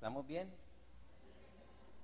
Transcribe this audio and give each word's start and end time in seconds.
¿Estamos 0.00 0.26
bien? 0.26 0.48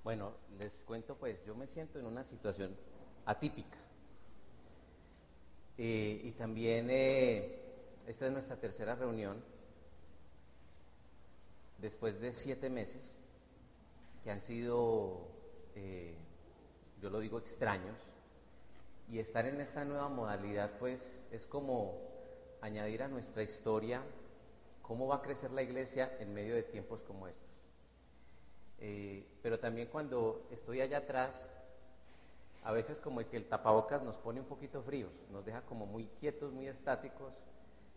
Bueno, 0.05 0.35
les 0.59 0.85
cuento 0.85 1.17
pues, 1.17 1.43
yo 1.47 1.55
me 1.55 1.67
siento 1.67 1.99
en 1.99 2.05
una 2.05 2.25
situación 2.25 2.77
atípica. 3.25 3.79
Eh, 5.79 6.21
y 6.25 6.33
también 6.33 6.91
eh, 6.91 7.59
esta 8.07 8.27
es 8.27 8.33
nuestra 8.33 8.57
tercera 8.57 8.97
reunión 8.97 9.43
después 11.79 12.21
de 12.21 12.35
siete 12.35 12.69
meses 12.69 13.17
que 14.23 14.31
han 14.31 14.43
sido, 14.43 15.29
eh, 15.75 16.15
yo 17.01 17.09
lo 17.09 17.19
digo, 17.19 17.39
extraños. 17.39 17.97
Y 19.11 19.21
estar 19.21 19.47
en 19.47 19.59
esta 19.59 19.87
nueva 19.87 20.11
modalidad 20.11 20.73
pues 20.79 21.25
es 21.33 21.47
como 21.47 21.99
añadir 22.61 23.03
a 23.03 23.09
nuestra 23.09 23.43
historia 23.43 24.03
cómo 24.83 25.07
va 25.07 25.17
a 25.17 25.23
crecer 25.23 25.51
la 25.53 25.63
iglesia 25.63 26.15
en 26.21 26.35
medio 26.35 26.55
de 26.55 26.63
tiempos 26.63 27.01
como 27.01 27.27
estos. 27.27 27.56
Eh, 28.79 29.27
pero 29.43 29.59
también 29.59 29.89
cuando 29.89 30.47
estoy 30.51 30.81
allá 30.81 30.99
atrás, 30.99 31.51
a 32.65 32.73
veces 32.73 33.01
como 33.01 33.27
que 33.29 33.37
el 33.37 33.49
tapabocas 33.49 34.03
nos 34.03 34.19
pone 34.19 34.41
un 34.41 34.47
poquito 34.47 34.83
fríos, 34.83 35.13
nos 35.31 35.45
deja 35.45 35.63
como 35.63 35.87
muy 35.87 36.07
quietos, 36.21 36.53
muy 36.53 36.67
estáticos, 36.67 37.33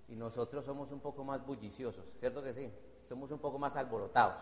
y 0.08 0.16
nosotros 0.16 0.66
somos 0.66 0.92
un 0.92 1.00
poco 1.00 1.24
más 1.24 1.46
bulliciosos, 1.46 2.06
¿cierto 2.20 2.44
que 2.44 2.54
sí? 2.54 2.72
Somos 3.02 3.32
un 3.32 3.40
poco 3.40 3.60
más 3.60 3.76
alborotados. 3.76 4.36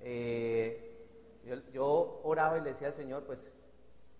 Eh, 0.00 0.92
yo, 1.44 1.56
yo, 1.72 2.20
oraba 2.24 2.58
y 2.58 2.60
le 2.62 2.70
decía 2.70 2.88
al 2.88 2.94
Señor, 2.94 3.24
pues 3.24 3.52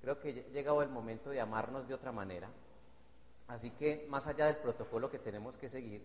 creo 0.01 0.21
que 0.21 0.47
ha 0.49 0.53
llegado 0.53 0.83
el 0.83 0.89
momento 0.89 1.31
de 1.31 1.41
amarnos 1.41 1.87
de 1.87 1.95
otra 1.95 2.13
manera. 2.13 2.49
Así 3.49 3.71
que 3.71 4.07
más 4.09 4.27
allá 4.27 4.47
del 4.47 4.57
protocolo 4.57 5.11
que 5.11 5.19
tenemos 5.19 5.57
que 5.57 5.69
seguir, 5.69 6.05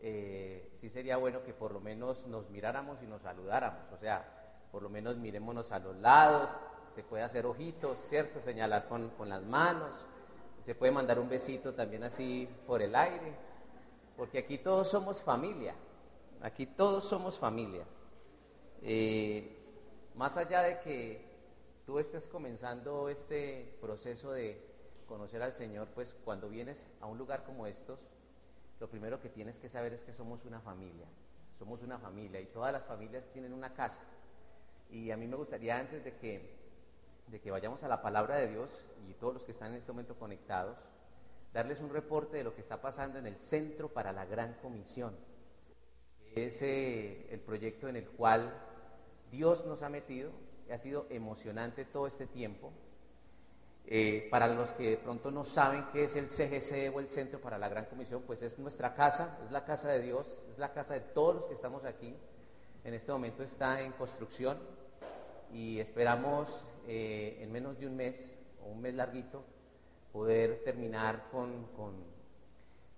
eh, 0.00 0.70
sí 0.74 0.88
sería 0.88 1.16
bueno 1.16 1.42
que 1.42 1.54
por 1.54 1.72
lo 1.72 1.80
menos 1.80 2.26
nos 2.26 2.48
miráramos 2.50 3.02
y 3.02 3.06
nos 3.06 3.22
saludáramos, 3.22 3.92
o 3.92 3.96
sea, 3.96 4.32
por 4.70 4.82
lo 4.82 4.88
menos 4.88 5.16
mirémonos 5.16 5.72
a 5.72 5.78
los 5.78 5.96
lados, 5.96 6.54
se 6.90 7.02
puede 7.02 7.22
hacer 7.22 7.46
ojitos, 7.46 7.98
¿cierto? 8.00 8.40
Señalar 8.40 8.88
con, 8.88 9.10
las 9.28 9.42
manos, 9.42 10.06
se 10.62 10.74
puede 10.74 10.92
mandar 10.92 11.18
un 11.18 11.28
besito 11.28 11.74
también 11.74 12.04
así 12.04 12.48
por 12.66 12.82
el 12.82 12.94
aire, 12.94 13.34
porque 14.16 14.38
aquí 14.38 14.58
todos 14.58 14.88
somos 14.88 15.22
familia, 15.22 15.74
aquí 16.42 16.66
todos 16.66 17.04
somos 17.04 17.38
familia. 17.38 17.84
Eh, 18.82 19.56
más 20.14 20.36
allá 20.36 20.62
de 20.62 20.80
que 20.80 21.24
tú 21.84 21.98
estés 21.98 22.28
comenzando 22.28 23.08
este 23.08 23.76
proceso 23.80 24.32
de 24.32 24.60
conocer 25.06 25.42
al 25.42 25.54
Señor, 25.54 25.88
pues 25.94 26.16
cuando 26.24 26.48
vienes 26.48 26.88
a 27.00 27.06
un 27.06 27.18
lugar 27.18 27.44
como 27.44 27.66
estos, 27.66 27.98
lo 28.80 28.88
primero 28.88 29.20
que 29.20 29.28
tienes 29.28 29.58
que 29.58 29.68
saber 29.68 29.92
es 29.92 30.04
que 30.04 30.12
somos 30.12 30.44
una 30.44 30.60
familia, 30.60 31.06
somos 31.58 31.82
una 31.82 31.98
familia 31.98 32.40
y 32.40 32.46
todas 32.46 32.72
las 32.72 32.84
familias 32.84 33.28
tienen 33.32 33.52
una 33.52 33.72
casa. 33.72 34.02
Y 34.90 35.10
a 35.10 35.16
mí 35.16 35.26
me 35.26 35.36
gustaría 35.36 35.78
antes 35.78 36.04
de 36.04 36.16
que, 36.16 36.54
de 37.28 37.40
que 37.40 37.50
vayamos 37.50 37.82
a 37.84 37.88
la 37.88 38.02
palabra 38.02 38.36
de 38.36 38.48
Dios 38.48 38.86
y 39.08 39.14
todos 39.14 39.34
los 39.34 39.44
que 39.44 39.52
están 39.52 39.70
en 39.72 39.78
este 39.78 39.92
momento 39.92 40.18
conectados, 40.18 40.76
darles 41.52 41.80
un 41.80 41.90
reporte 41.90 42.36
de 42.36 42.44
lo 42.44 42.54
que 42.54 42.60
está 42.60 42.80
pasando 42.80 43.18
en 43.18 43.26
el 43.26 43.40
Centro 43.40 43.88
para 43.88 44.12
la 44.12 44.26
Gran 44.26 44.54
Comisión. 44.60 45.16
Es 46.34 46.60
eh, 46.60 47.26
el 47.30 47.40
proyecto 47.40 47.88
en 47.88 47.96
el 47.96 48.06
cual 48.08 48.52
Dios 49.30 49.64
nos 49.64 49.82
ha 49.82 49.88
metido, 49.88 50.30
ha 50.70 50.76
sido 50.76 51.06
emocionante 51.08 51.86
todo 51.86 52.06
este 52.06 52.26
tiempo. 52.26 52.72
Eh, 53.88 54.26
para 54.32 54.48
los 54.48 54.72
que 54.72 54.90
de 54.90 54.96
pronto 54.96 55.30
no 55.30 55.44
saben 55.44 55.86
qué 55.92 56.04
es 56.04 56.16
el 56.16 56.28
CGC 56.28 56.92
o 56.92 56.98
el 56.98 57.08
Centro 57.08 57.40
para 57.40 57.56
la 57.56 57.68
Gran 57.68 57.84
Comisión, 57.84 58.22
pues 58.26 58.42
es 58.42 58.58
nuestra 58.58 58.94
casa, 58.94 59.38
es 59.44 59.52
la 59.52 59.64
casa 59.64 59.90
de 59.92 60.02
Dios, 60.02 60.42
es 60.50 60.58
la 60.58 60.72
casa 60.72 60.94
de 60.94 61.00
todos 61.00 61.36
los 61.36 61.46
que 61.46 61.54
estamos 61.54 61.84
aquí. 61.84 62.16
En 62.82 62.94
este 62.94 63.12
momento 63.12 63.44
está 63.44 63.80
en 63.80 63.92
construcción 63.92 64.58
y 65.52 65.78
esperamos 65.78 66.66
eh, 66.88 67.38
en 67.40 67.52
menos 67.52 67.78
de 67.78 67.86
un 67.86 67.94
mes 67.94 68.36
o 68.64 68.70
un 68.70 68.80
mes 68.80 68.94
larguito 68.94 69.44
poder 70.12 70.64
terminar 70.64 71.28
con, 71.30 71.66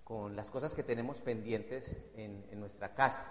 con, 0.06 0.34
las 0.34 0.50
cosas 0.50 0.74
que 0.74 0.82
tenemos 0.82 1.20
pendientes 1.20 2.02
en, 2.16 2.58
nuestra 2.58 2.94
casa, 2.94 3.30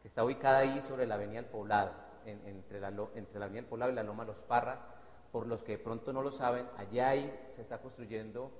que 0.00 0.08
está 0.08 0.24
ubicada 0.24 0.60
ahí 0.60 0.80
sobre 0.80 1.06
la 1.06 1.16
Avenida 1.16 1.42
del 1.42 1.50
Poblado, 1.50 1.92
entre, 2.24 2.80
la, 2.80 2.88
entre 3.14 3.38
la 3.38 3.44
Avenida 3.44 3.60
del 3.60 3.68
Poblado 3.68 3.92
y 3.92 3.94
la 3.94 4.02
Loma 4.02 4.24
Los 4.24 4.40
Parra 4.40 4.95
por 5.32 5.46
los 5.46 5.62
que 5.62 5.72
de 5.72 5.78
pronto 5.78 6.12
no 6.12 6.22
lo 6.22 6.30
saben, 6.30 6.66
allá 6.76 7.10
ahí 7.10 7.46
se 7.48 7.62
está 7.62 7.78
construyendo 7.80 8.50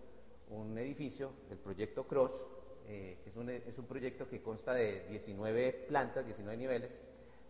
un 0.51 0.77
edificio 0.79 1.33
del 1.49 1.59
proyecto 1.59 2.07
Cross, 2.07 2.45
eh, 2.89 3.19
es 3.27 3.79
un, 3.79 3.85
proyecto 3.87 4.29
que 4.29 4.41
consta 4.41 4.73
de 4.73 5.07
19 5.09 5.87
plantas, 5.89 6.25
19 6.25 6.57
niveles, 6.57 7.01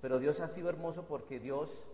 pero 0.00 0.18
Dios 0.18 0.40
ha 0.40 0.48
sido 0.48 0.70
hermoso 0.70 1.06
porque 1.06 1.38
Dios 1.38 1.84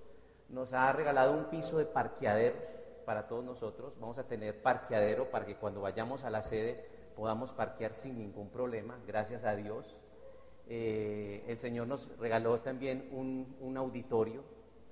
nos 0.49 0.72
ha 0.72 0.93
regalado 0.93 1.37
un 1.37 1.47
piso 1.47 1.78
de 1.78 1.87
parqueaderos 1.87 2.65
para 3.05 3.27
todos 3.27 3.44
nosotros. 3.44 3.94
Vamos 3.99 4.19
a 4.19 4.28
tener 4.28 4.62
parqueadero 4.62 5.31
para 5.31 5.44
que 5.44 5.56
cuando 5.56 5.81
vayamos 5.81 6.25
a 6.25 6.31
la 6.31 6.43
sede 6.43 6.84
podamos 7.16 7.53
parquear 7.53 7.94
sin 7.94 8.19
ningún 8.19 8.49
problema, 8.49 8.99
gracias 9.06 9.44
a 9.44 9.56
Dios. 9.56 9.97
Eh, 10.69 11.44
el 11.49 11.59
Señor 11.59 11.88
nos 11.88 12.16
regaló 12.19 12.61
también 12.61 13.09
un 13.12 13.77
auditorio 13.77 14.44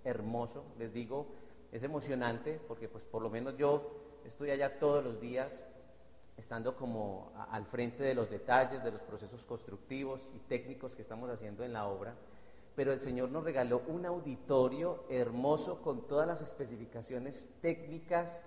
hermoso, 0.04 0.64
les 0.78 0.92
digo, 0.92 1.26
es 1.72 1.82
emocionante 1.82 2.60
porque 2.66 2.88
pues 2.88 3.04
por 3.04 3.22
lo 3.22 3.30
menos 3.30 3.56
yo 3.56 3.90
estoy 4.24 4.50
allá 4.50 4.78
todos 4.78 5.04
los 5.04 5.20
días 5.20 5.62
estando 6.36 6.74
como 6.74 7.32
al 7.50 7.66
frente 7.66 8.02
de 8.02 8.14
los 8.14 8.30
detalles, 8.30 8.82
de 8.82 8.90
los 8.90 9.02
procesos 9.02 9.44
constructivos 9.44 10.32
y 10.34 10.38
técnicos 10.40 10.96
que 10.96 11.02
estamos 11.02 11.30
haciendo 11.30 11.64
en 11.64 11.72
la 11.72 11.86
obra, 11.86 12.14
pero 12.74 12.92
el 12.92 13.00
Señor 13.00 13.30
nos 13.30 13.44
regaló 13.44 13.82
un 13.88 14.06
auditorio 14.06 15.04
hermoso 15.10 15.82
con 15.82 16.06
todas 16.06 16.26
las 16.26 16.40
especificaciones 16.40 17.50
técnicas 17.60 18.42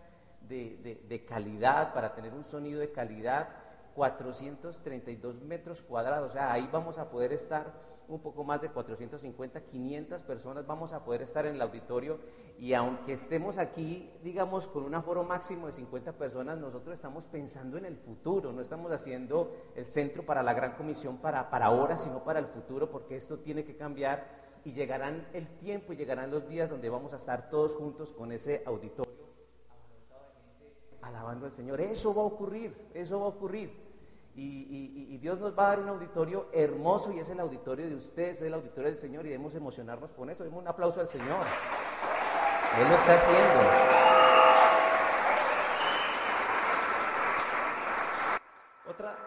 de, 0.49 1.01
de 1.07 1.25
calidad, 1.25 1.93
para 1.93 2.13
tener 2.15 2.33
un 2.33 2.43
sonido 2.43 2.79
de 2.79 2.91
calidad, 2.91 3.49
432 3.95 5.41
metros 5.41 5.81
cuadrados, 5.81 6.31
o 6.31 6.33
sea, 6.33 6.51
ahí 6.51 6.67
vamos 6.71 6.97
a 6.97 7.09
poder 7.09 7.31
estar 7.31 7.92
un 8.07 8.19
poco 8.19 8.43
más 8.43 8.61
de 8.61 8.69
450, 8.69 9.61
500 9.61 10.23
personas 10.23 10.65
vamos 10.67 10.93
a 10.93 11.03
poder 11.03 11.21
estar 11.21 11.45
en 11.45 11.55
el 11.55 11.61
auditorio 11.61 12.19
y 12.59 12.73
aunque 12.73 13.13
estemos 13.13 13.57
aquí, 13.57 14.11
digamos, 14.23 14.67
con 14.67 14.83
un 14.83 14.95
aforo 14.95 15.23
máximo 15.23 15.67
de 15.67 15.73
50 15.73 16.13
personas, 16.13 16.57
nosotros 16.57 16.95
estamos 16.95 17.25
pensando 17.25 17.77
en 17.77 17.85
el 17.85 17.97
futuro, 17.97 18.51
no 18.51 18.61
estamos 18.61 18.91
haciendo 18.91 19.51
el 19.75 19.85
centro 19.85 20.25
para 20.25 20.43
la 20.43 20.53
gran 20.53 20.75
comisión 20.75 21.17
para, 21.17 21.49
para 21.49 21.67
ahora, 21.67 21.97
sino 21.97 22.23
para 22.23 22.39
el 22.39 22.47
futuro, 22.47 22.89
porque 22.89 23.15
esto 23.15 23.39
tiene 23.39 23.63
que 23.63 23.75
cambiar 23.75 24.43
y 24.63 24.73
llegarán 24.73 25.27
el 25.33 25.47
tiempo 25.57 25.93
y 25.93 25.97
llegarán 25.97 26.31
los 26.31 26.47
días 26.47 26.69
donde 26.69 26.89
vamos 26.89 27.13
a 27.13 27.17
estar 27.17 27.49
todos 27.49 27.75
juntos 27.75 28.13
con 28.13 28.31
ese 28.31 28.63
auditorio 28.65 29.13
alabando 31.01 31.45
al 31.45 31.51
Señor. 31.51 31.81
Eso 31.81 32.15
va 32.15 32.21
a 32.21 32.25
ocurrir, 32.25 32.73
eso 32.93 33.19
va 33.19 33.25
a 33.25 33.29
ocurrir. 33.29 33.82
Y, 34.35 35.17
Dios 35.19 35.39
nos 35.39 35.57
va 35.57 35.67
a 35.67 35.69
dar 35.69 35.79
un 35.79 35.89
auditorio 35.89 36.49
hermoso 36.51 37.11
y 37.13 37.19
es 37.19 37.29
el 37.29 37.39
auditorio 37.39 37.87
de 37.87 37.95
ustedes, 37.95 38.37
es 38.37 38.43
el 38.43 38.53
auditorio 38.53 38.89
del 38.89 38.99
Señor 38.99 39.25
y 39.25 39.29
debemos 39.29 39.55
emocionarnos 39.55 40.11
con 40.11 40.29
eso. 40.29 40.43
Demos 40.43 40.59
un 40.61 40.67
aplauso 40.67 40.99
al 40.99 41.07
Señor. 41.07 41.45
Él 42.79 42.89
lo 42.89 42.95
está 42.95 43.15
haciendo. 43.15 43.59
Otra, 48.89 49.17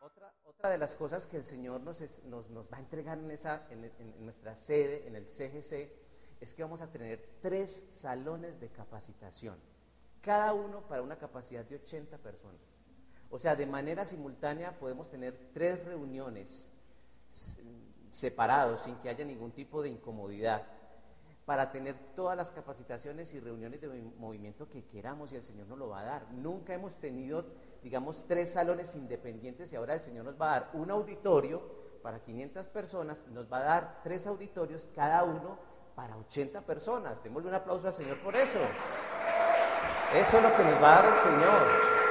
otra, 0.00 0.32
otra 0.46 0.70
de 0.70 0.78
las 0.78 0.94
cosas 0.94 1.26
que 1.26 1.36
el 1.36 1.44
Señor 1.44 1.80
nos, 1.82 2.00
nos, 2.24 2.48
nos 2.48 2.66
va 2.72 2.78
a 2.78 2.80
entregar 2.80 3.18
en, 3.18 3.30
esa, 3.32 3.66
en 3.70 4.24
nuestra 4.24 4.56
sede, 4.56 5.06
en 5.06 5.16
el 5.16 5.26
CGC, 5.26 5.92
es 6.40 6.54
que 6.54 6.62
vamos 6.62 6.80
a 6.80 6.90
tener 6.90 7.38
tres 7.40 7.84
salones 7.88 8.60
de 8.60 8.68
capacitación, 8.68 9.58
cada 10.20 10.54
uno 10.54 10.82
para 10.82 11.02
una 11.02 11.18
capacidad 11.18 11.64
de 11.64 11.76
80 11.76 12.18
personas. 12.18 12.75
O 13.30 13.38
sea, 13.38 13.56
de 13.56 13.66
manera 13.66 14.04
simultánea 14.04 14.78
podemos 14.78 15.10
tener 15.10 15.50
tres 15.52 15.84
reuniones 15.84 16.72
separados 18.08 18.82
sin 18.82 18.96
que 18.96 19.08
haya 19.08 19.24
ningún 19.24 19.52
tipo 19.52 19.82
de 19.82 19.90
incomodidad 19.90 20.64
para 21.44 21.70
tener 21.70 21.96
todas 22.16 22.36
las 22.36 22.50
capacitaciones 22.50 23.32
y 23.34 23.40
reuniones 23.40 23.80
de 23.80 23.88
movimiento 24.18 24.68
que 24.68 24.84
queramos 24.84 25.32
y 25.32 25.36
el 25.36 25.44
Señor 25.44 25.68
nos 25.68 25.78
lo 25.78 25.88
va 25.88 26.00
a 26.00 26.04
dar. 26.04 26.32
Nunca 26.32 26.74
hemos 26.74 26.96
tenido, 26.96 27.46
digamos, 27.82 28.24
tres 28.26 28.52
salones 28.52 28.94
independientes 28.96 29.72
y 29.72 29.76
ahora 29.76 29.94
el 29.94 30.00
Señor 30.00 30.24
nos 30.24 30.40
va 30.40 30.54
a 30.54 30.60
dar 30.60 30.70
un 30.74 30.90
auditorio 30.90 31.86
para 32.06 32.20
500 32.20 32.68
personas 32.68 33.24
nos 33.32 33.52
va 33.52 33.58
a 33.58 33.62
dar 33.64 34.00
tres 34.04 34.28
auditorios 34.28 34.88
cada 34.94 35.24
uno 35.24 35.58
para 35.96 36.16
80 36.16 36.60
personas. 36.60 37.20
Démosle 37.24 37.48
un 37.48 37.56
aplauso 37.56 37.88
al 37.88 37.92
Señor 37.92 38.22
por 38.22 38.36
eso. 38.36 38.60
Eso 40.14 40.36
es 40.36 40.42
lo 40.44 40.54
que 40.54 40.62
nos 40.62 40.80
va 40.80 40.98
a 40.98 41.02
dar 41.02 41.12
el 41.12 41.18
Señor. 41.18 42.05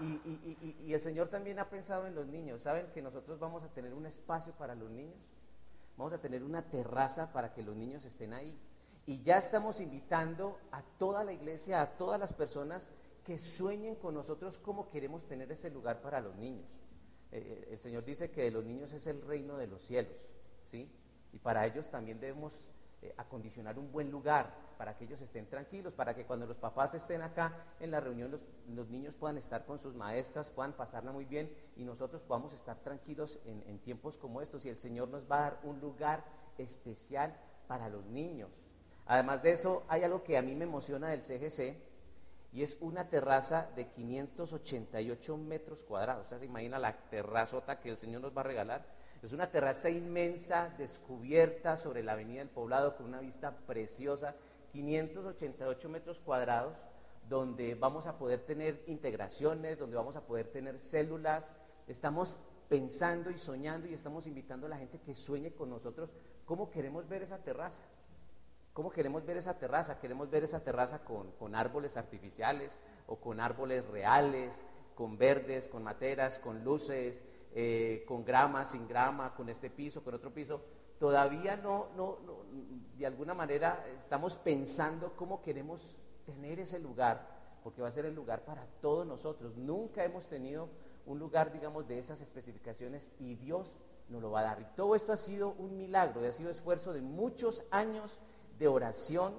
Y, 0.00 0.92
el 0.92 1.00
Señor 1.00 1.28
también 1.28 1.58
ha 1.58 1.68
pensado 1.68 2.06
en 2.06 2.14
los 2.14 2.26
niños. 2.26 2.62
¿Saben 2.62 2.86
que 2.92 3.02
nosotros 3.02 3.38
vamos 3.38 3.62
a 3.64 3.68
tener 3.68 3.92
un 3.94 4.06
espacio 4.06 4.52
para 4.52 4.74
los 4.74 4.90
niños? 4.90 5.18
Vamos 5.96 6.12
a 6.12 6.18
tener 6.18 6.44
una 6.44 6.62
terraza 6.62 7.32
para 7.32 7.52
que 7.52 7.62
los 7.62 7.76
niños 7.76 8.04
estén 8.04 8.32
ahí. 8.32 8.56
Y 9.06 9.22
ya 9.22 9.38
estamos 9.38 9.80
invitando 9.80 10.58
a 10.70 10.82
toda 10.98 11.24
la 11.24 11.32
iglesia, 11.32 11.80
a 11.80 11.96
todas 11.96 12.20
las 12.20 12.32
personas 12.32 12.90
que 13.24 13.38
sueñen 13.38 13.96
con 13.96 14.14
nosotros 14.14 14.58
cómo 14.58 14.88
queremos 14.88 15.26
tener 15.26 15.50
ese 15.50 15.70
lugar 15.70 16.00
para 16.00 16.20
los 16.20 16.36
niños. 16.36 16.80
Eh, 17.32 17.68
el 17.72 17.80
Señor 17.80 18.04
dice 18.04 18.30
que 18.30 18.42
de 18.42 18.50
los 18.50 18.64
niños 18.64 18.92
es 18.92 19.06
el 19.06 19.20
reino 19.22 19.56
de 19.56 19.66
los 19.66 19.84
cielos, 19.84 20.16
¿sí? 20.64 20.90
Y 21.32 21.38
para 21.38 21.66
ellos 21.66 21.90
también 21.90 22.20
debemos 22.20 22.66
eh, 23.02 23.12
acondicionar 23.16 23.78
un 23.78 23.92
buen 23.92 24.10
lugar 24.10 24.54
para 24.78 24.96
que 24.96 25.04
ellos 25.04 25.20
estén 25.20 25.46
tranquilos, 25.46 25.92
para 25.92 26.14
que 26.14 26.24
cuando 26.24 26.46
los 26.46 26.56
papás 26.56 26.94
estén 26.94 27.20
acá 27.20 27.52
en 27.80 27.90
la 27.90 28.00
reunión 28.00 28.30
los, 28.30 28.88
niños 28.88 29.16
puedan 29.16 29.36
estar 29.36 29.66
con 29.66 29.78
sus 29.78 29.94
maestras, 29.94 30.50
puedan 30.50 30.72
pasarla 30.72 31.12
muy 31.12 31.24
bien 31.24 31.52
y 31.76 31.84
nosotros 31.84 32.22
podamos 32.22 32.54
estar 32.54 32.78
tranquilos 32.78 33.38
en, 33.44 33.62
en 33.66 33.80
tiempos 33.80 34.16
como 34.16 34.40
estos 34.40 34.64
y 34.64 34.70
el 34.70 34.78
Señor 34.78 35.08
nos 35.08 35.30
va 35.30 35.38
a 35.38 35.50
dar 35.50 35.60
un 35.64 35.80
lugar 35.80 36.24
especial 36.56 37.36
para 37.66 37.88
los 37.88 38.06
niños. 38.06 38.50
Además 39.06 39.42
de 39.42 39.52
eso, 39.52 39.84
hay 39.88 40.04
algo 40.04 40.22
que 40.22 40.38
a 40.38 40.42
mí 40.42 40.54
me 40.54 40.64
emociona 40.64 41.08
del 41.08 41.22
CGC 41.22 41.76
y 42.52 42.62
es 42.62 42.76
una 42.80 43.08
terraza 43.08 43.68
de 43.74 43.88
588 43.88 45.36
metros 45.36 45.82
cuadrados. 45.84 46.26
O 46.26 46.28
sea, 46.28 46.38
se 46.38 46.46
imagina 46.46 46.78
la 46.78 46.96
terrazota 47.10 47.78
que 47.78 47.90
el 47.90 47.98
Señor 47.98 48.22
nos 48.22 48.36
va 48.36 48.40
a 48.40 48.44
regalar. 48.44 48.86
Es 49.22 49.32
una 49.32 49.50
terraza 49.50 49.90
inmensa, 49.90 50.72
descubierta 50.78 51.76
sobre 51.76 52.02
la 52.02 52.12
avenida 52.12 52.38
del 52.38 52.48
poblado 52.48 52.96
con 52.96 53.06
una 53.06 53.20
vista 53.20 53.50
preciosa, 53.66 54.34
588 54.78 55.88
metros 55.88 56.20
cuadrados, 56.20 56.76
donde 57.28 57.74
vamos 57.74 58.06
a 58.06 58.16
poder 58.16 58.46
tener 58.46 58.84
integraciones, 58.86 59.76
donde 59.76 59.96
vamos 59.96 60.14
a 60.14 60.24
poder 60.24 60.46
tener 60.46 60.78
células. 60.78 61.56
Estamos 61.88 62.38
pensando 62.68 63.30
y 63.30 63.38
soñando 63.38 63.88
y 63.88 63.94
estamos 63.94 64.28
invitando 64.28 64.66
a 64.66 64.70
la 64.70 64.78
gente 64.78 65.00
que 65.00 65.14
sueñe 65.16 65.52
con 65.52 65.68
nosotros 65.68 66.10
cómo 66.44 66.70
queremos 66.70 67.08
ver 67.08 67.22
esa 67.22 67.38
terraza. 67.38 67.82
¿Cómo 68.72 68.90
queremos 68.90 69.26
ver 69.26 69.36
esa 69.36 69.58
terraza? 69.58 69.98
Queremos 69.98 70.30
ver 70.30 70.44
esa 70.44 70.62
terraza 70.62 71.00
con, 71.02 71.56
árboles 71.56 71.96
artificiales 71.96 72.78
o 73.08 73.16
con 73.16 73.40
árboles 73.40 73.84
reales, 73.88 74.64
con 74.94 75.18
verdes, 75.18 75.66
con 75.66 75.82
materas, 75.82 76.38
con 76.38 76.62
luces, 76.62 77.24
eh, 77.52 78.04
con 78.06 78.24
grama, 78.24 78.64
sin 78.64 78.86
grama, 78.86 79.34
con 79.34 79.48
este 79.48 79.70
piso, 79.70 80.04
con 80.04 80.14
otro 80.14 80.32
piso. 80.32 80.62
Todavía 80.98 81.56
no, 81.56 81.88
no, 81.96 82.18
no, 82.26 82.38
de 82.96 83.06
alguna 83.06 83.34
manera 83.34 83.86
estamos 83.94 84.36
pensando 84.36 85.12
cómo 85.16 85.40
queremos 85.42 85.96
tener 86.26 86.58
ese 86.58 86.78
lugar, 86.80 87.26
porque 87.62 87.82
va 87.82 87.88
a 87.88 87.92
ser 87.92 88.06
el 88.06 88.14
lugar 88.14 88.44
para 88.44 88.66
todos 88.80 89.06
nosotros. 89.06 89.56
Nunca 89.56 90.04
hemos 90.04 90.26
tenido 90.28 90.68
un 91.06 91.18
lugar, 91.18 91.52
digamos, 91.52 91.86
de 91.86 91.98
esas 91.98 92.20
especificaciones 92.20 93.12
y 93.18 93.34
Dios 93.36 93.72
nos 94.08 94.22
lo 94.22 94.30
va 94.30 94.40
a 94.40 94.44
dar. 94.44 94.60
Y 94.60 94.64
todo 94.76 94.94
esto 94.94 95.12
ha 95.12 95.16
sido 95.16 95.52
un 95.52 95.76
milagro, 95.76 96.26
ha 96.26 96.32
sido 96.32 96.50
esfuerzo 96.50 96.92
de 96.92 97.00
muchos 97.00 97.64
años 97.70 98.18
de 98.58 98.68
oración, 98.68 99.34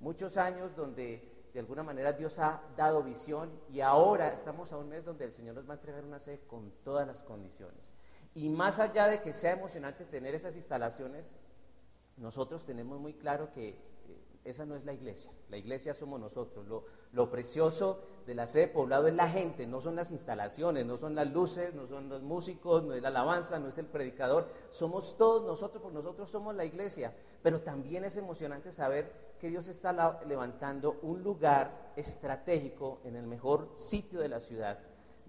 muchos 0.00 0.36
años 0.36 0.74
donde 0.74 1.30
de 1.52 1.60
alguna 1.60 1.84
manera 1.84 2.12
Dios 2.12 2.38
ha 2.40 2.62
dado 2.76 3.02
visión 3.02 3.50
y 3.68 3.80
ahora 3.80 4.32
estamos 4.32 4.72
a 4.72 4.78
un 4.78 4.88
mes 4.88 5.04
donde 5.04 5.24
el 5.24 5.32
Señor 5.32 5.54
nos 5.54 5.68
va 5.68 5.74
a 5.74 5.76
entregar 5.76 6.04
una 6.04 6.18
sede 6.18 6.40
con 6.48 6.72
todas 6.82 7.06
las 7.06 7.22
condiciones. 7.22 7.93
Y 8.34 8.48
más 8.48 8.78
allá 8.78 9.06
de 9.06 9.20
que 9.20 9.32
sea 9.32 9.52
emocionante 9.52 10.04
tener 10.04 10.34
esas 10.34 10.56
instalaciones, 10.56 11.32
nosotros 12.16 12.64
tenemos 12.64 13.00
muy 13.00 13.14
claro 13.14 13.52
que 13.52 13.76
esa 14.44 14.66
no 14.66 14.76
es 14.76 14.84
la 14.84 14.92
iglesia. 14.92 15.30
La 15.48 15.56
iglesia 15.56 15.94
somos 15.94 16.20
nosotros. 16.20 16.66
Lo, 17.12 17.30
precioso 17.30 18.00
de 18.26 18.34
la 18.34 18.46
sede 18.46 18.68
poblado 18.68 19.06
es 19.06 19.14
la 19.14 19.28
gente, 19.28 19.66
no 19.66 19.80
son 19.80 19.96
las 19.96 20.10
instalaciones, 20.10 20.84
no 20.84 20.96
son 20.96 21.14
las 21.14 21.30
luces, 21.30 21.74
no 21.74 21.86
son 21.86 22.08
los 22.08 22.22
músicos, 22.22 22.82
no 22.82 22.92
es 22.92 23.02
la 23.02 23.08
alabanza, 23.08 23.58
no 23.58 23.68
es 23.68 23.78
el 23.78 23.86
predicador. 23.86 24.48
Somos 24.70 25.16
todos 25.16 25.46
nosotros, 25.46 25.82
porque 25.82 25.96
nosotros 25.96 26.30
somos 26.30 26.54
la 26.54 26.64
iglesia. 26.64 27.14
Pero 27.42 27.60
también 27.60 28.04
es 28.04 28.16
emocionante 28.16 28.72
saber 28.72 29.34
que 29.38 29.48
Dios 29.48 29.68
está 29.68 30.22
levantando 30.26 30.98
un 31.02 31.22
lugar 31.22 31.92
estratégico 31.96 33.00
en 33.04 33.16
el 33.16 33.26
mejor 33.26 33.70
sitio 33.76 34.20
de 34.20 34.28
la 34.28 34.40
ciudad, 34.40 34.78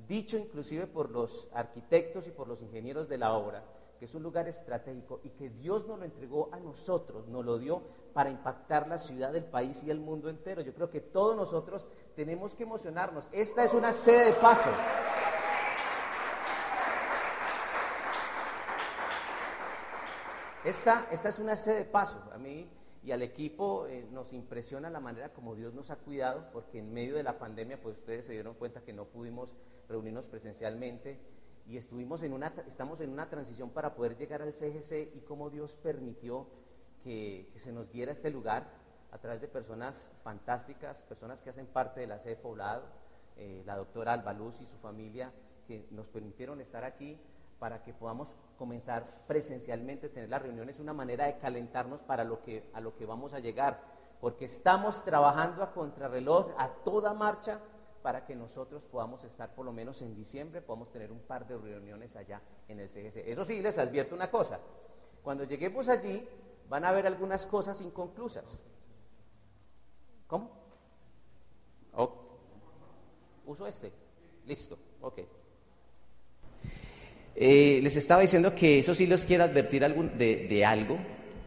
dicho 0.07 0.37
inclusive 0.37 0.87
por 0.87 1.09
los 1.09 1.47
arquitectos 1.53 2.27
y 2.27 2.31
por 2.31 2.47
los 2.47 2.61
ingenieros 2.61 3.07
de 3.09 3.17
la 3.17 3.33
obra 3.33 3.63
que 3.97 4.05
es 4.05 4.15
un 4.15 4.23
lugar 4.23 4.47
estratégico 4.47 5.21
y 5.23 5.29
que 5.29 5.49
Dios 5.49 5.87
nos 5.87 5.99
lo 5.99 6.05
entregó 6.05 6.49
a 6.51 6.59
nosotros, 6.59 7.27
nos 7.27 7.45
lo 7.45 7.57
dio 7.57 7.81
para 8.13 8.29
impactar 8.29 8.87
la 8.87 8.97
ciudad, 8.97 9.35
el 9.35 9.45
país 9.45 9.83
y 9.83 9.91
el 9.91 9.99
mundo 9.99 10.29
entero. 10.29 10.61
Yo 10.61 10.73
creo 10.73 10.89
que 10.89 11.01
todos 11.01 11.35
nosotros 11.35 11.87
tenemos 12.15 12.55
que 12.55 12.63
emocionarnos. 12.63 13.29
Esta 13.31 13.63
es 13.63 13.73
una 13.73 13.93
sede 13.93 14.25
de 14.25 14.33
paso. 14.33 14.69
Esta, 20.63 21.07
esta 21.11 21.29
es 21.29 21.39
una 21.39 21.55
sede 21.55 21.77
de 21.77 21.85
paso. 21.85 22.21
A 22.33 22.37
mí 22.37 22.67
y 23.05 23.11
al 23.11 23.21
equipo 23.21 23.85
eh, 23.85 24.07
nos 24.11 24.33
impresiona 24.33 24.89
la 24.89 24.99
manera 24.99 25.31
como 25.31 25.53
Dios 25.53 25.75
nos 25.75 25.91
ha 25.91 25.95
cuidado, 25.97 26.49
porque 26.51 26.79
en 26.79 26.91
medio 26.91 27.15
de 27.15 27.21
la 27.21 27.37
pandemia, 27.37 27.79
pues 27.79 27.97
ustedes 27.99 28.25
se 28.25 28.33
dieron 28.33 28.55
cuenta 28.55 28.81
que 28.81 28.93
no 28.93 29.05
pudimos 29.05 29.53
reunirnos 29.87 30.27
presencialmente 30.27 31.19
y 31.67 31.77
estuvimos 31.77 32.23
en 32.23 32.33
una, 32.33 32.51
estamos 32.67 33.01
en 33.01 33.11
una 33.11 33.29
transición 33.29 33.69
para 33.69 33.93
poder 33.93 34.17
llegar 34.17 34.41
al 34.41 34.53
CGC 34.53 35.15
y 35.15 35.21
cómo 35.27 35.51
Dios 35.51 35.75
permitió 35.75 36.47
que, 37.03 37.47
se 37.55 37.71
nos 37.71 37.91
diera 37.91 38.11
este 38.11 38.31
lugar 38.31 38.65
a 39.11 39.19
través 39.19 39.39
de 39.39 39.47
personas 39.47 40.09
fantásticas, 40.23 41.03
personas 41.03 41.43
que 41.43 41.51
hacen 41.51 41.67
parte 41.67 41.99
de 41.99 42.07
la 42.07 42.17
sede 42.17 42.37
poblado, 42.37 42.85
eh, 43.37 43.61
la 43.67 43.77
doctora 43.77 44.13
Albaluz 44.13 44.61
y 44.61 44.65
su 44.65 44.77
familia, 44.77 45.31
que 45.67 45.85
nos 45.91 46.09
permitieron 46.09 46.59
estar 46.59 46.83
aquí 46.83 47.19
para 47.59 47.83
que 47.83 47.93
podamos 47.93 48.33
comenzar 48.57 49.23
presencialmente, 49.27 50.09
tener 50.09 50.29
las 50.29 50.41
reuniones, 50.41 50.79
una 50.79 50.93
manera 50.93 51.25
de 51.25 51.37
calentarnos 51.37 52.01
para 52.01 52.23
lo 52.23 52.41
que, 52.41 52.69
a 52.73 52.81
lo 52.81 52.95
que 52.95 53.05
vamos 53.05 53.33
a 53.33 53.39
llegar, 53.39 53.81
porque 54.19 54.45
estamos 54.45 55.03
trabajando 55.03 55.63
a 55.63 55.71
contrarreloj, 55.71 56.51
a 56.57 56.69
toda 56.69 57.13
marcha, 57.13 57.59
para 58.01 58.23
que 58.23 58.35
nosotros 58.35 58.85
podamos 58.85 59.23
estar 59.23 59.55
por 59.55 59.65
lo 59.65 59.73
menos 59.73 60.01
en 60.03 60.15
diciembre, 60.15 60.61
podamos 60.61 60.91
tener 60.91 61.11
un 61.11 61.21
par 61.21 61.47
de 61.47 61.57
reuniones 61.57 62.15
allá 62.15 62.39
en 62.67 62.79
el 62.79 62.87
CGC. 62.87 63.27
Eso 63.27 63.43
sí, 63.45 63.61
les 63.61 63.77
advierto 63.77 64.13
una 64.13 64.29
cosa, 64.29 64.59
cuando 65.23 65.43
lleguemos 65.43 65.89
allí 65.89 66.27
van 66.69 66.85
a 66.85 66.89
haber 66.89 67.07
algunas 67.07 67.45
cosas 67.45 67.81
inconclusas. 67.81 68.59
¿Cómo? 70.27 70.51
Oh. 71.95 72.11
Uso 73.45 73.67
este. 73.67 73.91
Listo, 74.45 74.77
ok. 75.01 75.19
Eh, 77.35 77.79
les 77.83 77.97
estaba 77.97 78.21
diciendo 78.21 78.55
que 78.55 78.79
eso 78.79 78.95
sí 78.95 79.05
les 79.07 79.25
quiero 79.25 79.43
advertir 79.43 79.81
de, 79.81 80.65
algo, 80.65 80.97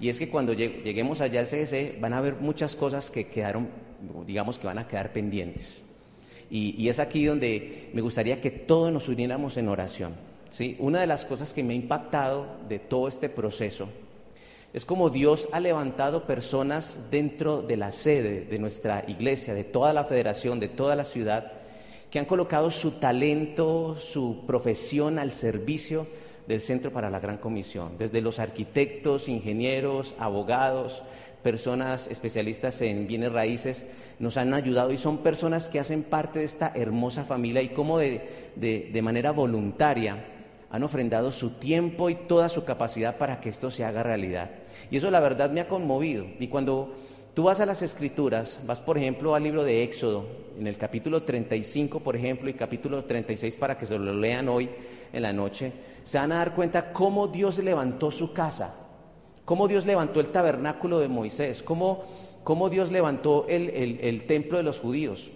y 0.01 0.09
es 0.09 0.19
que 0.19 0.29
cuando 0.29 0.53
lleguemos 0.53 1.21
allá 1.21 1.41
al 1.41 1.47
CGC 1.47 1.99
van 2.01 2.13
a 2.13 2.19
haber 2.19 2.35
muchas 2.35 2.77
cosas 2.77 3.11
que 3.11 3.27
quedaron, 3.27 3.69
digamos 4.27 4.59
que 4.59 4.67
van 4.67 4.79
a 4.79 4.87
quedar 4.87 5.13
pendientes. 5.13 5.83
Y, 6.51 6.89
es 6.89 6.99
aquí 6.99 7.25
donde 7.25 7.91
me 7.93 8.01
gustaría 8.01 8.41
que 8.41 8.51
todos 8.51 8.93
nos 8.93 9.09
uniéramos 9.09 9.57
en 9.57 9.69
oración. 9.69 10.15
¿sí? 10.51 10.77
Una 10.79 11.01
de 11.01 11.07
las 11.07 11.25
cosas 11.25 11.53
que 11.53 11.63
me 11.63 11.75
ha 11.75 11.77
impactado 11.77 12.47
de 12.69 12.79
todo 12.79 13.09
este 13.09 13.29
proceso 13.29 13.89
es 14.73 14.85
como 14.85 15.09
Dios 15.09 15.49
ha 15.53 15.61
levantado 15.61 16.25
personas 16.27 17.09
dentro 17.11 17.63
de 17.63 17.77
la 17.79 17.91
sede 17.91 18.45
de 18.45 18.59
nuestra 18.59 19.03
iglesia, 19.09 19.55
de 19.55 19.65
toda 19.65 19.95
la 19.95 20.05
federación, 20.05 20.61
de 20.61 20.69
toda 20.69 20.95
la 20.95 21.05
ciudad, 21.05 21.53
que 22.11 22.19
han 22.19 22.25
colocado 22.25 22.71
su 22.71 22.93
talento, 22.93 23.97
su 23.99 24.45
profesión 24.47 25.19
al 25.19 25.33
servicio 25.33 26.07
del 26.47 26.63
Centro 26.63 26.91
para 26.91 27.11
la 27.11 27.21
Gran 27.21 27.37
Comisión, 27.37 27.99
desde 27.99 28.23
los 28.23 28.39
arquitectos, 28.39 29.29
ingenieros, 29.29 30.15
abogados, 30.19 31.03
personas 31.43 32.09
especialistas 32.09 32.81
en 32.83 33.07
bienes 33.07 33.33
raíces 33.33 33.87
nos 34.19 34.37
han 34.37 34.55
ayudado 34.55 34.93
y 34.93 34.99
son 34.99 35.19
personas 35.19 35.69
que 35.69 35.81
hacen 35.81 36.03
parte 36.03 36.41
de 36.41 36.45
esta 36.45 36.73
hermosa 36.75 37.25
familia 37.25 37.63
y 37.63 37.69
como 37.69 37.99
de, 37.99 39.01
manera 39.03 39.31
voluntaria 39.31 40.25
han 40.71 40.83
ofrendado 40.83 41.33
su 41.33 41.51
tiempo 41.51 42.11
y 42.11 42.15
toda 42.15 42.49
su 42.49 42.65
capacidad 42.65 43.17
para 43.17 43.41
que 43.41 43.49
esto 43.49 43.71
se 43.71 43.85
haga 43.85 44.03
realidad. 44.03 44.51
Y 44.91 44.99
eso 44.99 45.11
la 45.11 45.21
verdad 45.21 45.51
me 45.51 45.61
ha 45.61 45.69
conmovido. 45.69 46.27
Y 46.39 46.49
cuando 46.49 46.95
tú 47.39 47.45
vas 47.45 47.61
a 47.61 47.67
las 47.67 47.83
escrituras, 47.83 48.63
vas 48.67 48.81
por 48.81 48.99
ejemplo 48.99 49.33
al 49.33 49.45
libro 49.45 49.63
de 49.63 49.85
Éxodo, 49.85 50.27
en 50.59 50.67
el 50.67 50.77
capítulo 50.77 51.23
35 51.23 52.01
por 52.01 52.17
ejemplo 52.17 52.51
y 52.51 52.55
capítulo 52.55 53.05
36 53.05 53.55
para 53.55 53.79
que 53.79 53.87
se 53.87 53.97
lo 53.97 54.13
lean 54.13 54.49
hoy 54.49 54.69
en 55.13 55.23
la 55.23 55.33
noche, 55.33 55.71
se 56.03 56.19
van 56.19 56.33
a 56.33 56.39
dar 56.39 56.53
cuenta 56.53 56.93
cómo 56.93 57.29
Dios 57.29 57.61
levantó 57.61 58.11
su 58.11 58.33
casa 58.33 58.75
cómo 59.45 59.69
Dios 59.69 59.87
levantó 59.87 60.19
el 60.19 60.31
tabernáculo 60.31 60.99
de 60.99 61.07
Moisés, 61.07 61.63
cómo, 61.63 62.07
Dios 62.73 62.91
levantó 62.91 63.47
el, 63.49 64.25
templo 64.27 64.59
de 64.59 64.65
los 64.65 64.81
judíos. 64.81 65.31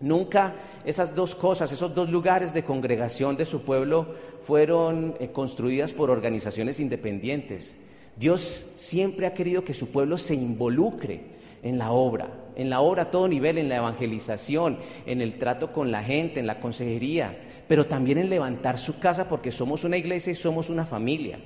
Nunca 0.00 0.56
esas 0.84 1.14
dos 1.14 1.36
cosas, 1.36 1.70
esos 1.70 1.94
dos 1.94 2.10
lugares 2.10 2.52
de 2.52 2.64
congregación 2.64 3.36
de 3.36 3.44
su 3.44 3.62
pueblo 3.62 4.08
fueron 4.42 5.14
eh, 5.20 5.30
construidas 5.30 5.92
por 5.92 6.10
organizaciones 6.10 6.80
independientes. 6.80 7.76
Dios 8.18 8.72
siempre 8.76 9.26
ha 9.26 9.34
querido 9.34 9.64
que 9.64 9.74
su 9.74 9.90
pueblo 9.90 10.18
se 10.18 10.34
involucre 10.34 11.38
en 11.62 11.78
la 11.78 11.92
obra, 11.92 12.28
en 12.56 12.70
la 12.70 12.80
obra 12.80 13.02
a 13.02 13.10
todo 13.10 13.28
nivel, 13.28 13.58
en 13.58 13.68
la 13.68 13.76
evangelización, 13.76 14.78
en 15.06 15.20
el 15.20 15.36
trato 15.36 15.72
con 15.72 15.90
la 15.90 16.02
gente, 16.02 16.40
en 16.40 16.46
la 16.46 16.60
consejería, 16.60 17.38
pero 17.68 17.86
también 17.86 18.18
en 18.18 18.30
levantar 18.30 18.78
su 18.78 18.98
casa 18.98 19.28
porque 19.28 19.52
somos 19.52 19.84
una 19.84 19.96
iglesia 19.96 20.32
y 20.32 20.36
somos 20.36 20.68
una 20.68 20.84
familia. 20.84 21.38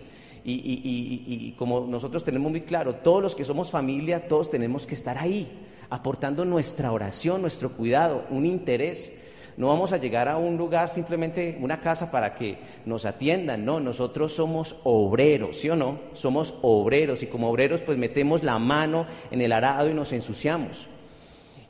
Y, 0.45 1.55
como 1.57 1.87
nosotros 1.87 2.25
tenemos 2.25 2.51
muy 2.51 2.63
claro, 2.63 2.97
todos 2.97 3.23
los 3.23 3.37
que 3.37 3.45
somos 3.45 3.71
familia, 3.71 4.27
todos 4.27 4.51
tenemos 4.51 4.87
que 4.87 4.95
estar 4.95 5.19
ahí, 5.19 5.49
aportando 5.89 6.45
nuestra 6.45 6.91
oración, 6.91 7.43
nuestro 7.43 7.73
cuidado, 7.73 8.25
un 8.31 8.47
interés. 8.47 9.13
No 9.57 9.69
vamos 9.69 9.93
a 9.93 9.99
llegar 9.99 10.29
a 10.29 10.39
un 10.39 10.57
lugar 10.57 10.89
simplemente 10.89 11.59
una 11.61 11.81
casa 11.81 12.11
para 12.11 12.35
que 12.35 12.59
nos 12.87 13.05
atiendan, 13.05 13.65
no, 13.65 13.81
nosotros 13.81 14.33
somos 14.33 14.77
obreros, 14.85 15.59
¿sí 15.59 15.69
o 15.69 15.77
no? 15.77 16.01
Somos 16.15 16.55
obreros 16.63 17.23
y 17.23 17.27
como 17.27 17.51
obreros 17.51 17.83
pues 17.83 17.99
metemos 17.99 18.43
la 18.43 18.59
mano 18.59 19.07
en 19.31 19.43
el 19.43 19.53
arado 19.53 19.91
y 19.91 19.95
nos 19.95 20.13
ensuciamos. 20.13 20.89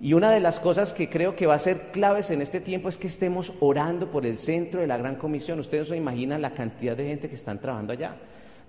Y 0.01 0.15
una 0.15 0.33
de 0.33 0.41
las 0.41 0.59
cosas 0.59 0.93
que 0.93 1.09
creo 1.09 1.37
que 1.37 1.47
va 1.47 1.55
a 1.55 1.61
ser 1.61 1.93
claves 1.93 2.31
en 2.33 2.43
este 2.43 2.61
tiempo 2.61 2.89
es 2.89 2.99
que 2.99 3.07
estemos 3.07 3.53
orando 3.61 4.11
por 4.11 4.27
el 4.27 4.39
centro 4.39 4.81
de 4.81 4.89
la 4.89 4.97
Gran 4.97 5.15
Comisión. 5.15 5.61
Ustedes 5.61 5.89
se 5.89 5.97
imaginan 5.97 6.43
la 6.43 6.55
cantidad 6.55 6.97
de 6.97 7.07
gente 7.07 7.29
que 7.29 7.37
están 7.37 7.61
trabajando 7.61 7.93
allá. 7.93 8.17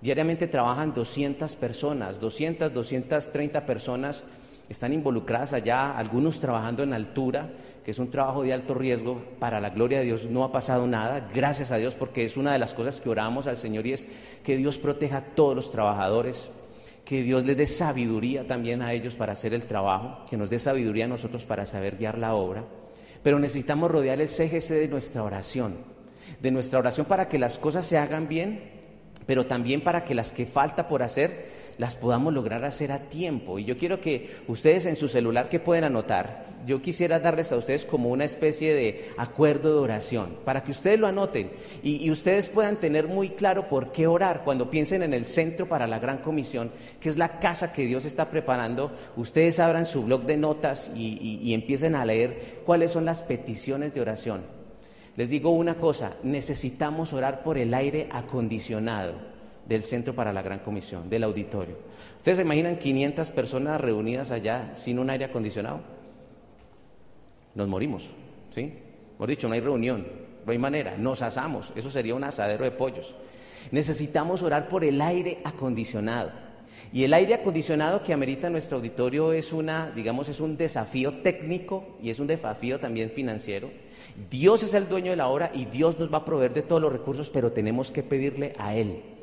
Diariamente 0.00 0.46
trabajan 0.46 0.94
200 0.94 1.56
personas, 1.56 2.20
200, 2.20 2.72
230 2.72 3.66
personas 3.66 4.24
están 4.68 4.92
involucradas 4.92 5.52
allá, 5.52 5.96
algunos 5.96 6.40
trabajando 6.40 6.82
en 6.82 6.92
altura, 6.92 7.50
que 7.84 7.90
es 7.90 7.98
un 7.98 8.10
trabajo 8.10 8.42
de 8.42 8.52
alto 8.52 8.72
riesgo, 8.72 9.22
para 9.38 9.60
la 9.60 9.70
gloria 9.70 9.98
de 9.98 10.06
Dios 10.06 10.30
no 10.30 10.42
ha 10.42 10.50
pasado 10.50 10.86
nada, 10.86 11.30
gracias 11.34 11.70
a 11.70 11.76
Dios, 11.76 11.94
porque 11.94 12.24
es 12.24 12.38
una 12.38 12.52
de 12.52 12.58
las 12.58 12.72
cosas 12.72 13.00
que 13.00 13.10
oramos 13.10 13.46
al 13.46 13.58
Señor 13.58 13.86
y 13.86 13.92
es 13.92 14.06
que 14.42 14.56
Dios 14.56 14.78
proteja 14.78 15.18
a 15.18 15.24
todos 15.34 15.54
los 15.54 15.70
trabajadores, 15.70 16.50
que 17.04 17.22
Dios 17.22 17.44
les 17.44 17.58
dé 17.58 17.66
sabiduría 17.66 18.46
también 18.46 18.80
a 18.80 18.94
ellos 18.94 19.14
para 19.16 19.34
hacer 19.34 19.52
el 19.52 19.66
trabajo, 19.66 20.24
que 20.30 20.38
nos 20.38 20.48
dé 20.48 20.58
sabiduría 20.58 21.04
a 21.04 21.08
nosotros 21.08 21.44
para 21.44 21.66
saber 21.66 21.96
guiar 21.96 22.16
la 22.16 22.34
obra, 22.34 22.64
pero 23.22 23.38
necesitamos 23.38 23.90
rodear 23.90 24.18
el 24.20 24.28
CGC 24.28 24.70
de 24.70 24.88
nuestra 24.88 25.22
oración, 25.22 25.76
de 26.40 26.50
nuestra 26.50 26.78
oración 26.78 27.06
para 27.06 27.28
que 27.28 27.38
las 27.38 27.58
cosas 27.58 27.84
se 27.84 27.98
hagan 27.98 28.28
bien, 28.28 28.72
pero 29.26 29.46
también 29.46 29.82
para 29.82 30.06
que 30.06 30.14
las 30.14 30.32
que 30.32 30.46
falta 30.46 30.88
por 30.88 31.02
hacer 31.02 31.53
las 31.78 31.96
podamos 31.96 32.32
lograr 32.32 32.64
hacer 32.64 32.92
a 32.92 33.08
tiempo. 33.08 33.58
Y 33.58 33.64
yo 33.64 33.76
quiero 33.76 34.00
que 34.00 34.30
ustedes 34.48 34.86
en 34.86 34.96
su 34.96 35.08
celular 35.08 35.48
que 35.48 35.60
pueden 35.60 35.84
anotar, 35.84 36.46
yo 36.66 36.80
quisiera 36.80 37.20
darles 37.20 37.52
a 37.52 37.56
ustedes 37.56 37.84
como 37.84 38.08
una 38.08 38.24
especie 38.24 38.74
de 38.74 39.10
acuerdo 39.16 39.74
de 39.74 39.80
oración, 39.80 40.36
para 40.44 40.64
que 40.64 40.70
ustedes 40.70 40.98
lo 40.98 41.06
anoten 41.06 41.50
y, 41.82 42.10
ustedes 42.10 42.48
puedan 42.48 42.76
tener 42.76 43.06
muy 43.08 43.30
claro 43.30 43.68
por 43.68 43.92
qué 43.92 44.06
orar 44.06 44.42
cuando 44.44 44.70
piensen 44.70 45.02
en 45.02 45.12
el 45.12 45.26
centro 45.26 45.68
para 45.68 45.86
la 45.86 45.98
gran 45.98 46.18
comisión, 46.18 46.70
que 47.00 47.08
es 47.08 47.18
la 47.18 47.38
casa 47.38 47.72
que 47.72 47.86
Dios 47.86 48.04
está 48.04 48.30
preparando. 48.30 48.92
Ustedes 49.16 49.58
abran 49.60 49.86
su 49.86 50.04
blog 50.04 50.24
de 50.24 50.36
notas 50.36 50.90
y, 50.94 51.40
y 51.42 51.54
empiecen 51.54 51.94
a 51.94 52.04
leer 52.04 52.62
cuáles 52.64 52.92
son 52.92 53.04
las 53.04 53.22
peticiones 53.22 53.92
de 53.92 54.00
oración. 54.00 54.42
Les 55.16 55.28
digo 55.28 55.50
una 55.50 55.74
cosa, 55.74 56.16
necesitamos 56.22 57.12
orar 57.12 57.42
por 57.42 57.58
el 57.58 57.74
aire 57.74 58.08
acondicionado 58.10 59.33
del 59.66 59.82
Centro 59.84 60.14
para 60.14 60.32
la 60.32 60.42
Gran 60.42 60.60
Comisión, 60.60 61.08
del 61.08 61.24
auditorio. 61.24 61.76
¿Ustedes 62.18 62.38
se 62.38 62.42
imaginan 62.42 62.78
500 62.78 63.30
personas 63.30 63.80
reunidas 63.80 64.30
allá 64.30 64.72
sin 64.74 64.98
un 64.98 65.10
aire 65.10 65.24
acondicionado? 65.24 65.80
Nos 67.54 67.68
morimos, 67.68 68.10
¿sí? 68.50 68.72
Por 69.16 69.28
dicho, 69.28 69.48
no 69.48 69.54
hay 69.54 69.60
reunión, 69.60 70.06
no 70.44 70.52
hay 70.52 70.58
manera, 70.58 70.96
nos 70.96 71.22
asamos, 71.22 71.72
eso 71.76 71.90
sería 71.90 72.14
un 72.14 72.24
asadero 72.24 72.64
de 72.64 72.72
pollos. 72.72 73.14
Necesitamos 73.70 74.42
orar 74.42 74.68
por 74.68 74.84
el 74.84 75.00
aire 75.00 75.38
acondicionado. 75.44 76.32
Y 76.92 77.04
el 77.04 77.14
aire 77.14 77.34
acondicionado 77.34 78.02
que 78.02 78.12
amerita 78.12 78.50
nuestro 78.50 78.78
auditorio 78.78 79.32
es 79.32 79.52
una, 79.52 79.90
digamos, 79.90 80.28
es 80.28 80.40
un 80.40 80.56
desafío 80.56 81.14
técnico 81.22 81.96
y 82.02 82.10
es 82.10 82.20
un 82.20 82.26
desafío 82.26 82.78
también 82.78 83.10
financiero. 83.10 83.70
Dios 84.30 84.62
es 84.62 84.74
el 84.74 84.88
dueño 84.88 85.10
de 85.10 85.16
la 85.16 85.28
obra 85.28 85.50
y 85.54 85.64
Dios 85.64 85.98
nos 85.98 86.12
va 86.12 86.18
a 86.18 86.24
proveer 86.24 86.52
de 86.52 86.62
todos 86.62 86.80
los 86.80 86.92
recursos, 86.92 87.30
pero 87.30 87.52
tenemos 87.52 87.90
que 87.90 88.02
pedirle 88.02 88.54
a 88.58 88.76
Él. 88.76 89.13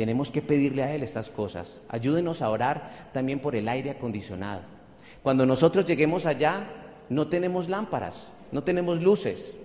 Tenemos 0.00 0.30
que 0.30 0.40
pedirle 0.40 0.82
a 0.82 0.94
Él 0.94 1.02
estas 1.02 1.28
cosas. 1.28 1.78
Ayúdenos 1.90 2.40
a 2.40 2.48
orar 2.48 3.10
también 3.12 3.38
por 3.38 3.54
el 3.54 3.68
aire 3.68 3.90
acondicionado. 3.90 4.62
Cuando 5.22 5.44
nosotros 5.44 5.84
lleguemos 5.84 6.24
allá, 6.24 6.64
no 7.10 7.28
tenemos 7.28 7.68
lámparas, 7.68 8.32
no 8.50 8.62
tenemos 8.62 9.02
luces. 9.02 9.58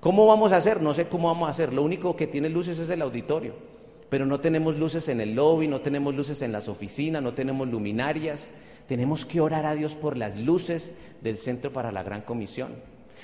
¿Cómo 0.00 0.26
vamos 0.26 0.50
a 0.50 0.56
hacer? 0.56 0.82
No 0.82 0.92
sé 0.94 1.06
cómo 1.06 1.28
vamos 1.28 1.46
a 1.46 1.52
hacer. 1.52 1.72
Lo 1.72 1.84
único 1.84 2.16
que 2.16 2.26
tiene 2.26 2.48
luces 2.48 2.80
es 2.80 2.90
el 2.90 3.00
auditorio. 3.02 3.54
Pero 4.08 4.26
no 4.26 4.40
tenemos 4.40 4.74
luces 4.74 5.08
en 5.08 5.20
el 5.20 5.36
lobby, 5.36 5.68
no 5.68 5.80
tenemos 5.80 6.12
luces 6.12 6.42
en 6.42 6.50
las 6.50 6.66
oficinas, 6.66 7.22
no 7.22 7.32
tenemos 7.32 7.68
luminarias. 7.68 8.50
Tenemos 8.88 9.24
que 9.24 9.40
orar 9.40 9.64
a 9.64 9.76
Dios 9.76 9.94
por 9.94 10.16
las 10.16 10.36
luces 10.36 10.90
del 11.20 11.38
Centro 11.38 11.72
para 11.72 11.92
la 11.92 12.02
Gran 12.02 12.22
Comisión. 12.22 12.70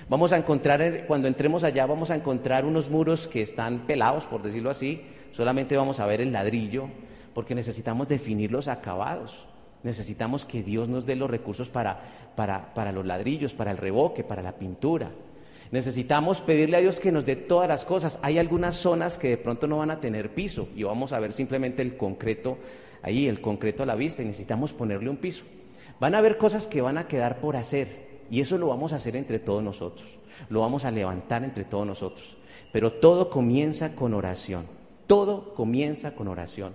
Vamos 0.09 0.33
a 0.33 0.37
encontrar, 0.37 1.05
cuando 1.09 1.27
entremos 1.27 1.65
allá, 1.65 1.85
vamos 1.85 2.13
a 2.13 2.15
encontrar 2.15 2.65
unos 2.65 2.91
muros 2.91 3.27
que 3.27 3.43
están 3.43 3.87
pelados, 3.89 4.27
por 4.27 4.41
decirlo 4.41 4.71
así, 4.71 5.03
solamente 5.33 5.77
vamos 5.77 6.01
a 6.01 6.07
ver 6.07 6.21
el 6.21 6.33
ladrillo, 6.33 6.89
porque 7.35 7.55
necesitamos 7.55 8.09
definir 8.09 8.53
los 8.53 8.69
acabados. 8.69 9.47
Necesitamos 9.83 10.45
que 10.45 10.63
Dios 10.63 10.89
nos 10.89 11.07
dé 11.07 11.17
los 11.17 11.31
recursos 11.31 11.69
para, 11.69 12.01
para, 12.37 12.93
los 12.93 13.05
ladrillos, 13.05 13.55
para 13.55 13.73
el 13.73 13.79
revoque, 13.79 14.23
para 14.23 14.43
la 14.43 14.53
pintura. 14.53 15.11
Necesitamos 15.73 16.41
pedirle 16.41 16.77
a 16.77 16.81
Dios 16.81 17.01
que 17.01 17.11
nos 17.11 17.25
dé 17.25 17.35
todas 17.35 17.69
las 17.69 17.85
cosas. 17.85 18.19
Hay 18.23 18.39
algunas 18.39 18.77
zonas 18.77 19.19
que 19.19 19.31
de 19.31 19.37
pronto 19.39 19.67
no 19.67 19.79
van 19.79 19.91
a 19.91 20.01
tener 20.01 20.35
piso 20.35 20.69
y 20.77 20.85
vamos 20.85 21.13
a 21.13 21.19
ver 21.19 21.33
simplemente 21.33 21.83
el 21.83 21.97
concreto 21.97 22.59
ahí, 23.03 23.27
el 23.27 23.41
concreto 23.41 23.83
a 23.83 23.87
la 23.87 23.95
vista 23.95 24.23
y 24.23 24.27
necesitamos 24.27 24.73
ponerle 24.73 25.11
un 25.11 25.17
piso. 25.17 25.45
Van 25.99 26.15
a 26.15 26.19
haber 26.19 26.37
cosas 26.37 26.67
que 26.67 26.83
van 26.83 26.99
a 26.99 27.09
quedar 27.09 27.41
por 27.41 27.57
hacer 27.57 28.23
y 28.31 28.41
eso 28.41 28.59
lo 28.59 28.69
vamos 28.69 28.93
a 28.93 28.97
hacer 28.97 29.17
entre 29.17 29.39
todos 29.39 29.63
nosotros. 29.63 30.19
Lo 30.49 30.61
vamos 30.61 30.85
a 30.85 30.91
levantar 30.91 31.43
entre 31.43 31.65
todos 31.65 31.87
nosotros. 31.87 32.37
Pero 32.71 32.93
todo 32.93 33.31
comienza 33.31 33.97
con 33.97 34.15
oración. 34.15 34.82
Todo 35.07 35.55
comienza 35.55 36.15
con 36.15 36.29
oración. 36.29 36.73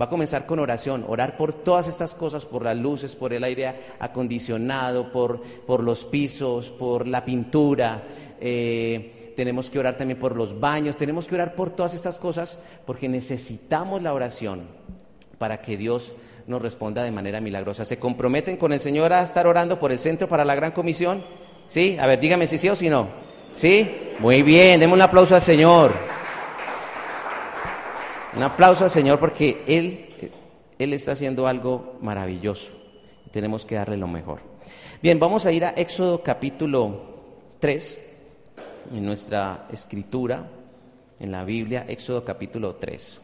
Va 0.00 0.06
a 0.06 0.08
comenzar 0.08 0.46
con 0.46 0.58
oración, 0.58 1.04
orar 1.08 1.36
por 1.36 1.52
todas 1.52 1.88
estas 1.88 2.14
cosas, 2.14 2.46
por 2.46 2.64
las 2.64 2.76
luces, 2.76 3.14
por 3.14 3.32
el 3.32 3.44
aire 3.44 3.74
acondicionado, 3.98 5.12
por, 5.12 5.42
por 5.42 5.82
los 5.82 6.04
pisos, 6.04 6.70
por 6.70 7.06
la 7.06 7.24
pintura. 7.24 8.02
Eh, 8.40 9.32
tenemos 9.36 9.68
que 9.68 9.78
orar 9.78 9.96
también 9.96 10.18
por 10.18 10.36
los 10.36 10.58
baños, 10.58 10.96
tenemos 10.96 11.26
que 11.26 11.34
orar 11.34 11.54
por 11.54 11.70
todas 11.70 11.94
estas 11.94 12.18
cosas 12.18 12.58
porque 12.86 13.08
necesitamos 13.08 14.02
la 14.02 14.14
oración 14.14 14.62
para 15.38 15.60
que 15.60 15.76
Dios 15.76 16.14
nos 16.46 16.62
responda 16.62 17.02
de 17.02 17.10
manera 17.10 17.40
milagrosa. 17.40 17.84
¿Se 17.84 17.98
comprometen 17.98 18.56
con 18.56 18.72
el 18.72 18.80
Señor 18.80 19.12
a 19.12 19.22
estar 19.22 19.46
orando 19.46 19.78
por 19.78 19.92
el 19.92 19.98
centro 19.98 20.28
para 20.28 20.44
la 20.44 20.54
gran 20.54 20.72
comisión? 20.72 21.22
¿Sí? 21.66 21.96
A 22.00 22.06
ver, 22.06 22.20
dígame 22.20 22.46
si 22.46 22.58
sí 22.58 22.68
o 22.68 22.76
si 22.76 22.88
no. 22.88 23.08
¿Sí? 23.52 23.90
Muy 24.18 24.42
bien, 24.42 24.80
demos 24.80 24.96
un 24.96 25.02
aplauso 25.02 25.34
al 25.34 25.42
Señor. 25.42 25.92
Un 28.36 28.42
aplauso 28.42 28.82
al 28.82 28.90
Señor 28.90 29.20
porque 29.20 29.62
Él, 29.66 30.32
Él 30.78 30.92
está 30.92 31.12
haciendo 31.12 31.46
algo 31.46 31.98
maravilloso. 32.00 32.74
Tenemos 33.30 33.64
que 33.64 33.76
darle 33.76 33.96
lo 33.96 34.08
mejor. 34.08 34.40
Bien, 35.00 35.20
vamos 35.20 35.46
a 35.46 35.52
ir 35.52 35.64
a 35.64 35.70
Éxodo 35.70 36.20
capítulo 36.20 37.14
3, 37.60 38.02
en 38.92 39.04
nuestra 39.04 39.68
escritura, 39.70 40.48
en 41.20 41.30
la 41.30 41.44
Biblia, 41.44 41.84
Éxodo 41.88 42.24
capítulo 42.24 42.74
3. 42.74 43.20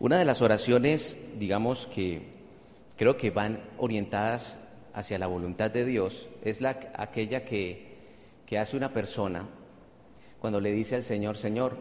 Una 0.00 0.18
de 0.18 0.24
las 0.24 0.42
oraciones, 0.42 1.16
digamos 1.38 1.86
que 1.86 2.22
creo 2.96 3.16
que 3.16 3.30
van 3.30 3.60
orientadas 3.78 4.65
hacia 4.96 5.18
la 5.18 5.26
voluntad 5.26 5.70
de 5.70 5.84
Dios 5.84 6.30
es 6.42 6.62
la, 6.62 6.80
aquella 6.94 7.44
que, 7.44 7.96
que 8.46 8.58
hace 8.58 8.78
una 8.78 8.94
persona 8.94 9.46
cuando 10.40 10.58
le 10.58 10.72
dice 10.72 10.96
al 10.96 11.04
Señor, 11.04 11.36
Señor, 11.36 11.76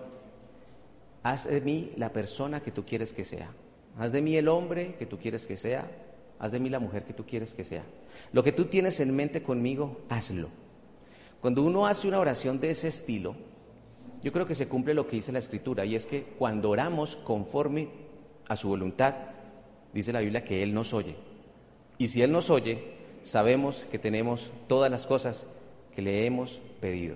haz 1.23 1.49
de 1.49 1.61
mí 1.61 1.93
la 1.95 2.11
persona 2.11 2.61
que 2.61 2.71
tú 2.71 2.85
quieres 2.85 3.13
que 3.13 3.23
sea, 3.23 3.51
haz 3.97 4.11
de 4.11 4.21
mí 4.21 4.35
el 4.35 4.49
hombre 4.49 4.95
que 4.99 5.05
tú 5.05 5.17
quieres 5.17 5.47
que 5.47 5.55
sea, 5.55 5.89
haz 6.39 6.51
de 6.51 6.59
mí 6.59 6.69
la 6.69 6.79
mujer 6.79 7.05
que 7.05 7.13
tú 7.13 7.25
quieres 7.25 7.53
que 7.53 7.63
sea. 7.63 7.83
Lo 8.33 8.43
que 8.43 8.51
tú 8.51 8.65
tienes 8.65 8.99
en 8.99 9.15
mente 9.15 9.41
conmigo, 9.41 10.01
hazlo. 10.09 10.49
Cuando 11.39 11.63
uno 11.63 11.87
hace 11.87 12.09
una 12.09 12.19
oración 12.19 12.59
de 12.59 12.71
ese 12.71 12.89
estilo, 12.89 13.37
yo 14.23 14.33
creo 14.33 14.45
que 14.45 14.55
se 14.55 14.67
cumple 14.67 14.93
lo 14.93 15.07
que 15.07 15.15
dice 15.15 15.31
la 15.31 15.39
Escritura, 15.39 15.85
y 15.85 15.95
es 15.95 16.05
que 16.05 16.23
cuando 16.37 16.69
oramos 16.69 17.15
conforme 17.15 17.87
a 18.49 18.57
su 18.57 18.67
voluntad, 18.67 19.15
dice 19.93 20.11
la 20.11 20.19
Biblia 20.19 20.43
que 20.43 20.63
Él 20.63 20.73
nos 20.73 20.93
oye. 20.93 21.15
Y 21.97 22.09
si 22.09 22.21
Él 22.21 22.33
nos 22.33 22.49
oye, 22.49 22.94
sabemos 23.25 23.87
que 23.91 23.99
tenemos 23.99 24.53
todas 24.67 24.89
las 24.89 25.07
cosas 25.07 25.47
que 25.93 26.01
le 26.01 26.25
hemos 26.25 26.61
pedido. 26.79 27.15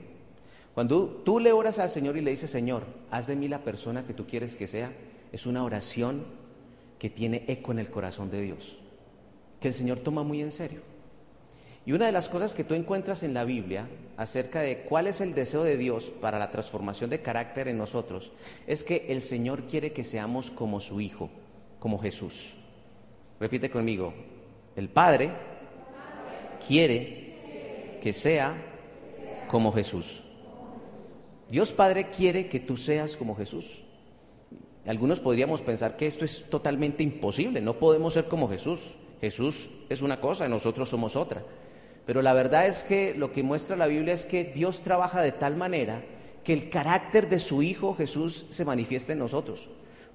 Cuando 0.73 1.07
tú 1.07 1.39
le 1.39 1.51
oras 1.51 1.77
al 1.77 1.89
Señor 1.89 2.17
y 2.17 2.21
le 2.21 2.31
dices, 2.31 2.49
Señor, 2.49 2.83
haz 3.11 3.27
de 3.27 3.35
mí 3.35 3.47
la 3.47 3.63
persona 3.63 4.05
que 4.05 4.13
tú 4.13 4.25
quieres 4.25 4.55
que 4.55 4.67
sea, 4.67 4.91
es 5.31 5.45
una 5.45 5.63
oración 5.63 6.25
que 6.97 7.09
tiene 7.09 7.45
eco 7.47 7.71
en 7.71 7.79
el 7.79 7.91
corazón 7.91 8.31
de 8.31 8.41
Dios, 8.41 8.79
que 9.59 9.67
el 9.67 9.73
Señor 9.73 9.99
toma 9.99 10.23
muy 10.23 10.41
en 10.41 10.51
serio. 10.51 10.81
Y 11.85 11.91
una 11.91 12.07
de 12.07 12.11
las 12.11 12.27
cosas 12.27 12.55
que 12.55 12.63
tú 12.63 12.73
encuentras 12.73 13.23
en 13.23 13.33
la 13.33 13.45
Biblia 13.45 13.87
acerca 14.17 14.61
de 14.61 14.81
cuál 14.81 15.07
es 15.07 15.21
el 15.21 15.33
deseo 15.33 15.63
de 15.63 15.77
Dios 15.77 16.11
para 16.21 16.39
la 16.39 16.51
transformación 16.51 17.09
de 17.09 17.21
carácter 17.21 17.67
en 17.67 17.77
nosotros 17.77 18.31
es 18.67 18.83
que 18.83 19.07
el 19.09 19.21
Señor 19.21 19.63
quiere 19.63 19.93
que 19.93 20.03
seamos 20.03 20.49
como 20.49 20.79
su 20.79 21.01
Hijo, 21.01 21.29
como 21.79 21.99
Jesús. 21.99 22.53
Repite 23.39 23.69
conmigo, 23.69 24.13
el 24.75 24.89
Padre 24.89 25.31
quiere 26.69 27.97
que 27.99 28.13
sea 28.13 28.53
como 29.47 29.73
Jesús. 29.73 30.21
Dios 31.49 31.73
Padre 31.73 32.11
quiere 32.15 32.47
que 32.47 32.59
tú 32.59 32.77
seas 32.77 33.17
como 33.17 33.35
Jesús. 33.35 33.79
algunos 34.85 35.19
podríamos 35.19 35.63
pensar 35.63 35.97
que 35.97 36.05
esto 36.05 36.25
es 36.25 36.45
totalmente 36.47 37.01
imposible, 37.01 37.59
no 37.59 37.79
podemos 37.79 38.13
ser 38.13 38.25
como 38.25 38.47
Jesús. 38.47 38.95
Jesús 39.19 39.69
es 39.89 40.03
una 40.03 40.21
cosa 40.21 40.47
nosotros 40.47 40.89
somos 40.89 41.15
otra. 41.15 41.43
Pero 42.05 42.21
la 42.21 42.33
verdad 42.33 42.67
es 42.67 42.83
que 42.83 43.15
lo 43.15 43.31
que 43.31 43.41
muestra 43.41 43.75
la 43.75 43.87
Biblia 43.87 44.13
es 44.13 44.25
que 44.25 44.43
Dios 44.43 44.81
trabaja 44.81 45.23
de 45.23 45.31
tal 45.31 45.55
manera 45.55 46.03
que 46.43 46.53
el 46.53 46.69
carácter 46.69 47.29
de 47.29 47.39
su 47.39 47.63
Hijo 47.63 47.95
Jesús 47.95 48.45
se 48.51 48.63
manifiesta 48.63 49.13
en 49.13 49.19
nosotros. 49.19 49.69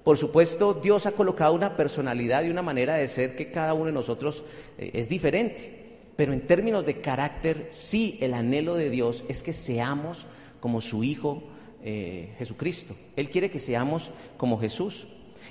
Por 0.05 0.17
supuesto, 0.17 0.73
Dios 0.73 1.05
ha 1.05 1.11
colocado 1.11 1.53
una 1.53 1.75
personalidad 1.75 2.43
y 2.43 2.49
una 2.49 2.61
manera 2.61 2.95
de 2.95 3.09
ser 3.09 3.35
que 3.35 3.51
cada 3.51 3.73
uno 3.73 3.87
de 3.87 3.91
nosotros 3.91 4.43
eh, 4.77 4.91
es 4.93 5.09
diferente. 5.09 5.84
Pero 6.15 6.33
en 6.33 6.47
términos 6.47 6.85
de 6.85 7.01
carácter, 7.01 7.67
sí, 7.69 8.17
el 8.21 8.33
anhelo 8.33 8.75
de 8.75 8.89
Dios 8.89 9.23
es 9.27 9.43
que 9.43 9.53
seamos 9.53 10.27
como 10.59 10.81
su 10.81 11.03
Hijo 11.03 11.43
eh, 11.83 12.33
Jesucristo. 12.37 12.95
Él 13.15 13.29
quiere 13.29 13.51
que 13.51 13.59
seamos 13.59 14.11
como 14.37 14.59
Jesús. 14.59 15.07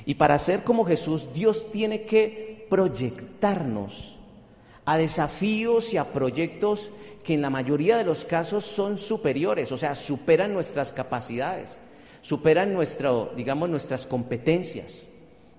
Y 0.07 0.15
para 0.15 0.39
ser 0.39 0.65
como 0.65 0.85
Jesús, 0.85 1.29
Dios 1.35 1.71
tiene 1.71 2.03
que 2.03 2.67
proyectarnos 2.69 4.17
a 4.85 4.97
desafíos 4.99 5.93
y 5.93 5.97
a 5.97 6.13
proyectos 6.13 6.91
que 7.23 7.35
en 7.35 7.43
la 7.43 7.51
mayoría 7.51 7.97
de 7.97 8.05
los 8.05 8.25
casos 8.25 8.65
son 8.65 8.99
superiores, 8.99 9.73
o 9.73 9.79
sea, 9.79 9.95
superan 9.95 10.53
nuestras 10.53 10.93
capacidades, 10.93 11.79
superan 12.21 12.75
nuestro, 12.75 13.33
digamos, 13.37 13.71
nuestras 13.71 14.07
competencias. 14.07 15.07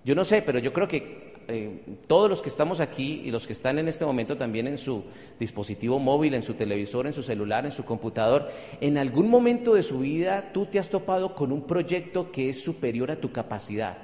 Yo 0.04 0.14
no 0.14 0.24
sé, 0.24 0.44
pero 0.44 0.60
yo 0.60 0.74
creo 0.74 0.88
que 0.88 1.25
eh, 1.48 1.82
todos 2.08 2.30
los 2.30 2.42
que 2.42 2.50
estamos 2.50 2.80
aquí 2.80 3.22
y 3.26 3.32
los 3.32 3.48
que 3.48 3.54
están 3.54 3.80
en 3.80 3.88
este 3.88 4.06
momento 4.06 4.38
también 4.38 4.68
en 4.68 4.78
su 4.78 5.04
dispositivo 5.40 6.00
móvil, 6.00 6.34
en 6.34 6.44
su 6.44 6.54
televisor, 6.54 7.08
en 7.08 7.14
su 7.14 7.24
celular, 7.24 7.66
en 7.66 7.72
su 7.72 7.86
computador, 7.86 8.50
en 8.82 8.98
algún 8.98 9.30
momento 9.30 9.76
de 9.76 9.84
su 9.84 10.00
vida 10.00 10.52
tú 10.54 10.66
te 10.66 10.80
has 10.80 10.90
topado 10.90 11.36
con 11.36 11.52
un 11.52 11.62
proyecto 11.62 12.32
que 12.32 12.50
es 12.50 12.64
superior 12.64 13.12
a 13.12 13.18
tu 13.18 13.32
capacidad. 13.32 13.98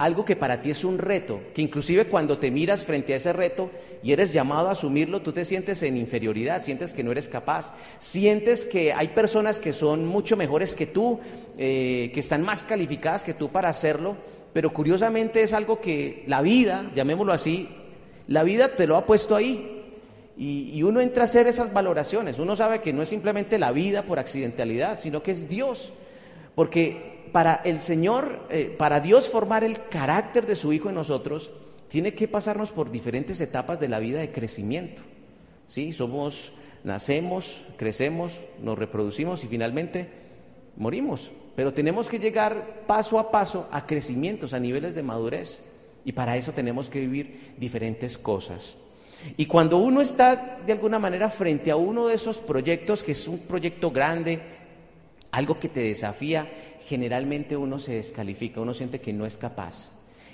Algo 0.00 0.24
que 0.24 0.34
para 0.34 0.62
ti 0.62 0.70
es 0.70 0.82
un 0.82 0.96
reto, 0.96 1.42
que 1.52 1.60
inclusive 1.60 2.06
cuando 2.06 2.38
te 2.38 2.50
miras 2.50 2.86
frente 2.86 3.12
a 3.12 3.16
ese 3.16 3.34
reto 3.34 3.70
y 4.02 4.12
eres 4.12 4.32
llamado 4.32 4.68
a 4.68 4.72
asumirlo, 4.72 5.20
tú 5.20 5.30
te 5.30 5.44
sientes 5.44 5.82
en 5.82 5.98
inferioridad, 5.98 6.62
sientes 6.62 6.94
que 6.94 7.04
no 7.04 7.10
eres 7.12 7.28
capaz, 7.28 7.74
sientes 7.98 8.64
que 8.64 8.94
hay 8.94 9.08
personas 9.08 9.60
que 9.60 9.74
son 9.74 10.06
mucho 10.06 10.38
mejores 10.38 10.74
que 10.74 10.86
tú, 10.86 11.20
eh, 11.58 12.10
que 12.14 12.20
están 12.20 12.42
más 12.42 12.64
calificadas 12.64 13.24
que 13.24 13.34
tú 13.34 13.50
para 13.50 13.68
hacerlo, 13.68 14.16
pero 14.52 14.72
curiosamente 14.72 15.42
es 15.42 15.52
algo 15.52 15.80
que 15.80 16.24
la 16.26 16.42
vida, 16.42 16.90
llamémoslo 16.94 17.32
así, 17.32 17.68
la 18.26 18.42
vida 18.42 18.76
te 18.76 18.86
lo 18.86 18.96
ha 18.96 19.06
puesto 19.06 19.36
ahí. 19.36 19.76
Y, 20.36 20.82
uno 20.82 21.00
entra 21.00 21.22
a 21.22 21.24
hacer 21.24 21.46
esas 21.46 21.70
valoraciones, 21.70 22.38
uno 22.38 22.56
sabe 22.56 22.80
que 22.80 22.94
no 22.94 23.02
es 23.02 23.10
simplemente 23.10 23.58
la 23.58 23.72
vida 23.72 24.04
por 24.04 24.18
accidentalidad, 24.18 24.98
sino 24.98 25.22
que 25.22 25.32
es 25.32 25.50
Dios, 25.50 25.92
porque 26.54 27.26
para 27.30 27.56
el 27.56 27.82
Señor, 27.82 28.46
eh, 28.48 28.74
para 28.78 29.00
Dios 29.00 29.28
formar 29.28 29.64
el 29.64 29.84
carácter 29.90 30.46
de 30.46 30.54
su 30.56 30.72
Hijo 30.72 30.88
en 30.88 30.94
nosotros, 30.94 31.50
tiene 31.88 32.14
que 32.14 32.26
pasarnos 32.26 32.72
por 32.72 32.90
diferentes 32.90 33.38
etapas 33.42 33.78
de 33.80 33.88
la 33.88 33.98
vida 33.98 34.20
de 34.20 34.32
crecimiento. 34.32 35.02
¿Sí? 35.66 35.92
Somos, 35.92 36.52
nacemos, 36.84 37.62
crecemos, 37.76 38.40
nos 38.62 38.78
reproducimos 38.78 39.44
y 39.44 39.48
finalmente 39.48 40.08
morimos. 40.76 41.32
Pero 41.60 41.74
tenemos 41.74 42.08
que 42.08 42.18
llegar 42.18 42.84
paso 42.86 43.18
a 43.18 43.30
paso 43.30 43.68
a 43.70 43.86
crecimientos, 43.86 44.54
a 44.54 44.58
niveles 44.58 44.94
de 44.94 45.02
madurez. 45.02 45.58
Y 46.06 46.12
para 46.12 46.38
eso 46.38 46.52
tenemos 46.52 46.88
que 46.88 47.00
vivir 47.00 47.52
diferentes 47.58 48.16
cosas. 48.16 48.78
Y 49.36 49.44
cuando 49.44 49.76
uno 49.76 50.00
está 50.00 50.56
de 50.64 50.72
alguna 50.72 50.98
manera 50.98 51.28
frente 51.28 51.70
a 51.70 51.76
uno 51.76 52.06
de 52.06 52.14
esos 52.14 52.38
proyectos, 52.38 53.04
que 53.04 53.12
es 53.12 53.28
un 53.28 53.40
proyecto 53.40 53.90
grande, 53.90 54.40
algo 55.32 55.58
que 55.58 55.68
te 55.68 55.80
desafía, 55.80 56.48
generalmente 56.86 57.58
uno 57.58 57.78
se 57.78 57.92
descalifica, 57.92 58.62
uno 58.62 58.72
siente 58.72 59.02
que 59.02 59.12
no 59.12 59.26
es 59.26 59.36
capaz. 59.36 59.90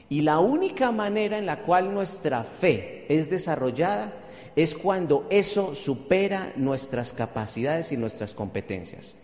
Y 0.08 0.20
la 0.20 0.38
única 0.38 0.92
manera 0.92 1.38
en 1.38 1.46
la 1.46 1.64
cual 1.64 1.92
nuestra 1.92 2.44
fe 2.44 3.04
es 3.08 3.28
desarrollada 3.28 4.12
es 4.54 4.76
cuando 4.76 5.26
eso 5.28 5.74
supera 5.74 6.52
nuestras 6.54 7.12
capacidades 7.12 7.90
y 7.90 7.96
nuestras 7.96 8.32
competencias. 8.32 9.16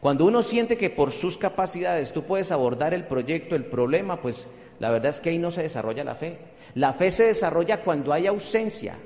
Cuando 0.00 0.26
uno 0.26 0.42
siente 0.42 0.76
que 0.76 0.90
por 0.90 1.10
sus 1.10 1.36
capacidades 1.36 2.12
tú 2.12 2.22
puedes 2.22 2.52
abordar 2.52 2.94
el 2.94 3.04
proyecto, 3.04 3.56
el 3.56 3.64
problema, 3.64 4.20
pues 4.22 4.46
la 4.78 4.90
verdad 4.90 5.10
es 5.10 5.20
que 5.20 5.30
ahí 5.30 5.38
no 5.38 5.50
se 5.50 5.62
desarrolla 5.62 6.04
la 6.04 6.14
fe. 6.14 6.38
La 6.74 6.92
fe 6.92 7.10
se 7.10 7.24
desarrolla 7.24 7.82
cuando 7.82 8.12
hay 8.12 8.26
ausencia, 8.26 8.96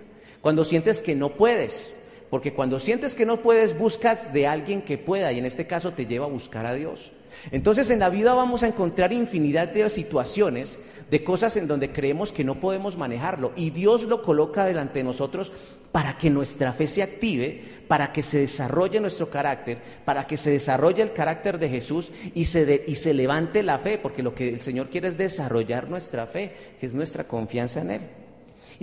cuando 0.40 0.64
sientes 0.64 1.00
que 1.00 1.14
no 1.14 1.31
puedes, 1.31 1.94
porque 2.33 2.55
cuando 2.55 2.81
sientes 2.81 3.14
que 3.14 3.27
no 3.27 3.42
puedes, 3.42 3.77
buscas 3.77 4.33
de 4.33 4.47
alguien 4.47 4.81
que 4.81 4.97
pueda 4.97 5.31
y 5.33 5.38
en 5.38 5.45
este 5.45 5.66
caso 5.66 5.92
te 5.92 6.07
lleva 6.07 6.25
a 6.25 6.31
buscar 6.31 6.64
a 6.64 6.73
Dios. 6.73 7.12
Entonces 7.51 7.90
en 7.90 7.99
la 7.99 8.09
vida 8.09 8.33
vamos 8.33 8.62
a 8.62 8.68
encontrar 8.68 9.12
infinidad 9.12 9.68
de 9.68 9.90
situaciones, 9.90 10.79
de 11.11 11.25
cosas 11.25 11.59
en 11.59 11.66
donde 11.68 11.92
creemos 11.92 12.33
que 12.33 12.42
no 12.42 12.59
podemos 12.59 12.97
manejarlo 12.97 13.53
y 13.55 13.68
Dios 13.68 14.05
lo 14.05 14.23
coloca 14.23 14.64
delante 14.64 15.01
de 15.01 15.05
nosotros 15.05 15.53
para 15.92 16.16
que 16.16 16.31
nuestra 16.31 16.73
fe 16.73 16.87
se 16.87 17.03
active, 17.03 17.64
para 17.87 18.14
que 18.14 18.23
se 18.23 18.38
desarrolle 18.38 18.99
nuestro 18.99 19.29
carácter, 19.29 19.77
para 20.07 20.27
que 20.27 20.38
se 20.38 20.53
desarrolle 20.53 21.03
el 21.03 21.12
carácter 21.12 21.59
de 21.59 21.68
Jesús 21.68 22.12
y 22.35 22.47
se, 22.47 22.85
y 22.87 22.95
se 22.95 23.12
levante 23.12 23.62
la 23.62 23.79
fe, 23.79 23.99
porque 23.99 24.23
lo 24.23 24.35
que 24.35 24.49
el 24.49 24.62
Señor 24.62 24.88
quiere 24.88 25.09
es 25.09 25.18
desarrollar 25.18 25.90
nuestra 25.90 26.27
fe, 26.27 26.51
que 26.81 26.87
es 26.87 26.95
nuestra 26.95 27.25
confianza 27.25 27.83
en 27.83 27.90
Él. 27.90 28.01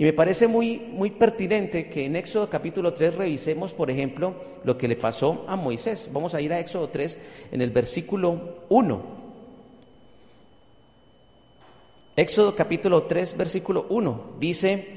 Y 0.00 0.04
me 0.04 0.14
parece 0.14 0.48
muy, 0.48 0.78
muy 0.78 1.10
pertinente 1.10 1.90
que 1.90 2.06
en 2.06 2.16
Éxodo 2.16 2.48
capítulo 2.48 2.94
3 2.94 3.16
revisemos, 3.16 3.74
por 3.74 3.90
ejemplo, 3.90 4.32
lo 4.64 4.78
que 4.78 4.88
le 4.88 4.96
pasó 4.96 5.44
a 5.46 5.56
Moisés. 5.56 6.08
Vamos 6.10 6.34
a 6.34 6.40
ir 6.40 6.54
a 6.54 6.58
Éxodo 6.58 6.88
3 6.88 7.18
en 7.52 7.60
el 7.60 7.68
versículo 7.68 8.64
1. 8.70 9.02
Éxodo 12.16 12.56
capítulo 12.56 13.02
3, 13.02 13.36
versículo 13.36 13.84
1. 13.90 14.36
Dice, 14.40 14.88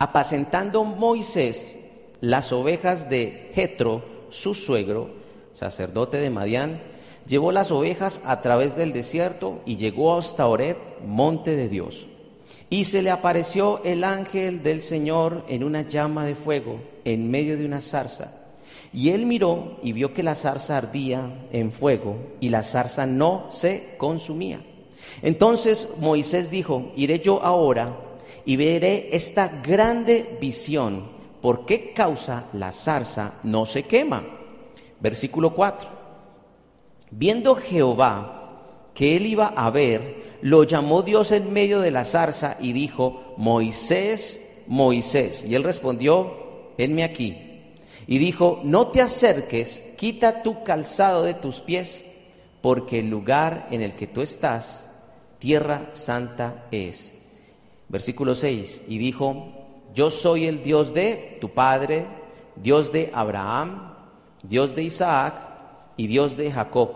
apacentando 0.00 0.82
Moisés 0.82 1.78
las 2.20 2.52
ovejas 2.52 3.08
de 3.08 3.52
Jetro, 3.54 4.02
su 4.30 4.52
suegro, 4.52 5.10
sacerdote 5.52 6.16
de 6.16 6.30
Madián, 6.30 6.80
llevó 7.28 7.52
las 7.52 7.70
ovejas 7.70 8.20
a 8.24 8.40
través 8.40 8.76
del 8.76 8.92
desierto 8.92 9.60
y 9.64 9.76
llegó 9.76 10.18
hasta 10.18 10.48
Oreb, 10.48 10.76
monte 11.06 11.54
de 11.54 11.68
Dios. 11.68 12.08
Y 12.70 12.84
se 12.84 13.02
le 13.02 13.10
apareció 13.10 13.82
el 13.84 14.04
ángel 14.04 14.62
del 14.62 14.82
Señor 14.82 15.44
en 15.48 15.64
una 15.64 15.82
llama 15.82 16.26
de 16.26 16.34
fuego 16.34 16.80
en 17.04 17.30
medio 17.30 17.56
de 17.56 17.64
una 17.64 17.80
zarza. 17.80 18.34
Y 18.92 19.10
él 19.10 19.26
miró 19.26 19.78
y 19.82 19.92
vio 19.92 20.12
que 20.12 20.22
la 20.22 20.34
zarza 20.34 20.76
ardía 20.76 21.46
en 21.52 21.72
fuego 21.72 22.16
y 22.40 22.48
la 22.48 22.62
zarza 22.62 23.06
no 23.06 23.46
se 23.50 23.94
consumía. 23.98 24.60
Entonces 25.22 25.88
Moisés 25.98 26.50
dijo, 26.50 26.92
iré 26.96 27.20
yo 27.20 27.42
ahora 27.42 27.96
y 28.44 28.56
veré 28.56 29.08
esta 29.12 29.48
grande 29.48 30.38
visión. 30.40 31.04
¿Por 31.40 31.66
qué 31.66 31.92
causa 31.92 32.46
la 32.52 32.72
zarza 32.72 33.34
no 33.42 33.64
se 33.66 33.84
quema? 33.84 34.24
Versículo 35.00 35.54
4. 35.54 35.88
Viendo 37.10 37.54
Jehová 37.56 38.34
que 38.94 39.16
él 39.16 39.26
iba 39.26 39.48
a 39.48 39.70
ver, 39.70 40.27
lo 40.42 40.64
llamó 40.64 41.02
Dios 41.02 41.32
en 41.32 41.52
medio 41.52 41.80
de 41.80 41.90
la 41.90 42.04
zarza 42.04 42.56
y 42.60 42.72
dijo, 42.72 43.34
Moisés, 43.36 44.40
Moisés. 44.66 45.44
Y 45.44 45.54
él 45.54 45.64
respondió, 45.64 46.72
venme 46.76 47.04
aquí. 47.04 47.36
Y 48.06 48.18
dijo, 48.18 48.60
no 48.64 48.88
te 48.88 49.02
acerques, 49.02 49.84
quita 49.96 50.42
tu 50.42 50.62
calzado 50.62 51.24
de 51.24 51.34
tus 51.34 51.60
pies, 51.60 52.04
porque 52.62 53.00
el 53.00 53.10
lugar 53.10 53.68
en 53.70 53.82
el 53.82 53.94
que 53.94 54.06
tú 54.06 54.22
estás, 54.22 54.88
tierra 55.38 55.90
santa 55.92 56.66
es. 56.70 57.14
Versículo 57.88 58.34
6, 58.34 58.84
y 58.88 58.98
dijo, 58.98 59.48
yo 59.94 60.10
soy 60.10 60.46
el 60.46 60.62
Dios 60.62 60.94
de 60.94 61.38
tu 61.40 61.50
padre, 61.50 62.06
Dios 62.56 62.92
de 62.92 63.10
Abraham, 63.12 63.94
Dios 64.42 64.74
de 64.74 64.84
Isaac 64.84 65.34
y 65.96 66.06
Dios 66.06 66.36
de 66.36 66.50
Jacob. 66.50 66.90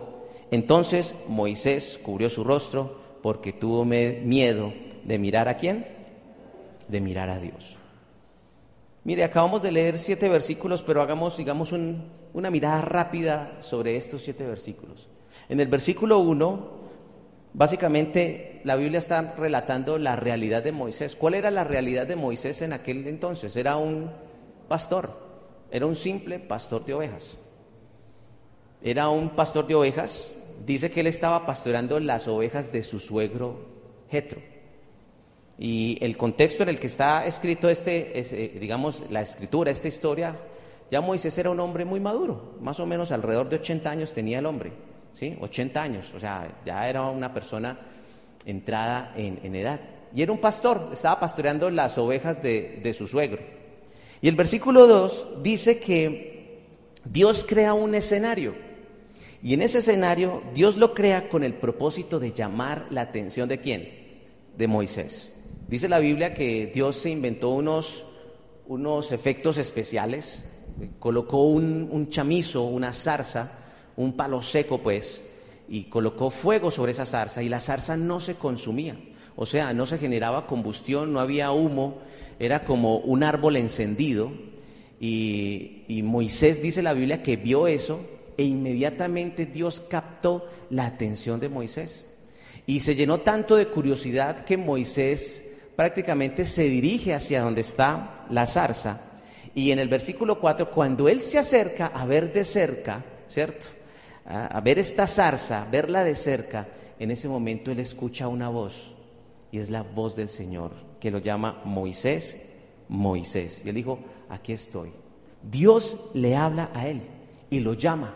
Entonces 0.51 1.15
Moisés 1.29 1.99
cubrió 2.03 2.31
su 2.31 2.45
rostro 2.45 3.02
porque 3.23 3.53
tuvo 3.53 3.85
miedo 3.85 4.73
de 5.05 5.19
mirar 5.19 5.49
a 5.49 5.57
quién? 5.57 5.87
De 6.89 7.01
mirar 7.01 7.31
a 7.31 7.39
Dios. 7.39 7.79
Mire, 9.05 9.25
acabamos 9.25 9.63
de 9.63 9.73
leer 9.73 9.99
siete 9.99 10.29
versículos, 10.29 10.83
pero 10.83 11.03
hagamos, 11.03 11.37
digamos, 11.37 11.73
una 11.73 12.51
mirada 12.51 12.83
rápida 12.83 13.59
sobre 13.61 13.97
estos 13.97 14.23
siete 14.23 14.47
versículos. 14.47 15.09
En 15.49 15.61
el 15.61 15.69
versículo 15.69 16.19
1, 16.19 16.71
básicamente 17.53 18.61
la 18.65 18.77
Biblia 18.77 18.99
está 18.99 19.35
relatando 19.37 19.99
la 19.99 20.15
realidad 20.17 20.63
de 20.63 20.73
Moisés. 20.73 21.17
¿Cuál 21.17 21.35
era 21.35 21.51
la 21.51 21.65
realidad 21.65 22.07
de 22.07 22.17
Moisés 22.17 22.63
en 22.63 22.73
aquel 22.73 23.07
entonces? 23.09 23.57
Era 23.57 23.77
un 23.77 24.11
pastor, 24.69 25.11
era 25.71 25.87
un 25.87 25.97
simple 25.97 26.39
pastor 26.39 26.85
de 26.85 26.95
ovejas. 26.95 27.39
Era 28.83 29.09
un 29.09 29.31
pastor 29.31 29.67
de 29.67 29.75
ovejas 29.75 30.35
dice 30.65 30.91
que 30.91 31.01
él 31.01 31.07
estaba 31.07 31.47
pastorando 31.47 31.99
las 32.01 32.29
ovejas 32.29 32.73
de 32.73 32.83
su 32.83 33.01
suegro 33.01 33.73
Jetro. 34.11 34.41
Y 35.59 35.99
el 36.01 36.17
contexto 36.17 36.63
en 36.63 36.71
el 36.71 36.79
que 36.79 36.87
está 36.87 37.27
escrito 37.27 37.69
este, 37.69 38.59
digamos, 38.61 39.05
la 39.11 39.23
escritura, 39.23 39.71
esta 39.71 39.89
historia, 39.89 40.37
ya 40.91 41.01
Moisés 41.01 41.37
era 41.39 41.51
un 41.51 41.61
hombre 41.61 41.85
muy 41.85 42.01
maduro, 42.01 42.57
más 42.61 42.81
o 42.81 42.87
menos 42.87 43.13
alrededor 43.13 43.49
de 43.49 43.57
80 43.57 43.91
años 43.91 44.13
tenía 44.13 44.39
el 44.39 44.47
hombre. 44.47 44.73
¿sí? 45.13 45.37
80 45.41 45.83
años, 45.83 46.13
o 46.15 46.21
sea, 46.21 46.61
ya 46.65 46.89
era 46.89 47.03
una 47.03 47.33
persona 47.33 47.79
entrada 48.45 49.13
en, 49.17 49.55
edad. 49.55 49.81
Y 50.15 50.23
era 50.23 50.33
un 50.33 50.39
pastor, 50.39 50.91
estaba 50.93 51.21
pastoreando 51.21 51.71
las 51.71 51.97
ovejas 51.97 52.43
de, 52.43 52.81
de 52.83 52.93
su 52.93 53.07
suegro. 53.07 53.41
Y 54.21 54.29
el 54.29 54.37
versículo 54.37 54.87
2 54.87 55.43
dice 55.43 55.79
que 55.79 56.61
Dios 57.05 57.45
crea 57.49 57.75
un 57.75 57.95
escenario. 57.95 58.72
Y 59.43 59.55
en 59.55 59.63
ese 59.63 59.79
escenario 59.79 60.43
Dios 60.55 60.77
lo 60.77 60.95
crea 60.95 61.29
con 61.29 61.43
el 61.43 61.55
propósito 61.55 62.21
de 62.21 62.33
llamar 62.33 62.87
la 62.91 63.01
atención 63.03 63.49
de 63.49 63.59
quién? 63.59 63.89
De 64.57 64.69
Moisés. 64.69 65.35
Dice 65.69 65.89
la 65.89 65.99
Biblia 65.99 66.33
que 66.33 66.71
Dios 66.73 66.97
se 66.97 67.11
inventó 67.11 67.49
unos, 67.49 68.05
unos 68.69 69.11
efectos 69.11 69.59
especiales, 69.59 70.49
colocó 71.01 71.43
un, 71.43 71.89
un 71.91 72.09
chamizo, 72.09 72.63
una 72.65 72.93
zarza, 72.93 73.59
un 73.97 74.17
palo 74.17 74.43
seco 74.43 74.79
pues, 74.79 75.29
y 75.69 75.85
colocó 75.85 76.31
fuego 76.31 76.71
sobre 76.71 76.93
esa 76.93 77.07
zarza 77.07 77.43
y 77.43 77.49
la 77.49 77.61
zarza 77.61 77.97
no 77.97 78.21
se 78.21 78.37
consumía. 78.37 78.97
O 79.35 79.47
sea, 79.47 79.73
no 79.73 79.87
se 79.87 79.99
generaba 79.99 80.47
combustión, 80.47 81.13
no 81.13 81.19
había 81.19 81.51
humo, 81.53 81.99
era 82.39 82.65
como 82.65 82.99
un 82.99 83.25
árbol 83.25 83.57
encendido. 83.57 84.31
Y, 85.01 85.83
y 85.89 86.03
Moisés 86.03 86.63
dice 86.63 86.83
la 86.83 86.93
Biblia 86.93 87.23
que 87.23 87.37
vio 87.37 87.67
eso 87.67 88.07
e 88.37 88.45
inmediatamente 88.45 89.47
Dios 89.47 89.81
captó 89.81 90.49
la 90.71 90.87
atención 90.87 91.41
de 91.41 91.49
Moisés. 91.49 92.05
Y 92.67 92.81
se 92.81 92.95
llenó 92.95 93.19
tanto 93.19 93.57
de 93.57 93.69
curiosidad 93.69 94.45
que 94.45 94.57
Moisés 94.57 95.45
prácticamente 95.77 96.45
se 96.45 96.65
dirige 96.65 97.15
hacia 97.15 97.43
donde 97.43 97.63
está 97.63 98.27
la 98.31 98.47
zarza. 98.47 99.11
Y 99.55 99.71
en 99.71 99.79
el 99.79 99.89
versículo 99.89 100.41
4, 100.41 100.71
cuando 100.71 101.09
él 101.09 101.23
se 101.23 101.39
acerca 101.39 101.89
a 101.89 102.07
ver 102.07 102.33
de 102.33 102.45
cerca, 102.45 103.05
¿cierto? 103.29 103.69
a, 104.25 104.61
ver 104.61 104.79
esta 104.79 105.07
zarza, 105.07 105.67
verla 105.71 106.05
de 106.05 106.15
cerca, 106.15 106.69
en 106.99 107.11
ese 107.11 107.29
momento 107.29 107.71
él 107.71 107.81
escucha 107.81 108.29
una 108.29 108.49
voz 108.49 108.93
y 109.51 109.59
es 109.59 109.71
la 109.71 109.83
voz 109.83 110.15
del 110.17 110.29
Señor 110.29 110.73
que 111.01 111.11
lo 111.11 111.19
llama 111.19 111.61
Moisés, 111.65 112.41
Moisés. 112.89 113.63
Y 113.65 113.69
él 113.69 113.75
dijo, 113.75 113.99
aquí 114.29 114.53
estoy. 114.53 114.93
Dios 115.43 116.11
le 116.15 116.37
habla 116.37 116.71
a 116.75 116.87
él 116.87 117.03
y 117.51 117.59
lo 117.59 117.75
llama 117.75 118.15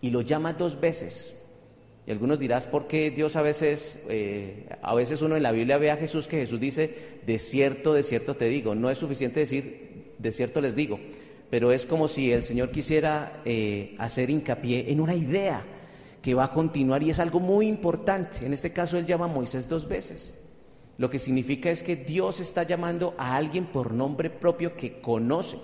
y 0.00 0.10
lo 0.10 0.22
llama 0.22 0.52
dos 0.54 0.80
veces. 0.80 1.34
Y 2.06 2.10
algunos 2.10 2.38
dirás, 2.38 2.66
¿por 2.66 2.86
qué 2.86 3.10
Dios 3.10 3.36
a 3.36 3.42
veces, 3.42 4.04
eh, 4.08 4.68
a 4.80 4.94
veces 4.94 5.20
uno 5.20 5.36
en 5.36 5.42
la 5.42 5.52
Biblia 5.52 5.76
ve 5.76 5.90
a 5.90 5.96
Jesús 5.96 6.26
que 6.26 6.38
Jesús 6.38 6.58
dice, 6.58 7.20
de 7.26 7.38
cierto, 7.38 7.92
de 7.92 8.02
cierto 8.02 8.34
te 8.34 8.46
digo? 8.46 8.74
No 8.74 8.88
es 8.88 8.98
suficiente 8.98 9.40
decir, 9.40 10.14
de 10.18 10.32
cierto 10.32 10.60
les 10.60 10.74
digo 10.74 10.98
pero 11.50 11.72
es 11.72 11.86
como 11.86 12.08
si 12.08 12.30
el 12.30 12.42
Señor 12.42 12.70
quisiera 12.70 13.40
eh, 13.44 13.94
hacer 13.98 14.30
hincapié 14.30 14.90
en 14.90 15.00
una 15.00 15.14
idea 15.14 15.64
que 16.20 16.34
va 16.34 16.44
a 16.44 16.52
continuar 16.52 17.02
y 17.02 17.10
es 17.10 17.20
algo 17.20 17.40
muy 17.40 17.66
importante. 17.66 18.44
En 18.44 18.52
este 18.52 18.72
caso 18.72 18.98
Él 18.98 19.06
llama 19.06 19.26
a 19.26 19.28
Moisés 19.28 19.68
dos 19.68 19.88
veces. 19.88 20.38
Lo 20.98 21.08
que 21.08 21.18
significa 21.18 21.70
es 21.70 21.82
que 21.82 21.96
Dios 21.96 22.40
está 22.40 22.64
llamando 22.64 23.14
a 23.16 23.36
alguien 23.36 23.66
por 23.66 23.94
nombre 23.94 24.30
propio 24.30 24.76
que 24.76 25.00
conoce. 25.00 25.56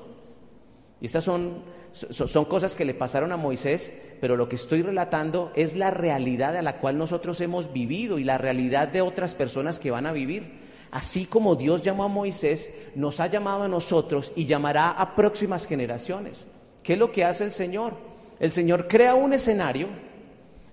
Y 1.00 1.06
estas 1.06 1.24
son, 1.24 1.64
son 1.94 2.44
cosas 2.44 2.74
que 2.74 2.84
le 2.84 2.92
pasaron 2.92 3.30
a 3.30 3.36
Moisés, 3.36 3.94
pero 4.20 4.36
lo 4.36 4.48
que 4.48 4.56
estoy 4.56 4.82
relatando 4.82 5.52
es 5.54 5.76
la 5.76 5.92
realidad 5.92 6.56
a 6.56 6.62
la 6.62 6.78
cual 6.78 6.98
nosotros 6.98 7.40
hemos 7.40 7.72
vivido 7.72 8.18
y 8.18 8.24
la 8.24 8.36
realidad 8.36 8.88
de 8.88 9.00
otras 9.00 9.36
personas 9.36 9.78
que 9.78 9.92
van 9.92 10.06
a 10.06 10.12
vivir. 10.12 10.64
Así 10.90 11.24
como 11.24 11.54
Dios 11.54 11.82
llamó 11.82 12.02
a 12.02 12.08
Moisés, 12.08 12.74
nos 12.96 13.20
ha 13.20 13.28
llamado 13.28 13.62
a 13.62 13.68
nosotros 13.68 14.32
y 14.34 14.46
llamará 14.46 14.90
a 14.90 15.14
próximas 15.14 15.66
generaciones. 15.66 16.44
¿Qué 16.82 16.94
es 16.94 16.98
lo 16.98 17.12
que 17.12 17.24
hace 17.24 17.44
el 17.44 17.52
Señor? 17.52 17.94
El 18.40 18.50
Señor 18.50 18.88
crea 18.88 19.14
un 19.14 19.32
escenario 19.32 19.86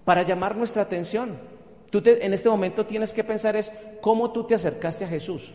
para 0.04 0.24
llamar 0.24 0.56
nuestra 0.56 0.82
atención. 0.82 1.38
Tú 1.92 2.02
en 2.04 2.34
este 2.34 2.50
momento 2.50 2.88
tienes 2.88 3.14
que 3.14 3.24
pensar 3.24 3.56
es 3.56 3.72
cómo 4.02 4.32
tú 4.32 4.46
te 4.46 4.56
acercaste 4.56 5.06
a 5.06 5.08
Jesús. 5.08 5.54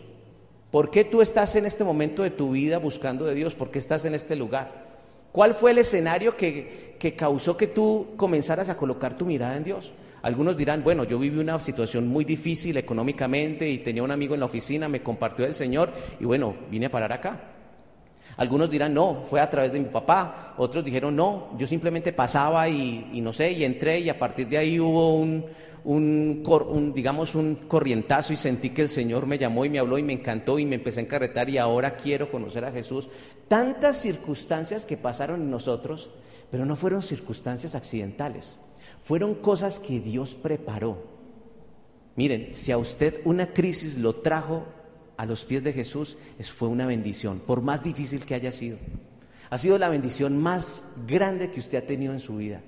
¿Por 0.71 0.91
qué 0.91 1.03
tú 1.03 1.21
estás 1.21 1.55
en 1.57 1.65
este 1.65 1.83
momento 1.83 2.23
de 2.23 2.31
tu 2.31 2.51
vida 2.51 2.77
buscando 2.77 3.25
de 3.25 3.35
Dios? 3.35 3.53
¿Por 3.53 3.69
qué 3.69 3.79
estás 3.79 4.05
en 4.05 4.15
este 4.15 4.37
lugar? 4.37 4.86
¿Cuál 5.31 5.53
fue 5.53 5.71
el 5.71 5.79
escenario 5.79 6.35
que, 6.35 6.95
que 6.99 7.15
causó 7.15 7.55
que 7.55 7.67
tú 7.67 8.13
comenzaras 8.17 8.69
a 8.69 8.77
colocar 8.77 9.17
tu 9.17 9.25
mirada 9.25 9.55
en 9.55 9.63
Dios? 9.63 9.93
Algunos 10.21 10.57
dirán, 10.57 10.83
bueno, 10.83 11.03
yo 11.03 11.19
viví 11.19 11.39
una 11.39 11.59
situación 11.59 12.07
muy 12.07 12.25
difícil 12.25 12.75
económicamente 12.77 13.69
y 13.69 13.77
tenía 13.77 14.03
un 14.03 14.11
amigo 14.11 14.33
en 14.33 14.39
la 14.39 14.47
oficina, 14.47 14.89
me 14.89 15.01
compartió 15.01 15.45
el 15.45 15.55
Señor 15.55 15.91
y 16.19 16.25
bueno, 16.25 16.55
vine 16.69 16.87
a 16.87 16.91
parar 16.91 17.13
acá. 17.13 17.39
Algunos 18.37 18.69
dirán, 18.69 18.93
no, 18.93 19.23
fue 19.25 19.41
a 19.41 19.49
través 19.49 19.71
de 19.71 19.79
mi 19.79 19.85
papá. 19.85 20.53
Otros 20.57 20.85
dijeron, 20.85 21.15
no, 21.15 21.49
yo 21.57 21.65
simplemente 21.65 22.13
pasaba 22.13 22.69
y, 22.69 23.19
no 23.21 23.33
sé, 23.33 23.51
y 23.51 23.63
entré 23.63 23.99
y 23.99 24.09
a 24.09 24.19
partir 24.19 24.47
de 24.47 24.57
ahí 24.57 24.79
hubo 24.79 25.15
un, 25.15 25.45
un, 25.87 26.91
digamos, 26.93 27.33
un 27.33 27.55
corrientazo 27.55 28.33
y 28.33 28.35
sentí 28.35 28.71
que 28.71 28.81
el 28.81 28.89
Señor 28.89 29.25
me 29.25 29.37
llamó 29.37 29.63
y 29.63 29.69
me 29.69 29.79
habló 29.79 29.97
y 29.97 30.03
me 30.03 30.11
encantó 30.11 30.59
y 30.59 30.65
me 30.65 30.75
empecé 30.75 30.99
a 30.99 31.03
encarretar 31.03 31.49
y 31.49 31.57
ahora 31.57 31.95
quiero 31.95 32.29
conocer 32.29 32.65
a 32.65 32.73
Jesús. 32.73 33.07
Tantas 33.47 34.01
circunstancias 34.01 34.83
que 34.83 34.97
pasaron 34.97 35.41
en 35.41 35.49
nosotros, 35.49 36.09
pero 36.51 36.65
no 36.65 36.75
fueron 36.75 37.01
circunstancias 37.01 37.73
accidentales. 37.73 38.57
Fueron 39.01 39.35
cosas 39.35 39.79
que 39.79 40.01
Dios 40.01 40.35
preparó. 40.35 40.97
Miren, 42.17 42.53
si 42.53 42.73
a 42.73 42.77
usted 42.77 43.21
una 43.23 43.53
crisis 43.53 43.97
lo 43.97 44.15
trajo 44.15 44.65
a 45.15 45.25
los 45.25 45.45
pies 45.45 45.63
de 45.63 45.71
Jesús, 45.71 46.17
es, 46.37 46.51
fue 46.51 46.67
una 46.67 46.85
bendición, 46.85 47.39
por 47.39 47.61
más 47.61 47.81
difícil 47.81 48.25
que 48.25 48.35
haya 48.35 48.51
sido. 48.51 48.77
Ha 49.49 49.57
sido 49.57 49.77
la 49.77 49.87
bendición 49.87 50.37
más 50.37 50.91
grande 51.07 51.49
que 51.49 51.61
usted 51.61 51.77
ha 51.77 51.87
tenido 51.87 52.11
en 52.11 52.19
su 52.19 52.35
vida. 52.35 52.61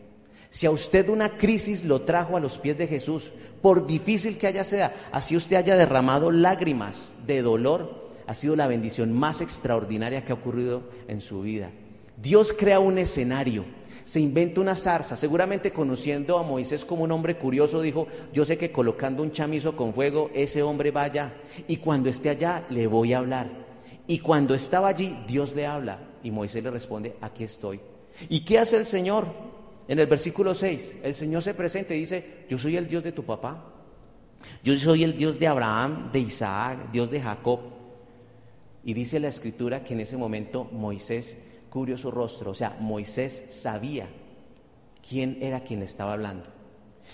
Si 0.49 0.65
a 0.65 0.71
usted 0.71 1.09
una 1.09 1.37
crisis 1.37 1.83
lo 1.83 2.01
trajo 2.01 2.35
a 2.35 2.39
los 2.39 2.57
pies 2.57 2.77
de 2.77 2.87
Jesús, 2.87 3.31
por 3.61 3.85
difícil 3.85 4.37
que 4.37 4.47
haya 4.47 4.63
sea, 4.63 4.93
así 5.11 5.35
usted 5.35 5.57
haya 5.57 5.75
derramado 5.75 6.31
lágrimas 6.31 7.13
de 7.27 7.41
dolor, 7.41 8.09
ha 8.25 8.33
sido 8.33 8.55
la 8.55 8.67
bendición 8.67 9.13
más 9.13 9.41
extraordinaria 9.41 10.23
que 10.23 10.31
ha 10.31 10.35
ocurrido 10.35 10.83
en 11.07 11.21
su 11.21 11.41
vida. 11.41 11.71
Dios 12.17 12.53
crea 12.53 12.79
un 12.79 12.97
escenario 12.97 13.65
se 14.09 14.19
inventa 14.19 14.59
una 14.59 14.75
zarza, 14.75 15.15
seguramente 15.15 15.71
conociendo 15.71 16.39
a 16.39 16.43
Moisés 16.43 16.83
como 16.83 17.03
un 17.03 17.11
hombre 17.11 17.37
curioso, 17.37 17.79
dijo, 17.79 18.07
yo 18.33 18.43
sé 18.43 18.57
que 18.57 18.71
colocando 18.71 19.21
un 19.21 19.31
chamizo 19.31 19.75
con 19.75 19.93
fuego, 19.93 20.31
ese 20.33 20.63
hombre 20.63 20.89
va 20.89 21.03
allá, 21.03 21.33
y 21.67 21.77
cuando 21.77 22.09
esté 22.09 22.29
allá 22.29 22.65
le 22.71 22.87
voy 22.87 23.13
a 23.13 23.19
hablar. 23.19 23.47
Y 24.07 24.17
cuando 24.17 24.55
estaba 24.55 24.87
allí, 24.87 25.15
Dios 25.27 25.53
le 25.53 25.67
habla, 25.67 25.99
y 26.23 26.31
Moisés 26.31 26.63
le 26.63 26.71
responde, 26.71 27.17
aquí 27.21 27.43
estoy. 27.43 27.79
¿Y 28.29 28.39
qué 28.39 28.57
hace 28.57 28.77
el 28.77 28.87
Señor? 28.87 29.27
En 29.89 29.97
el 29.97 30.05
versículo 30.05 30.53
6, 30.53 30.97
el 31.01 31.15
Señor 31.15 31.41
se 31.41 31.55
presenta 31.55 31.95
y 31.95 32.01
dice, 32.01 32.45
yo 32.47 32.59
soy 32.59 32.77
el 32.77 32.87
Dios 32.87 33.03
de 33.03 33.11
tu 33.11 33.23
papá, 33.23 33.73
yo 34.63 34.77
soy 34.77 35.03
el 35.03 35.17
Dios 35.17 35.39
de 35.39 35.47
Abraham, 35.47 36.11
de 36.11 36.19
Isaac, 36.19 36.91
Dios 36.91 37.09
de 37.09 37.19
Jacob. 37.19 37.59
Y 38.83 38.93
dice 38.93 39.19
la 39.19 39.29
escritura 39.29 39.83
que 39.83 39.95
en 39.95 40.01
ese 40.01 40.15
momento 40.15 40.65
Moisés 40.65 41.41
cubrió 41.71 41.97
su 41.97 42.11
rostro. 42.11 42.51
O 42.51 42.53
sea, 42.53 42.77
Moisés 42.79 43.47
sabía 43.49 44.07
quién 45.09 45.39
era 45.41 45.63
quien 45.63 45.81
estaba 45.81 46.13
hablando. 46.13 46.45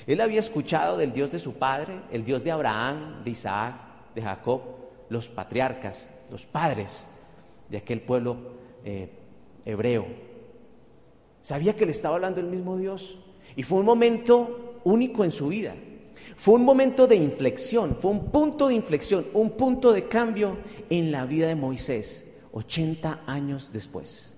Él 0.05 0.19
había 0.19 0.41
escuchado 0.41 0.97
del 0.97 1.13
Dios 1.13 1.31
de 1.31 1.39
su 1.39 1.53
padre, 1.53 2.01
el 2.11 2.25
Dios 2.25 2.43
de 2.43 2.51
Abraham, 2.51 3.23
de 3.23 3.31
Isaac, 3.31 3.75
de 4.13 4.21
Jacob, 4.21 4.61
los 5.07 5.29
patriarcas, 5.29 6.09
los 6.29 6.45
padres 6.45 7.07
de 7.69 7.77
aquel 7.77 8.01
pueblo 8.01 8.35
eh, 8.83 9.09
hebreo. 9.63 10.34
Sabía 11.45 11.75
que 11.75 11.85
le 11.85 11.91
estaba 11.91 12.15
hablando 12.15 12.39
el 12.39 12.47
mismo 12.47 12.75
Dios. 12.75 13.19
Y 13.55 13.61
fue 13.61 13.77
un 13.77 13.85
momento 13.85 14.79
único 14.83 15.23
en 15.23 15.29
su 15.29 15.49
vida. 15.49 15.75
Fue 16.35 16.55
un 16.55 16.63
momento 16.63 17.05
de 17.05 17.17
inflexión, 17.17 17.95
fue 18.01 18.09
un 18.09 18.31
punto 18.31 18.67
de 18.67 18.73
inflexión, 18.73 19.27
un 19.31 19.51
punto 19.51 19.93
de 19.93 20.07
cambio 20.07 20.57
en 20.89 21.11
la 21.11 21.27
vida 21.27 21.47
de 21.47 21.53
Moisés, 21.53 22.33
80 22.51 23.21
años 23.27 23.69
después. 23.71 24.33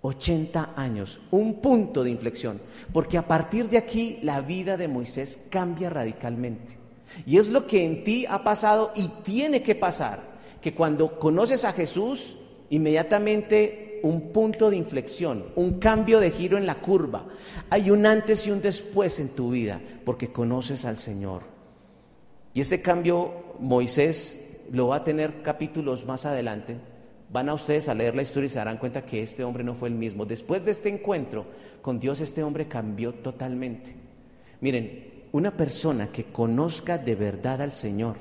80 0.00 0.72
años, 0.74 1.20
un 1.30 1.60
punto 1.60 2.02
de 2.02 2.10
inflexión, 2.10 2.60
porque 2.92 3.16
a 3.16 3.28
partir 3.28 3.68
de 3.68 3.78
aquí 3.78 4.18
la 4.22 4.40
vida 4.40 4.76
de 4.76 4.88
Moisés 4.88 5.46
cambia 5.50 5.88
radicalmente. 5.88 6.78
Y 7.26 7.38
es 7.38 7.46
lo 7.46 7.64
que 7.68 7.84
en 7.84 8.02
ti 8.02 8.26
ha 8.26 8.42
pasado 8.42 8.90
y 8.96 9.06
tiene 9.22 9.62
que 9.62 9.76
pasar, 9.76 10.20
que 10.60 10.74
cuando 10.74 11.20
conoces 11.20 11.64
a 11.64 11.72
Jesús, 11.72 12.34
inmediatamente 12.70 13.87
un 14.02 14.32
punto 14.32 14.70
de 14.70 14.76
inflexión, 14.76 15.44
un 15.56 15.78
cambio 15.78 16.20
de 16.20 16.30
giro 16.30 16.58
en 16.58 16.66
la 16.66 16.80
curva. 16.80 17.26
Hay 17.70 17.90
un 17.90 18.06
antes 18.06 18.46
y 18.46 18.50
un 18.50 18.60
después 18.60 19.20
en 19.20 19.30
tu 19.30 19.50
vida, 19.50 19.80
porque 20.04 20.32
conoces 20.32 20.84
al 20.84 20.98
Señor. 20.98 21.42
Y 22.54 22.60
ese 22.60 22.82
cambio 22.82 23.32
Moisés 23.58 24.60
lo 24.72 24.88
va 24.88 24.96
a 24.96 25.04
tener 25.04 25.42
capítulos 25.42 26.06
más 26.06 26.26
adelante, 26.26 26.76
van 27.30 27.48
a 27.48 27.54
ustedes 27.54 27.88
a 27.88 27.94
leer 27.94 28.14
la 28.14 28.22
historia 28.22 28.46
y 28.46 28.50
se 28.50 28.58
darán 28.58 28.78
cuenta 28.78 29.04
que 29.04 29.22
este 29.22 29.44
hombre 29.44 29.64
no 29.64 29.74
fue 29.74 29.88
el 29.88 29.94
mismo. 29.94 30.24
Después 30.24 30.64
de 30.64 30.70
este 30.70 30.88
encuentro 30.88 31.46
con 31.82 32.00
Dios, 32.00 32.20
este 32.20 32.42
hombre 32.42 32.68
cambió 32.68 33.14
totalmente. 33.14 33.94
Miren, 34.60 35.26
una 35.32 35.56
persona 35.56 36.08
que 36.08 36.24
conozca 36.24 36.98
de 36.98 37.14
verdad 37.14 37.62
al 37.62 37.72
Señor, 37.72 38.16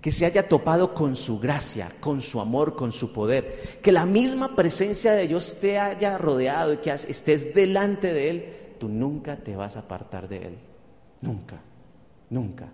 que 0.00 0.12
se 0.12 0.24
haya 0.26 0.48
topado 0.48 0.94
con 0.94 1.16
su 1.16 1.38
gracia, 1.38 1.92
con 2.00 2.22
su 2.22 2.40
amor, 2.40 2.76
con 2.76 2.92
su 2.92 3.12
poder, 3.12 3.80
que 3.82 3.92
la 3.92 4.06
misma 4.06 4.56
presencia 4.56 5.12
de 5.12 5.28
Dios 5.28 5.58
te 5.60 5.78
haya 5.78 6.16
rodeado 6.16 6.72
y 6.72 6.78
que 6.78 6.90
estés 6.90 7.54
delante 7.54 8.12
de 8.12 8.30
Él, 8.30 8.56
tú 8.78 8.88
nunca 8.88 9.36
te 9.36 9.56
vas 9.56 9.76
a 9.76 9.80
apartar 9.80 10.28
de 10.28 10.38
Él. 10.38 10.58
Nunca, 11.20 11.60
nunca. 12.30 12.68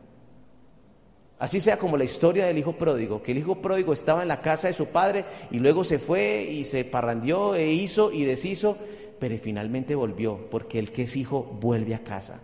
Así 1.39 1.61
sea 1.61 1.79
como 1.79 1.97
la 1.97 2.05
historia 2.05 2.47
del 2.47 2.57
hijo 2.59 2.73
pródigo, 2.73 3.23
que 3.23 3.33
el 3.33 3.39
hijo 3.39 3.61
pródigo 3.61 3.93
estaba 3.93 4.23
en 4.23 4.29
la 4.29 4.41
casa 4.41 4.69
de 4.69 4.75
su 4.75 4.87
padre 4.87 5.25
y 5.51 5.59
luego 5.59 5.85
se 5.85 5.99
fue 5.99 6.45
y 6.51 6.65
se 6.65 6.85
parrandió 6.85 7.55
e 7.55 7.71
hizo 7.73 8.11
y 8.11 8.25
deshizo, 8.25 8.79
pero 9.19 9.37
finalmente 9.39 9.95
volvió, 9.95 10.49
porque 10.51 10.79
el 10.79 10.93
que 10.93 11.03
es 11.03 11.17
hijo 11.17 11.43
vuelve 11.61 11.95
a 11.95 12.05
casa. 12.05 12.41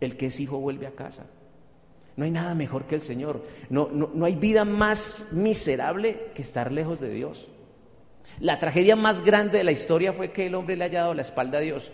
El 0.00 0.16
que 0.16 0.26
es 0.26 0.40
hijo 0.40 0.58
vuelve 0.58 0.86
a 0.86 0.92
casa. 0.92 1.26
No 2.16 2.24
hay 2.24 2.30
nada 2.30 2.54
mejor 2.54 2.84
que 2.84 2.94
el 2.94 3.02
Señor. 3.02 3.42
No, 3.70 3.88
no, 3.92 4.10
no 4.12 4.24
hay 4.24 4.36
vida 4.36 4.64
más 4.64 5.28
miserable 5.32 6.30
que 6.34 6.42
estar 6.42 6.72
lejos 6.72 7.00
de 7.00 7.10
Dios. 7.10 7.48
La 8.40 8.58
tragedia 8.58 8.96
más 8.96 9.22
grande 9.22 9.58
de 9.58 9.64
la 9.64 9.72
historia 9.72 10.12
fue 10.12 10.32
que 10.32 10.46
el 10.46 10.54
hombre 10.54 10.76
le 10.76 10.84
haya 10.84 11.00
dado 11.00 11.14
la 11.14 11.22
espalda 11.22 11.58
a 11.58 11.62
Dios. 11.62 11.90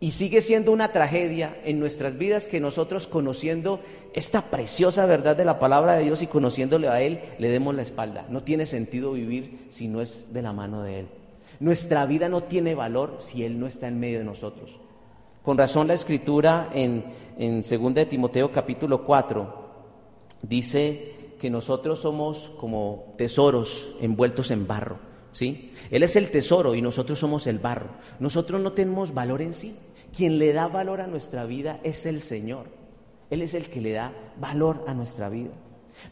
Y 0.00 0.10
sigue 0.10 0.40
siendo 0.40 0.72
una 0.72 0.90
tragedia 0.90 1.56
en 1.64 1.78
nuestras 1.78 2.18
vidas 2.18 2.48
que 2.48 2.58
nosotros 2.58 3.06
conociendo 3.06 3.80
esta 4.14 4.42
preciosa 4.42 5.06
verdad 5.06 5.36
de 5.36 5.44
la 5.44 5.60
palabra 5.60 5.94
de 5.94 6.02
Dios 6.02 6.22
y 6.22 6.26
conociéndole 6.26 6.88
a 6.88 7.00
Él, 7.00 7.20
le 7.38 7.50
demos 7.50 7.74
la 7.74 7.82
espalda. 7.82 8.26
No 8.28 8.42
tiene 8.42 8.66
sentido 8.66 9.12
vivir 9.12 9.66
si 9.68 9.86
no 9.86 10.00
es 10.00 10.32
de 10.32 10.42
la 10.42 10.52
mano 10.52 10.82
de 10.82 11.00
Él. 11.00 11.06
Nuestra 11.60 12.04
vida 12.06 12.28
no 12.28 12.42
tiene 12.42 12.74
valor 12.74 13.18
si 13.20 13.44
Él 13.44 13.60
no 13.60 13.68
está 13.68 13.86
en 13.86 14.00
medio 14.00 14.18
de 14.18 14.24
nosotros. 14.24 14.76
Con 15.42 15.58
razón 15.58 15.88
la 15.88 15.94
escritura 15.94 16.70
en, 16.72 17.04
en 17.36 17.62
2 17.62 17.94
de 17.94 18.06
Timoteo 18.06 18.52
capítulo 18.52 19.04
4 19.04 19.62
dice 20.42 21.34
que 21.40 21.50
nosotros 21.50 22.00
somos 22.00 22.52
como 22.60 23.14
tesoros 23.18 23.88
envueltos 24.00 24.52
en 24.52 24.68
barro. 24.68 24.98
¿sí? 25.32 25.72
Él 25.90 26.04
es 26.04 26.14
el 26.14 26.30
tesoro 26.30 26.76
y 26.76 26.82
nosotros 26.82 27.18
somos 27.18 27.48
el 27.48 27.58
barro. 27.58 27.88
Nosotros 28.20 28.60
no 28.60 28.72
tenemos 28.72 29.14
valor 29.14 29.42
en 29.42 29.52
sí. 29.52 29.76
Quien 30.16 30.38
le 30.38 30.52
da 30.52 30.68
valor 30.68 31.00
a 31.00 31.08
nuestra 31.08 31.44
vida 31.44 31.80
es 31.82 32.06
el 32.06 32.22
Señor. 32.22 32.66
Él 33.28 33.42
es 33.42 33.54
el 33.54 33.68
que 33.68 33.80
le 33.80 33.92
da 33.92 34.12
valor 34.38 34.84
a 34.86 34.94
nuestra 34.94 35.28
vida. 35.28 35.50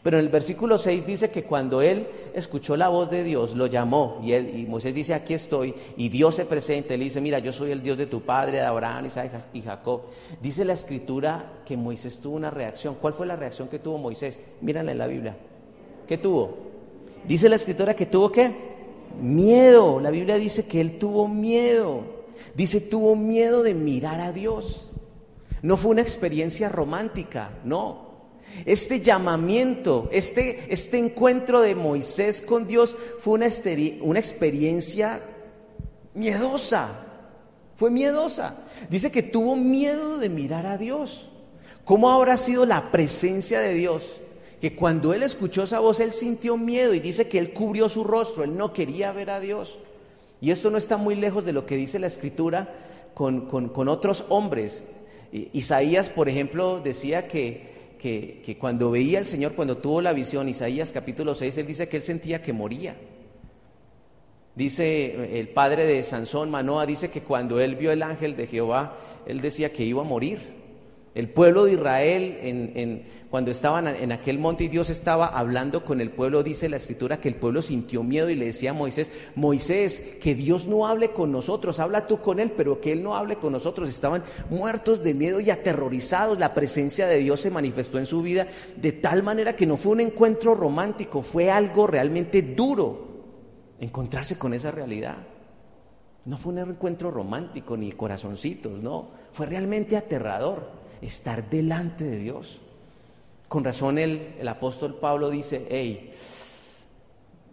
Pero 0.03 0.17
en 0.17 0.25
el 0.25 0.31
versículo 0.31 0.77
6 0.77 1.05
dice 1.05 1.29
que 1.29 1.43
cuando 1.43 1.81
él 1.81 2.07
escuchó 2.33 2.77
la 2.77 2.89
voz 2.89 3.09
de 3.09 3.23
Dios, 3.23 3.55
lo 3.55 3.67
llamó 3.67 4.19
y, 4.23 4.33
él, 4.33 4.57
y 4.57 4.65
Moisés 4.65 4.93
dice, 4.93 5.13
aquí 5.13 5.33
estoy, 5.33 5.73
y 5.97 6.09
Dios 6.09 6.35
se 6.35 6.45
presenta, 6.45 6.93
él 6.93 7.01
dice, 7.01 7.21
mira, 7.21 7.39
yo 7.39 7.51
soy 7.51 7.71
el 7.71 7.81
Dios 7.81 7.97
de 7.97 8.07
tu 8.07 8.21
padre, 8.21 8.53
de 8.53 8.61
Abraham, 8.61 9.05
Isaac 9.05 9.31
y 9.53 9.61
Jacob. 9.61 10.01
Dice 10.41 10.65
la 10.65 10.73
escritura 10.73 11.61
que 11.65 11.77
Moisés 11.77 12.19
tuvo 12.19 12.35
una 12.35 12.49
reacción. 12.49 12.95
¿Cuál 12.99 13.13
fue 13.13 13.25
la 13.25 13.35
reacción 13.35 13.67
que 13.67 13.79
tuvo 13.79 13.97
Moisés? 13.97 14.39
Mírala 14.61 14.91
en 14.91 14.97
la 14.97 15.07
Biblia. 15.07 15.35
¿Qué 16.07 16.17
tuvo? 16.17 16.57
Dice 17.27 17.49
la 17.49 17.55
escritura 17.55 17.95
que 17.95 18.05
tuvo 18.05 18.31
qué? 18.31 18.51
Miedo. 19.21 19.99
La 19.99 20.11
Biblia 20.11 20.35
dice 20.35 20.67
que 20.67 20.81
él 20.81 20.97
tuvo 20.97 21.27
miedo. 21.27 22.21
Dice, 22.55 22.81
tuvo 22.81 23.15
miedo 23.15 23.61
de 23.63 23.73
mirar 23.73 24.19
a 24.19 24.31
Dios. 24.31 24.91
No 25.61 25.77
fue 25.77 25.91
una 25.91 26.01
experiencia 26.01 26.69
romántica, 26.69 27.51
no. 27.63 28.00
Este 28.65 29.01
llamamiento, 29.01 30.09
este, 30.11 30.65
este 30.69 30.97
encuentro 30.97 31.61
de 31.61 31.75
Moisés 31.75 32.41
con 32.41 32.67
Dios 32.67 32.95
fue 33.19 33.33
una, 33.33 33.47
una 34.01 34.19
experiencia 34.19 35.21
miedosa. 36.13 37.07
Fue 37.75 37.89
miedosa. 37.89 38.57
Dice 38.89 39.11
que 39.11 39.23
tuvo 39.23 39.55
miedo 39.55 40.17
de 40.17 40.29
mirar 40.29 40.65
a 40.65 40.77
Dios. 40.77 41.27
¿Cómo 41.85 42.11
habrá 42.11 42.37
sido 42.37 42.65
la 42.65 42.91
presencia 42.91 43.59
de 43.59 43.73
Dios? 43.73 44.13
Que 44.61 44.75
cuando 44.75 45.13
él 45.13 45.23
escuchó 45.23 45.63
esa 45.63 45.79
voz, 45.79 45.99
él 45.99 46.13
sintió 46.13 46.57
miedo 46.57 46.93
y 46.93 46.99
dice 46.99 47.27
que 47.27 47.39
él 47.39 47.53
cubrió 47.53 47.89
su 47.89 48.03
rostro, 48.03 48.43
él 48.43 48.55
no 48.55 48.73
quería 48.73 49.11
ver 49.11 49.31
a 49.31 49.39
Dios. 49.39 49.79
Y 50.39 50.51
esto 50.51 50.69
no 50.69 50.77
está 50.77 50.97
muy 50.97 51.15
lejos 51.15 51.45
de 51.45 51.53
lo 51.53 51.65
que 51.65 51.75
dice 51.75 51.99
la 51.99 52.07
escritura 52.07 52.73
con, 53.13 53.89
otros 53.89 54.25
hombres. 54.29 54.87
Isaías, 55.31 56.09
por 56.09 56.29
ejemplo, 56.29 56.81
decía 56.83 57.27
que, 57.27 57.70
que, 58.01 58.57
cuando 58.59 58.89
veía 58.89 59.19
al 59.19 59.27
Señor, 59.27 59.53
cuando 59.53 59.77
tuvo 59.77 60.01
la 60.01 60.11
visión, 60.11 60.49
Isaías 60.49 60.91
capítulo 60.91 61.35
6, 61.35 61.59
él 61.59 61.67
dice 61.67 61.87
que 61.87 61.97
él 61.97 62.03
sentía 62.03 62.41
que 62.41 62.51
moría. 62.51 62.95
Dice 64.55 65.39
el 65.39 65.49
padre 65.49 65.85
de 65.85 66.03
Sansón, 66.03 66.49
Manoa, 66.49 66.87
dice 66.87 67.11
que 67.11 67.21
cuando 67.21 67.59
él 67.59 67.75
vio 67.75 67.91
el 67.91 68.01
ángel 68.01 68.35
de 68.35 68.47
Jehová, 68.47 68.97
él 69.27 69.39
decía 69.39 69.71
que 69.71 69.83
iba 69.83 70.01
a 70.01 70.05
morir. 70.05 70.39
El 71.13 71.29
pueblo 71.29 71.65
de 71.65 71.73
Israel, 71.73 72.39
en, 72.41 73.03
cuando 73.31 73.49
estaban 73.49 73.87
en 73.87 74.11
aquel 74.11 74.39
monte 74.39 74.65
y 74.65 74.67
Dios 74.67 74.89
estaba 74.89 75.25
hablando 75.27 75.85
con 75.85 76.01
el 76.01 76.11
pueblo, 76.11 76.43
dice 76.43 76.67
la 76.67 76.75
escritura 76.75 77.21
que 77.21 77.29
el 77.29 77.35
pueblo 77.35 77.61
sintió 77.61 78.03
miedo 78.03 78.29
y 78.29 78.35
le 78.35 78.47
decía 78.47 78.71
a 78.71 78.73
Moisés, 78.73 79.09
Moisés, 79.35 80.17
que 80.21 80.35
Dios 80.35 80.67
no 80.67 80.85
hable 80.85 81.11
con 81.11 81.31
nosotros, 81.31 81.79
habla 81.79 82.07
tú 82.07 82.19
con 82.19 82.41
él, 82.41 82.51
pero 82.51 82.81
que 82.81 82.91
él 82.91 83.01
no 83.01 83.15
hable 83.15 83.37
con 83.37 83.53
nosotros. 83.53 83.87
Estaban 83.87 84.25
muertos 84.49 85.01
de 85.01 85.13
miedo 85.13 85.39
y 85.39 85.49
aterrorizados. 85.49 86.39
La 86.39 86.53
presencia 86.53 87.07
de 87.07 87.19
Dios 87.19 87.39
se 87.39 87.51
manifestó 87.51 87.99
en 87.99 88.05
su 88.05 88.21
vida 88.21 88.47
de 88.75 88.91
tal 88.91 89.23
manera 89.23 89.55
que 89.55 89.65
no 89.65 89.77
fue 89.77 89.93
un 89.93 90.01
encuentro 90.01 90.53
romántico, 90.53 91.21
fue 91.21 91.49
algo 91.49 91.87
realmente 91.87 92.41
duro 92.41 93.07
encontrarse 93.79 94.37
con 94.37 94.53
esa 94.53 94.71
realidad. 94.71 95.15
No 96.25 96.37
fue 96.37 96.51
un 96.51 96.59
encuentro 96.59 97.09
romántico 97.09 97.77
ni 97.77 97.93
corazoncitos, 97.93 98.81
no, 98.83 99.11
fue 99.31 99.45
realmente 99.45 99.95
aterrador 99.95 100.69
estar 101.01 101.49
delante 101.49 102.03
de 102.03 102.17
Dios. 102.17 102.59
Con 103.51 103.65
razón 103.65 103.97
el, 103.97 104.35
el 104.39 104.47
apóstol 104.47 104.95
Pablo 104.95 105.29
dice, 105.29 105.67
hey, 105.69 106.13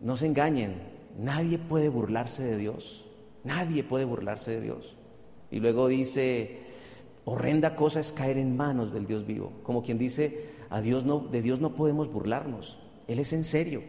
no 0.00 0.16
se 0.16 0.26
engañen, 0.26 0.80
nadie 1.18 1.58
puede 1.58 1.88
burlarse 1.88 2.44
de 2.44 2.56
Dios, 2.56 3.04
nadie 3.42 3.82
puede 3.82 4.04
burlarse 4.04 4.52
de 4.52 4.60
Dios. 4.60 4.94
Y 5.50 5.58
luego 5.58 5.88
dice, 5.88 6.60
horrenda 7.24 7.74
cosa 7.74 7.98
es 7.98 8.12
caer 8.12 8.38
en 8.38 8.56
manos 8.56 8.92
del 8.92 9.06
Dios 9.06 9.26
vivo, 9.26 9.50
como 9.64 9.82
quien 9.82 9.98
dice, 9.98 10.50
a 10.70 10.80
Dios 10.80 11.04
no, 11.04 11.18
de 11.18 11.42
Dios 11.42 11.58
no 11.58 11.74
podemos 11.74 12.12
burlarnos, 12.12 12.78
Él 13.08 13.18
es 13.18 13.32
en 13.32 13.42
serio. 13.42 13.82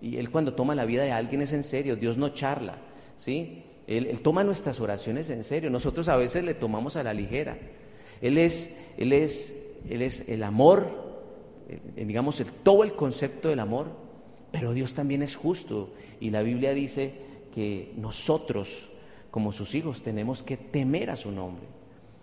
Y 0.00 0.16
Él 0.16 0.30
cuando 0.30 0.54
toma 0.54 0.74
la 0.74 0.86
vida 0.86 1.02
de 1.02 1.12
alguien 1.12 1.42
es 1.42 1.52
en 1.52 1.64
serio, 1.64 1.96
Dios 1.96 2.16
no 2.16 2.30
charla, 2.30 2.78
¿sí? 3.18 3.62
Él, 3.86 4.06
él 4.06 4.22
toma 4.22 4.42
nuestras 4.42 4.80
oraciones 4.80 5.28
en 5.28 5.44
serio, 5.44 5.68
nosotros 5.68 6.08
a 6.08 6.16
veces 6.16 6.44
le 6.44 6.54
tomamos 6.54 6.96
a 6.96 7.02
la 7.02 7.12
ligera. 7.12 7.58
Él 8.22 8.38
es, 8.38 8.74
él 8.96 9.12
es, 9.12 9.54
él 9.86 10.00
es 10.00 10.30
el 10.30 10.44
amor, 10.44 11.01
digamos, 11.96 12.40
el, 12.40 12.46
todo 12.46 12.84
el 12.84 12.94
concepto 12.94 13.48
del 13.48 13.60
amor, 13.60 13.90
pero 14.50 14.72
Dios 14.72 14.94
también 14.94 15.22
es 15.22 15.36
justo. 15.36 15.90
Y 16.20 16.30
la 16.30 16.42
Biblia 16.42 16.74
dice 16.74 17.14
que 17.54 17.92
nosotros, 17.96 18.90
como 19.30 19.52
sus 19.52 19.74
hijos, 19.74 20.02
tenemos 20.02 20.42
que 20.42 20.56
temer 20.56 21.10
a 21.10 21.16
su 21.16 21.32
nombre. 21.32 21.64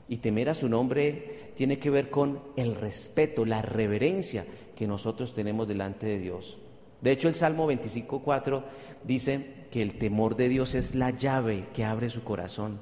Y 0.08 0.18
temer 0.18 0.50
a 0.50 0.56
su 0.56 0.70
nombre 0.70 1.52
tiene 1.56 1.80
que 1.80 1.90
ver 1.90 2.10
con 2.10 2.42
el 2.56 2.76
respeto, 2.76 3.46
la 3.46 3.62
reverencia 3.62 4.46
que 4.76 4.88
nosotros 4.88 5.34
tenemos 5.34 5.68
delante 5.68 6.06
de 6.06 6.20
Dios. 6.20 6.58
De 7.02 7.12
hecho, 7.12 7.28
el 7.28 7.36
Salmo 7.36 7.72
25.4 7.72 8.64
dice 9.04 9.66
que 9.72 9.82
el 9.82 9.98
temor 9.98 10.36
de 10.36 10.50
Dios 10.50 10.76
es 10.76 10.96
la 10.96 11.12
llave 11.12 11.66
que 11.74 11.86
abre 11.86 12.10
su 12.10 12.24
corazón. 12.24 12.80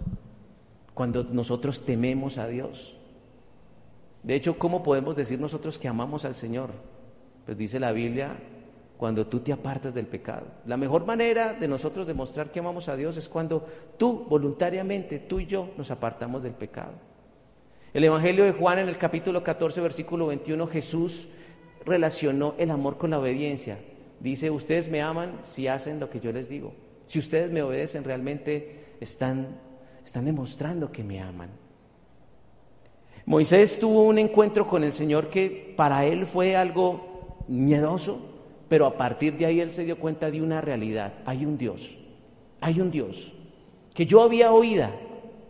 Cuando 0.93 1.23
nosotros 1.23 1.85
tememos 1.85 2.37
a 2.37 2.47
Dios, 2.47 2.96
de 4.27 4.35
hecho, 4.35 4.59
¿cómo 4.59 4.83
podemos 4.83 5.15
decir 5.15 5.39
nosotros 5.39 5.79
que 5.79 5.87
amamos 5.87 6.25
al 6.25 6.35
Señor? 6.35 6.71
Pues 7.45 7.57
dice 7.57 7.79
la 7.79 7.93
Biblia, 7.93 8.37
cuando 8.97 9.25
tú 9.25 9.39
te 9.39 9.53
apartas 9.53 9.93
del 9.93 10.05
pecado. 10.05 10.47
La 10.65 10.75
mejor 10.75 11.05
manera 11.05 11.53
de 11.53 11.65
nosotros 11.65 12.05
demostrar 12.05 12.51
que 12.51 12.59
amamos 12.59 12.89
a 12.89 12.97
Dios 12.97 13.15
es 13.15 13.29
cuando 13.29 13.65
tú 13.97 14.25
voluntariamente, 14.27 15.17
tú 15.19 15.39
y 15.39 15.45
yo, 15.45 15.69
nos 15.77 15.91
apartamos 15.91 16.43
del 16.43 16.51
pecado. 16.51 16.91
El 17.93 18.03
Evangelio 18.03 18.43
de 18.43 18.51
Juan 18.51 18.79
en 18.79 18.89
el 18.89 18.97
capítulo 18.97 19.45
14, 19.45 19.79
versículo 19.79 20.27
21, 20.27 20.67
Jesús 20.67 21.29
relacionó 21.85 22.53
el 22.57 22.69
amor 22.69 22.97
con 22.97 23.11
la 23.11 23.19
obediencia. 23.19 23.79
Dice, 24.19 24.51
ustedes 24.51 24.89
me 24.89 25.01
aman 25.01 25.39
si 25.43 25.69
hacen 25.69 26.01
lo 26.01 26.09
que 26.09 26.19
yo 26.19 26.33
les 26.33 26.49
digo. 26.49 26.73
Si 27.05 27.17
ustedes 27.17 27.49
me 27.49 27.61
obedecen, 27.61 28.03
realmente 28.03 28.97
están, 28.99 29.61
están 30.03 30.25
demostrando 30.25 30.91
que 30.91 31.05
me 31.05 31.21
aman. 31.21 31.49
Moisés 33.27 33.77
tuvo 33.77 34.03
un 34.03 34.19
encuentro 34.19 34.65
con 34.65 34.85
el 34.85 34.93
Señor 34.93 35.29
que 35.29 35.73
para 35.75 36.05
él 36.05 36.25
fue 36.25 36.55
algo 36.55 37.43
miedoso, 37.49 38.21
pero 38.69 38.85
a 38.85 38.95
partir 38.95 39.35
de 39.35 39.45
ahí 39.45 39.59
él 39.59 39.73
se 39.73 39.83
dio 39.83 39.99
cuenta 39.99 40.31
de 40.31 40.41
una 40.41 40.61
realidad. 40.61 41.13
Hay 41.25 41.45
un 41.45 41.57
Dios, 41.57 41.97
hay 42.61 42.79
un 42.79 42.89
Dios, 42.89 43.33
que 43.93 44.05
yo 44.05 44.21
había 44.21 44.53
oído, 44.53 44.87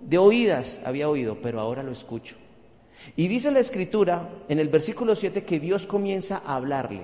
de 0.02 0.18
oídas 0.18 0.82
había 0.86 1.08
oído, 1.08 1.38
pero 1.40 1.60
ahora 1.60 1.84
lo 1.84 1.92
escucho. 1.92 2.36
Y 3.16 3.28
dice 3.28 3.52
la 3.52 3.60
escritura 3.60 4.28
en 4.50 4.58
el 4.58 4.70
versículo 4.70 5.14
7 5.14 5.44
que 5.44 5.60
Dios 5.60 5.86
comienza 5.86 6.42
a 6.44 6.56
hablarle 6.56 7.02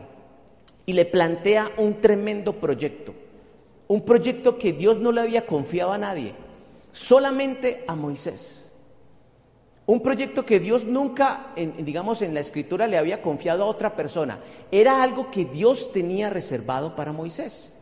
y 0.87 0.93
le 0.93 1.05
plantea 1.05 1.71
un 1.77 2.01
tremendo 2.01 2.53
proyecto, 2.53 3.13
un 3.87 4.03
proyecto 4.03 4.57
que 4.57 4.73
Dios 4.73 4.97
no 4.97 5.11
le 5.11 5.21
había 5.21 5.45
confiado 5.45 5.93
a 5.93 5.99
nadie, 5.99 6.33
solamente 6.91 7.83
a 7.87 7.93
Moisés. 7.93 8.62
Un 9.85 10.01
proyecto 10.01 10.45
que 10.45 10.59
Dios 10.59 10.85
nunca, 10.85 11.47
digamos, 11.55 12.21
en 12.21 12.33
la 12.33 12.39
escritura 12.39 12.87
le 12.87 12.97
había 12.97 13.21
confiado 13.21 13.63
a 13.63 13.67
otra 13.67 13.95
persona. 13.95 14.39
Era 14.71 15.03
algo 15.03 15.29
que 15.29 15.43
Dios 15.43 15.91
tenía 15.91 16.29
reservado 16.29 16.95
para 16.95 17.11
Moisés. 17.11 17.73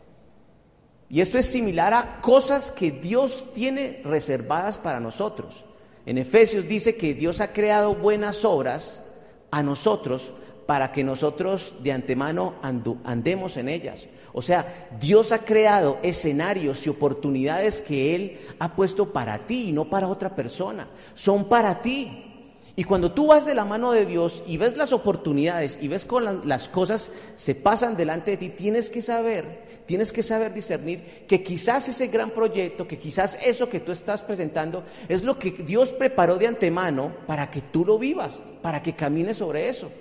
Y 1.10 1.22
esto 1.22 1.38
es 1.38 1.46
similar 1.46 1.94
a 1.94 2.22
cosas 2.22 2.72
que 2.72 2.90
Dios 2.90 3.46
tiene 3.54 4.02
reservadas 4.04 4.78
para 4.78 5.00
nosotros. 5.00 5.66
En 6.06 6.18
Efesios 6.18 6.68
dice 6.68 6.96
que 6.96 7.14
Dios 7.14 7.42
ha 7.42 7.54
creado 7.54 7.94
buenas 7.94 8.46
obras 8.46 9.04
a 9.52 9.62
nosotros 9.62 10.32
para 10.66 10.92
que 10.92 11.04
nosotros 11.04 11.76
de 11.84 11.92
antemano 11.92 12.56
andemos 13.04 13.58
en 13.58 13.70
ellas. 13.70 14.08
O 14.34 14.42
sea, 14.42 14.88
Dios 15.00 15.32
ha 15.32 15.40
creado 15.40 16.00
escenarios 16.04 16.86
y 16.86 16.90
oportunidades 16.90 17.82
que 17.82 18.16
Él 18.16 18.40
ha 18.60 18.74
puesto 18.74 19.12
para 19.12 19.46
ti 19.46 19.70
y 19.70 19.72
no 19.72 19.86
para 19.86 20.08
otra 20.08 20.36
persona. 20.36 20.88
Son 21.14 21.50
para 21.50 21.82
ti. 21.82 22.28
Y 22.76 22.86
cuando 22.86 23.12
tú 23.12 23.28
vas 23.28 23.46
de 23.46 23.54
la 23.54 23.66
mano 23.66 23.92
de 23.92 24.06
Dios 24.06 24.42
y 24.48 24.56
ves 24.56 24.78
las 24.78 24.94
oportunidades 24.94 25.78
y 25.82 25.90
ves 25.90 26.06
cómo 26.06 26.22
las 26.46 26.70
cosas 26.70 27.12
se 27.36 27.54
pasan 27.54 27.98
delante 27.98 28.32
de 28.32 28.38
ti, 28.38 28.50
tienes 28.50 28.90
que 28.90 29.02
saber, 29.02 29.84
tienes 29.86 30.14
que 30.14 30.24
saber 30.24 30.54
discernir 30.54 31.26
que 31.28 31.44
quizás 31.44 31.90
ese 31.90 32.08
gran 32.08 32.32
proyecto, 32.32 32.88
que 32.88 32.98
quizás 32.98 33.38
eso 33.44 33.68
que 33.68 33.82
tú 33.82 33.92
estás 33.92 34.24
presentando 34.24 34.84
es 35.10 35.22
lo 35.22 35.38
que 35.38 35.52
Dios 35.52 35.92
preparó 35.92 36.38
de 36.38 36.48
antemano 36.48 37.12
para 37.28 37.52
que 37.52 37.60
tú 37.60 37.84
lo 37.84 38.00
vivas, 38.00 38.42
para 38.62 38.82
que 38.82 38.96
camines 38.96 39.38
sobre 39.38 39.68
eso. 39.68 39.92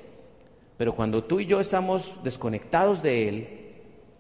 Pero 0.77 0.95
cuando 0.95 1.25
tú 1.25 1.40
y 1.40 1.47
yo 1.47 1.59
estamos 1.59 2.21
desconectados 2.23 3.03
de 3.03 3.29
Él 3.29 3.61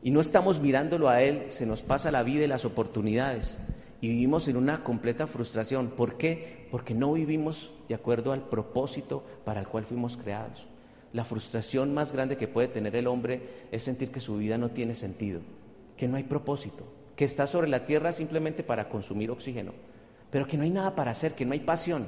y 0.02 0.10
no 0.10 0.20
estamos 0.20 0.60
mirándolo 0.60 1.08
a 1.08 1.22
Él, 1.22 1.46
se 1.48 1.66
nos 1.66 1.82
pasa 1.82 2.10
la 2.10 2.22
vida 2.22 2.44
y 2.44 2.48
las 2.48 2.64
oportunidades 2.64 3.58
y 4.00 4.08
vivimos 4.08 4.48
en 4.48 4.56
una 4.56 4.82
completa 4.82 5.26
frustración. 5.26 5.88
¿Por 5.90 6.16
qué? 6.16 6.66
Porque 6.70 6.94
no 6.94 7.12
vivimos 7.12 7.70
de 7.88 7.94
acuerdo 7.94 8.32
al 8.32 8.48
propósito 8.48 9.22
para 9.44 9.60
el 9.60 9.68
cual 9.68 9.84
fuimos 9.84 10.16
creados. 10.16 10.66
La 11.12 11.24
frustración 11.24 11.92
más 11.92 12.12
grande 12.12 12.36
que 12.36 12.48
puede 12.48 12.68
tener 12.68 12.96
el 12.96 13.08
hombre 13.08 13.66
es 13.70 13.82
sentir 13.82 14.10
que 14.10 14.20
su 14.20 14.38
vida 14.38 14.56
no 14.56 14.70
tiene 14.70 14.94
sentido, 14.94 15.40
que 15.96 16.08
no 16.08 16.16
hay 16.16 16.22
propósito, 16.22 16.84
que 17.16 17.24
está 17.24 17.46
sobre 17.46 17.68
la 17.68 17.84
tierra 17.84 18.12
simplemente 18.12 18.62
para 18.62 18.88
consumir 18.88 19.30
oxígeno, 19.30 19.72
pero 20.30 20.46
que 20.46 20.56
no 20.56 20.62
hay 20.62 20.70
nada 20.70 20.94
para 20.94 21.10
hacer, 21.10 21.34
que 21.34 21.44
no 21.44 21.52
hay 21.52 21.60
pasión, 21.60 22.06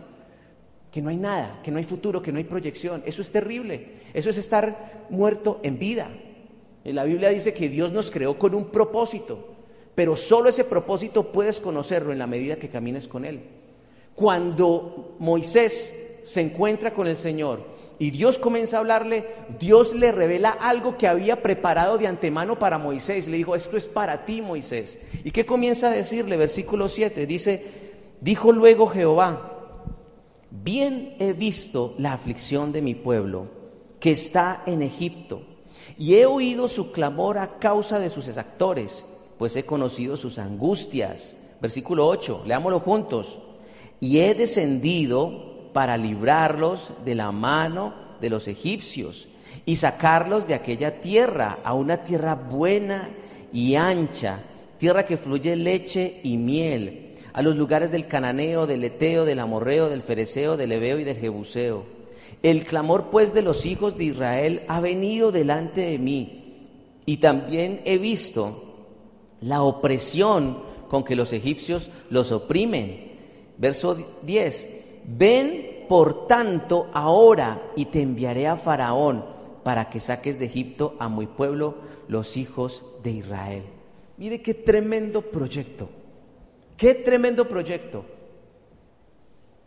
que 0.92 1.02
no 1.02 1.10
hay 1.10 1.16
nada, 1.16 1.60
que 1.62 1.70
no 1.70 1.78
hay 1.78 1.84
futuro, 1.84 2.22
que 2.22 2.32
no 2.32 2.38
hay 2.38 2.44
proyección. 2.44 3.02
Eso 3.04 3.22
es 3.22 3.32
terrible. 3.32 4.02
Eso 4.14 4.30
es 4.30 4.38
estar 4.38 5.06
muerto 5.10 5.58
en 5.62 5.78
vida. 5.78 6.08
La 6.84 7.04
Biblia 7.04 7.28
dice 7.28 7.54
que 7.54 7.68
Dios 7.68 7.92
nos 7.92 8.10
creó 8.10 8.38
con 8.38 8.54
un 8.54 8.66
propósito, 8.66 9.54
pero 9.94 10.16
solo 10.16 10.48
ese 10.48 10.64
propósito 10.64 11.30
puedes 11.30 11.60
conocerlo 11.60 12.12
en 12.12 12.18
la 12.18 12.26
medida 12.26 12.56
que 12.56 12.68
camines 12.68 13.06
con 13.06 13.24
Él. 13.24 13.42
Cuando 14.14 15.16
Moisés 15.18 15.94
se 16.22 16.40
encuentra 16.40 16.92
con 16.92 17.06
el 17.06 17.16
Señor 17.16 17.64
y 17.98 18.10
Dios 18.10 18.38
comienza 18.38 18.76
a 18.76 18.80
hablarle, 18.80 19.26
Dios 19.60 19.94
le 19.94 20.12
revela 20.12 20.50
algo 20.50 20.98
que 20.98 21.06
había 21.06 21.42
preparado 21.42 21.98
de 21.98 22.06
antemano 22.06 22.58
para 22.58 22.78
Moisés. 22.78 23.28
Le 23.28 23.36
dijo, 23.36 23.54
esto 23.54 23.76
es 23.76 23.86
para 23.86 24.24
ti, 24.24 24.42
Moisés. 24.42 24.98
¿Y 25.24 25.30
qué 25.30 25.46
comienza 25.46 25.88
a 25.88 25.92
decirle? 25.92 26.36
Versículo 26.36 26.88
7 26.88 27.26
dice, 27.26 27.64
dijo 28.20 28.52
luego 28.52 28.88
Jehová, 28.88 29.76
bien 30.50 31.16
he 31.18 31.32
visto 31.32 31.94
la 31.98 32.12
aflicción 32.12 32.72
de 32.72 32.82
mi 32.82 32.94
pueblo 32.94 33.46
que 34.00 34.10
está 34.10 34.62
en 34.66 34.82
Egipto, 34.82 35.42
y 36.02 36.16
he 36.16 36.26
oído 36.26 36.66
su 36.66 36.90
clamor 36.90 37.38
a 37.38 37.60
causa 37.60 38.00
de 38.00 38.10
sus 38.10 38.26
exactores, 38.26 39.04
pues 39.38 39.54
he 39.54 39.64
conocido 39.64 40.16
sus 40.16 40.36
angustias. 40.40 41.36
Versículo 41.60 42.08
8, 42.08 42.42
leámoslo 42.44 42.80
juntos. 42.80 43.38
Y 44.00 44.18
he 44.18 44.34
descendido 44.34 45.70
para 45.72 45.96
librarlos 45.96 46.90
de 47.04 47.14
la 47.14 47.30
mano 47.30 47.94
de 48.20 48.30
los 48.30 48.48
egipcios 48.48 49.28
y 49.64 49.76
sacarlos 49.76 50.48
de 50.48 50.54
aquella 50.54 51.00
tierra 51.00 51.60
a 51.62 51.72
una 51.72 52.02
tierra 52.02 52.34
buena 52.34 53.08
y 53.52 53.76
ancha, 53.76 54.40
tierra 54.78 55.04
que 55.04 55.16
fluye 55.16 55.54
leche 55.54 56.18
y 56.24 56.36
miel 56.36 57.14
a 57.32 57.42
los 57.42 57.54
lugares 57.54 57.92
del 57.92 58.08
cananeo, 58.08 58.66
del 58.66 58.82
eteo, 58.82 59.24
del 59.24 59.38
amorreo, 59.38 59.88
del 59.88 60.02
fereceo, 60.02 60.56
del 60.56 60.72
ebeo 60.72 60.98
y 60.98 61.04
del 61.04 61.18
jebuseo. 61.18 62.01
El 62.42 62.64
clamor 62.64 63.10
pues 63.10 63.34
de 63.34 63.42
los 63.42 63.66
hijos 63.66 63.96
de 63.96 64.04
Israel 64.04 64.62
ha 64.68 64.80
venido 64.80 65.32
delante 65.32 65.82
de 65.82 65.98
mí 65.98 66.68
y 67.06 67.18
también 67.18 67.80
he 67.84 67.98
visto 67.98 68.62
la 69.40 69.62
opresión 69.62 70.62
con 70.88 71.04
que 71.04 71.16
los 71.16 71.32
egipcios 71.32 71.90
los 72.10 72.32
oprimen. 72.32 73.12
Verso 73.58 73.96
10, 74.22 74.68
ven 75.06 75.86
por 75.88 76.26
tanto 76.26 76.88
ahora 76.92 77.70
y 77.76 77.86
te 77.86 78.00
enviaré 78.00 78.46
a 78.46 78.56
Faraón 78.56 79.24
para 79.62 79.88
que 79.88 80.00
saques 80.00 80.38
de 80.38 80.46
Egipto 80.46 80.96
a 80.98 81.08
mi 81.08 81.26
pueblo, 81.26 81.76
los 82.08 82.36
hijos 82.36 82.84
de 83.02 83.10
Israel. 83.10 83.62
Mire 84.16 84.42
qué 84.42 84.54
tremendo 84.54 85.22
proyecto. 85.22 85.88
Qué 86.76 86.94
tremendo 86.94 87.48
proyecto. 87.48 88.04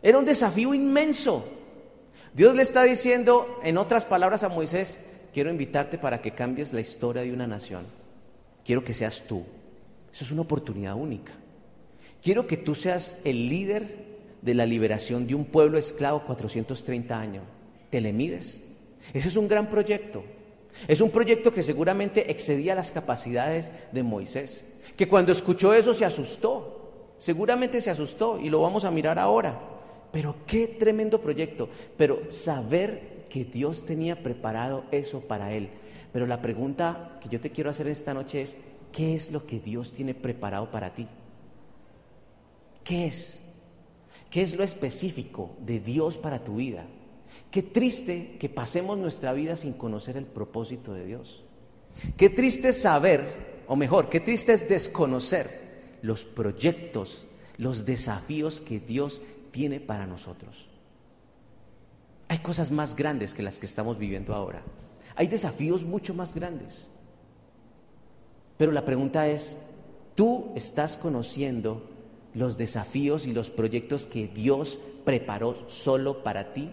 Era 0.02 0.18
un 0.18 0.24
desafío 0.24 0.74
inmenso. 0.74 1.44
Dios 2.36 2.54
le 2.54 2.60
está 2.60 2.82
diciendo, 2.82 3.58
en 3.62 3.78
otras 3.78 4.04
palabras, 4.04 4.42
a 4.42 4.50
Moisés, 4.50 5.00
quiero 5.32 5.48
invitarte 5.48 5.96
para 5.96 6.20
que 6.20 6.32
cambies 6.32 6.74
la 6.74 6.82
historia 6.82 7.22
de 7.22 7.32
una 7.32 7.46
nación. 7.46 7.86
Quiero 8.62 8.84
que 8.84 8.92
seas 8.92 9.22
tú. 9.26 9.42
Eso 10.12 10.22
es 10.22 10.30
una 10.32 10.42
oportunidad 10.42 10.96
única. 10.96 11.32
Quiero 12.22 12.46
que 12.46 12.58
tú 12.58 12.74
seas 12.74 13.16
el 13.24 13.48
líder 13.48 14.04
de 14.42 14.52
la 14.52 14.66
liberación 14.66 15.26
de 15.26 15.34
un 15.34 15.46
pueblo 15.46 15.78
esclavo 15.78 16.24
430 16.26 17.18
años. 17.18 17.44
¿Te 17.88 18.02
le 18.02 18.12
mides? 18.12 18.60
Ese 19.14 19.28
es 19.28 19.36
un 19.38 19.48
gran 19.48 19.70
proyecto. 19.70 20.22
Es 20.88 21.00
un 21.00 21.10
proyecto 21.10 21.54
que 21.54 21.62
seguramente 21.62 22.30
excedía 22.30 22.74
las 22.74 22.90
capacidades 22.90 23.72
de 23.92 24.02
Moisés, 24.02 24.62
que 24.94 25.08
cuando 25.08 25.32
escuchó 25.32 25.72
eso 25.72 25.94
se 25.94 26.04
asustó. 26.04 27.14
Seguramente 27.16 27.80
se 27.80 27.88
asustó 27.88 28.38
y 28.38 28.50
lo 28.50 28.60
vamos 28.60 28.84
a 28.84 28.90
mirar 28.90 29.18
ahora. 29.18 29.58
Pero 30.16 30.34
qué 30.46 30.66
tremendo 30.66 31.20
proyecto. 31.20 31.68
Pero 31.98 32.32
saber 32.32 33.26
que 33.28 33.44
Dios 33.44 33.84
tenía 33.84 34.22
preparado 34.22 34.84
eso 34.90 35.20
para 35.20 35.52
él. 35.52 35.68
Pero 36.10 36.26
la 36.26 36.40
pregunta 36.40 37.18
que 37.20 37.28
yo 37.28 37.38
te 37.38 37.50
quiero 37.50 37.68
hacer 37.68 37.86
esta 37.88 38.14
noche 38.14 38.40
es, 38.40 38.56
¿qué 38.92 39.14
es 39.14 39.30
lo 39.30 39.44
que 39.44 39.60
Dios 39.60 39.92
tiene 39.92 40.14
preparado 40.14 40.70
para 40.70 40.94
ti? 40.94 41.06
¿Qué 42.82 43.08
es? 43.08 43.42
¿Qué 44.30 44.40
es 44.40 44.56
lo 44.56 44.64
específico 44.64 45.54
de 45.60 45.80
Dios 45.80 46.16
para 46.16 46.42
tu 46.42 46.56
vida? 46.56 46.86
Qué 47.50 47.62
triste 47.62 48.38
que 48.40 48.48
pasemos 48.48 48.96
nuestra 48.96 49.34
vida 49.34 49.54
sin 49.54 49.74
conocer 49.74 50.16
el 50.16 50.24
propósito 50.24 50.94
de 50.94 51.04
Dios. 51.04 51.44
Qué 52.16 52.30
triste 52.30 52.72
saber, 52.72 53.64
o 53.66 53.76
mejor, 53.76 54.08
qué 54.08 54.20
triste 54.20 54.54
es 54.54 54.66
desconocer 54.66 55.98
los 56.00 56.24
proyectos, 56.24 57.26
los 57.58 57.84
desafíos 57.84 58.62
que 58.62 58.80
Dios 58.80 59.20
tiene 59.56 59.80
para 59.80 60.06
nosotros. 60.06 60.68
Hay 62.28 62.40
cosas 62.40 62.70
más 62.70 62.94
grandes 62.94 63.32
que 63.32 63.42
las 63.42 63.58
que 63.58 63.64
estamos 63.64 63.96
viviendo 63.96 64.34
ahora. 64.34 64.60
Hay 65.14 65.28
desafíos 65.28 65.82
mucho 65.82 66.12
más 66.12 66.34
grandes. 66.34 66.88
Pero 68.58 68.70
la 68.70 68.84
pregunta 68.84 69.28
es, 69.28 69.56
¿tú 70.14 70.52
estás 70.56 70.98
conociendo 70.98 71.88
los 72.34 72.58
desafíos 72.58 73.26
y 73.26 73.32
los 73.32 73.48
proyectos 73.48 74.04
que 74.04 74.28
Dios 74.28 74.78
preparó 75.06 75.70
solo 75.70 76.22
para 76.22 76.52
ti? 76.52 76.70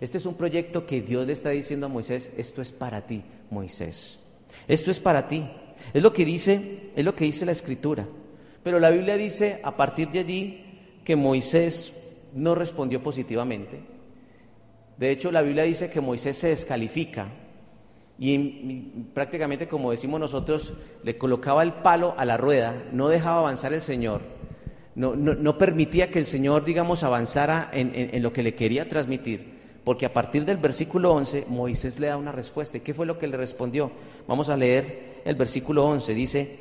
Este 0.00 0.18
es 0.18 0.26
un 0.26 0.34
proyecto 0.34 0.88
que 0.88 1.02
Dios 1.02 1.28
le 1.28 1.34
está 1.34 1.50
diciendo 1.50 1.86
a 1.86 1.88
Moisés, 1.88 2.32
esto 2.36 2.62
es 2.62 2.72
para 2.72 3.06
ti, 3.06 3.22
Moisés. 3.48 4.18
Esto 4.66 4.90
es 4.90 4.98
para 4.98 5.28
ti. 5.28 5.48
Es 5.92 6.02
lo 6.02 6.12
que 6.12 6.24
dice, 6.24 6.90
es 6.96 7.04
lo 7.04 7.14
que 7.14 7.26
dice 7.26 7.46
la 7.46 7.52
escritura. 7.52 8.08
Pero 8.64 8.80
la 8.80 8.90
Biblia 8.90 9.16
dice 9.16 9.60
a 9.62 9.76
partir 9.76 10.10
de 10.10 10.18
allí 10.18 10.64
que 11.04 11.14
Moisés 11.14 12.00
no 12.34 12.54
respondió 12.54 13.02
positivamente. 13.02 13.80
De 14.96 15.10
hecho, 15.10 15.32
la 15.32 15.42
Biblia 15.42 15.64
dice 15.64 15.90
que 15.90 16.00
Moisés 16.00 16.36
se 16.36 16.48
descalifica 16.48 17.28
y, 18.18 18.92
prácticamente, 19.12 19.66
como 19.66 19.90
decimos 19.90 20.20
nosotros, 20.20 20.74
le 21.02 21.18
colocaba 21.18 21.62
el 21.62 21.72
palo 21.72 22.14
a 22.16 22.24
la 22.24 22.36
rueda, 22.36 22.84
no 22.92 23.08
dejaba 23.08 23.40
avanzar 23.40 23.72
el 23.72 23.82
Señor, 23.82 24.20
no, 24.94 25.58
permitía 25.58 26.10
que 26.10 26.20
el 26.20 26.26
Señor, 26.26 26.64
digamos, 26.64 27.02
avanzara 27.02 27.70
en, 27.72 27.90
en, 27.94 28.22
lo 28.22 28.32
que 28.32 28.44
le 28.44 28.54
quería 28.54 28.88
transmitir. 28.88 29.54
Porque 29.82 30.06
a 30.06 30.12
partir 30.12 30.44
del 30.44 30.56
versículo 30.56 31.12
11, 31.12 31.46
Moisés 31.48 31.98
le 31.98 32.06
da 32.06 32.16
una 32.16 32.30
respuesta. 32.30 32.76
¿Y 32.76 32.80
qué 32.80 32.94
fue 32.94 33.04
lo 33.04 33.18
que 33.18 33.26
le 33.26 33.36
respondió? 33.36 33.90
Vamos 34.28 34.48
a 34.48 34.56
leer 34.56 35.20
el 35.24 35.34
versículo 35.34 35.84
11. 35.84 36.14
Dice, 36.14 36.58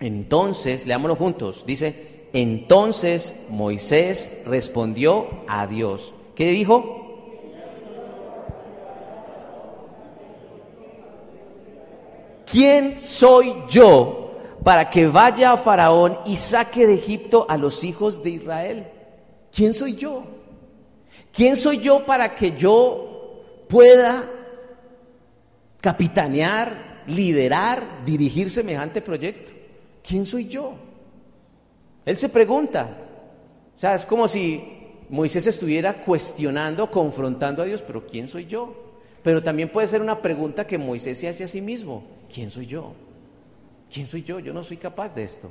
entonces, 0.00 0.86
leámoslo 0.86 1.14
juntos, 1.14 1.64
dice, 1.64 2.21
entonces 2.32 3.36
Moisés 3.48 4.30
respondió 4.46 5.28
a 5.46 5.66
Dios. 5.66 6.12
¿Qué 6.34 6.50
dijo? 6.50 6.98
¿Quién 12.50 12.98
soy 12.98 13.54
yo 13.68 14.32
para 14.62 14.90
que 14.90 15.06
vaya 15.06 15.52
a 15.52 15.56
Faraón 15.56 16.18
y 16.26 16.36
saque 16.36 16.86
de 16.86 16.94
Egipto 16.94 17.46
a 17.48 17.56
los 17.56 17.82
hijos 17.82 18.22
de 18.22 18.30
Israel? 18.30 18.86
¿Quién 19.54 19.74
soy 19.74 19.94
yo? 19.94 20.22
¿Quién 21.32 21.56
soy 21.56 21.78
yo 21.78 22.04
para 22.04 22.34
que 22.34 22.56
yo 22.56 23.42
pueda 23.68 24.28
capitanear, 25.80 27.04
liderar, 27.06 28.04
dirigir 28.04 28.50
semejante 28.50 29.00
proyecto? 29.00 29.52
¿quién 30.02 30.26
soy 30.26 30.46
yo? 30.46 30.74
Él 32.04 32.16
se 32.16 32.28
pregunta. 32.28 32.88
O 33.74 33.78
sea, 33.78 33.94
es 33.94 34.04
como 34.04 34.28
si 34.28 34.62
Moisés 35.08 35.46
estuviera 35.46 36.02
cuestionando, 36.02 36.90
confrontando 36.90 37.62
a 37.62 37.64
Dios, 37.64 37.82
pero 37.82 38.06
¿quién 38.06 38.28
soy 38.28 38.46
yo? 38.46 38.74
Pero 39.22 39.42
también 39.42 39.70
puede 39.70 39.86
ser 39.86 40.02
una 40.02 40.20
pregunta 40.20 40.66
que 40.66 40.78
Moisés 40.78 41.18
se 41.18 41.28
hace 41.28 41.44
a 41.44 41.48
sí 41.48 41.60
mismo, 41.60 42.02
¿quién 42.32 42.50
soy 42.50 42.66
yo? 42.66 42.92
¿Quién 43.92 44.06
soy 44.06 44.22
yo? 44.22 44.38
Yo 44.40 44.52
no 44.52 44.64
soy 44.64 44.78
capaz 44.78 45.14
de 45.14 45.22
esto. 45.22 45.50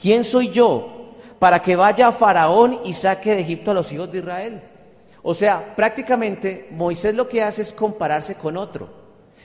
¿Quién 0.00 0.22
soy 0.22 0.50
yo 0.50 1.14
para 1.38 1.60
que 1.60 1.74
vaya 1.74 2.08
a 2.08 2.12
Faraón 2.12 2.80
y 2.84 2.92
saque 2.92 3.34
de 3.34 3.40
Egipto 3.40 3.70
a 3.70 3.74
los 3.74 3.90
hijos 3.92 4.12
de 4.12 4.18
Israel? 4.18 4.60
O 5.22 5.34
sea, 5.34 5.74
prácticamente 5.74 6.68
Moisés 6.70 7.14
lo 7.14 7.28
que 7.28 7.42
hace 7.42 7.62
es 7.62 7.72
compararse 7.72 8.36
con 8.36 8.56
otro. 8.56 8.88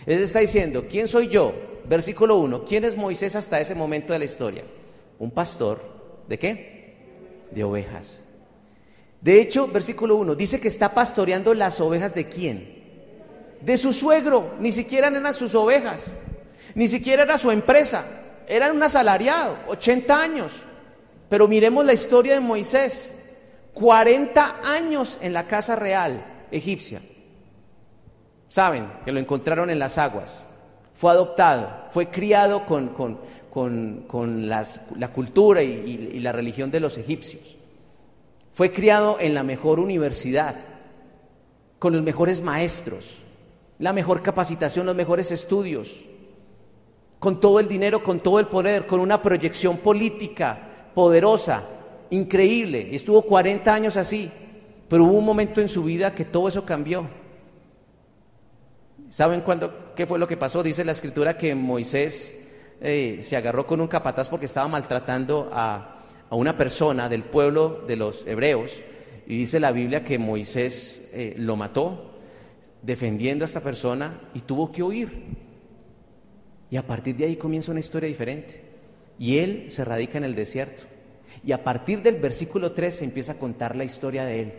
Él 0.06 0.22
está 0.22 0.40
diciendo, 0.40 0.86
¿quién 0.90 1.08
soy 1.08 1.30
yo? 1.30 1.54
Versículo 1.86 2.38
1, 2.38 2.66
¿quién 2.66 2.84
es 2.84 2.96
Moisés 2.96 3.36
hasta 3.36 3.60
ese 3.60 3.76
momento 3.76 4.14
de 4.14 4.20
la 4.20 4.26
historia? 4.26 4.64
Un 5.20 5.32
pastor, 5.32 5.93
¿de 6.28 6.40
qué? 6.40 6.96
De 7.52 7.64
ovejas. 7.64 8.24
De 9.22 9.40
hecho, 9.40 9.68
versículo 9.68 10.16
1, 10.18 10.36
dice 10.36 10.60
que 10.60 10.68
está 10.68 10.94
pastoreando 10.94 11.54
las 11.54 11.80
ovejas 11.80 12.14
de 12.14 12.28
quién? 12.28 12.84
De 13.62 13.78
su 13.78 13.94
suegro, 13.94 14.56
ni 14.60 14.72
siquiera 14.72 15.08
eran 15.08 15.34
sus 15.34 15.56
ovejas, 15.56 16.12
ni 16.76 16.88
siquiera 16.88 17.24
era 17.24 17.38
su 17.38 17.50
empresa, 17.50 18.06
era 18.48 18.72
un 18.72 18.84
asalariado, 18.84 19.58
80 19.68 20.22
años. 20.22 20.64
Pero 21.30 21.48
miremos 21.48 21.86
la 21.86 21.94
historia 21.94 22.34
de 22.34 22.42
Moisés, 22.42 23.14
40 23.74 24.60
años 24.64 25.18
en 25.22 25.34
la 25.34 25.48
casa 25.48 25.76
real 25.76 26.26
egipcia. 26.52 27.02
Saben 28.48 28.92
que 29.04 29.12
lo 29.12 29.20
encontraron 29.20 29.70
en 29.70 29.80
las 29.80 29.98
aguas, 29.98 30.44
fue 30.94 31.12
adoptado, 31.12 31.88
fue 31.90 32.10
criado 32.10 32.66
con, 32.66 32.90
con, 32.90 33.20
la 33.56 35.08
cultura 35.14 35.62
y 35.62 36.20
la 36.20 36.32
religión 36.32 36.72
de 36.72 36.80
los 36.80 36.98
egipcios. 36.98 37.58
Fue 38.54 38.72
criado 38.72 39.18
en 39.20 39.34
la 39.34 39.44
mejor 39.44 39.80
universidad, 39.80 40.56
con 41.80 41.94
los 41.94 42.04
mejores 42.04 42.42
maestros, 42.42 43.20
la 43.80 43.94
mejor 43.94 44.22
capacitación, 44.22 44.86
los 44.86 44.96
mejores 44.96 45.32
estudios, 45.32 46.02
con 47.20 47.40
todo 47.40 47.60
el 47.60 47.68
dinero, 47.68 48.04
con 48.04 48.20
todo 48.20 48.40
el 48.40 48.48
poder, 48.48 48.86
con 48.86 49.00
una 49.00 49.22
proyección 49.22 49.78
política 49.78 50.58
poderosa, 50.94 51.64
increíble. 52.12 52.96
Estuvo 52.96 53.24
40 53.24 53.74
años 53.74 53.98
así, 53.98 54.32
pero 54.88 55.06
hubo 55.06 55.18
un 55.18 55.26
momento 55.26 55.60
en 55.60 55.70
su 55.70 55.84
vida 55.84 56.14
que 56.14 56.26
todo 56.26 56.48
eso 56.48 56.64
cambió. 56.64 57.08
¿Saben 59.10 59.42
cuándo, 59.42 59.94
qué 59.96 60.06
fue 60.06 60.20
lo 60.20 60.28
que 60.28 60.38
pasó? 60.38 60.62
Dice 60.64 60.86
la 60.86 60.92
escritura 60.92 61.38
que 61.38 61.56
Moisés 61.56 62.43
eh, 62.84 63.20
se 63.22 63.38
agarró 63.38 63.66
con 63.66 63.82
un 63.82 63.88
capataz 63.88 64.30
porque 64.30 64.46
estaba 64.46 64.68
maltratando 64.68 65.50
a, 65.52 65.98
a 66.30 66.36
una 66.36 66.56
persona 66.56 67.10
del 67.10 67.24
pueblo 67.24 67.84
de 67.88 67.96
los 67.96 68.28
hebreos 68.28 68.82
y 69.26 69.38
dice 69.38 69.60
la 69.60 69.72
Biblia 69.72 70.04
que 70.04 70.20
Moisés 70.20 71.10
eh, 71.14 71.36
lo 71.38 71.56
mató 71.56 72.12
defendiendo 72.82 73.46
a 73.46 73.48
esta 73.48 73.62
persona 73.62 74.20
y 74.34 74.42
tuvo 74.42 74.72
que 74.72 74.84
huir. 74.84 75.24
Y 76.70 76.78
a 76.78 76.86
partir 76.86 77.16
de 77.16 77.26
ahí 77.26 77.36
comienza 77.38 77.72
una 77.72 77.80
historia 77.80 78.10
diferente. 78.10 78.62
Y 79.18 79.38
él 79.38 79.68
se 79.70 79.86
radica 79.86 80.18
en 80.18 80.26
el 80.26 80.36
desierto. 80.36 80.84
Y 81.46 81.52
a 81.52 81.64
partir 81.64 82.02
del 82.02 82.16
versículo 82.16 82.74
3 82.74 82.96
se 82.96 83.06
empieza 83.06 83.34
a 83.34 83.38
contar 83.38 83.76
la 83.76 83.86
historia 83.86 84.26
de 84.26 84.42
él. 84.42 84.54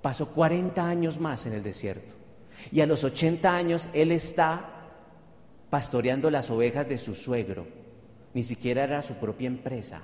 Pasó 0.00 0.30
40 0.34 0.88
años 0.88 1.20
más 1.20 1.46
en 1.46 1.52
el 1.52 1.62
desierto. 1.62 2.14
Y 2.72 2.80
a 2.80 2.86
los 2.86 3.04
80 3.04 3.54
años 3.54 3.88
él 3.92 4.10
está 4.10 4.71
pastoreando 5.72 6.30
las 6.30 6.50
ovejas 6.50 6.86
de 6.86 6.98
su 6.98 7.14
suegro. 7.14 7.66
Ni 8.34 8.42
siquiera 8.42 8.84
era 8.84 9.00
su 9.00 9.14
propia 9.14 9.46
empresa. 9.46 10.02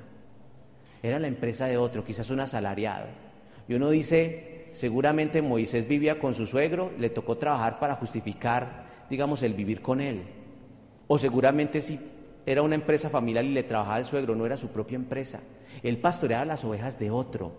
Era 1.02 1.18
la 1.18 1.26
empresa 1.26 1.66
de 1.66 1.76
otro, 1.76 2.02
quizás 2.02 2.30
un 2.30 2.40
asalariado. 2.40 3.08
Y 3.68 3.74
uno 3.74 3.90
dice, 3.90 4.70
seguramente 4.72 5.42
Moisés 5.42 5.86
vivía 5.86 6.18
con 6.18 6.34
su 6.34 6.46
suegro, 6.46 6.90
le 6.98 7.10
tocó 7.10 7.36
trabajar 7.36 7.78
para 7.78 7.96
justificar, 7.96 8.86
digamos, 9.10 9.42
el 9.42 9.52
vivir 9.52 9.82
con 9.82 10.00
él. 10.00 10.22
O 11.06 11.18
seguramente 11.18 11.82
si 11.82 12.00
era 12.46 12.62
una 12.62 12.76
empresa 12.76 13.10
familiar 13.10 13.44
y 13.44 13.52
le 13.52 13.62
trabajaba 13.62 13.98
el 13.98 14.06
suegro, 14.06 14.34
no 14.34 14.46
era 14.46 14.56
su 14.56 14.68
propia 14.68 14.96
empresa. 14.96 15.40
Él 15.82 15.98
pastoreaba 15.98 16.46
las 16.46 16.64
ovejas 16.64 16.98
de 16.98 17.10
otro. 17.10 17.52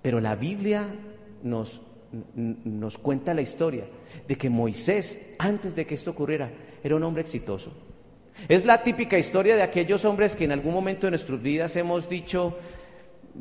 Pero 0.00 0.22
la 0.22 0.36
Biblia 0.36 0.86
nos, 1.42 1.82
nos 2.34 2.96
cuenta 2.96 3.34
la 3.34 3.42
historia 3.42 3.84
de 4.26 4.36
que 4.36 4.48
Moisés, 4.48 5.34
antes 5.38 5.74
de 5.74 5.84
que 5.84 5.96
esto 5.96 6.12
ocurriera, 6.12 6.50
era 6.82 6.96
un 6.96 7.02
hombre 7.02 7.22
exitoso. 7.22 7.72
Es 8.48 8.64
la 8.64 8.82
típica 8.82 9.18
historia 9.18 9.56
de 9.56 9.62
aquellos 9.62 10.04
hombres 10.04 10.34
que 10.34 10.44
en 10.44 10.52
algún 10.52 10.72
momento 10.72 11.06
de 11.06 11.12
nuestras 11.12 11.40
vidas 11.42 11.76
hemos 11.76 12.08
dicho, 12.08 12.56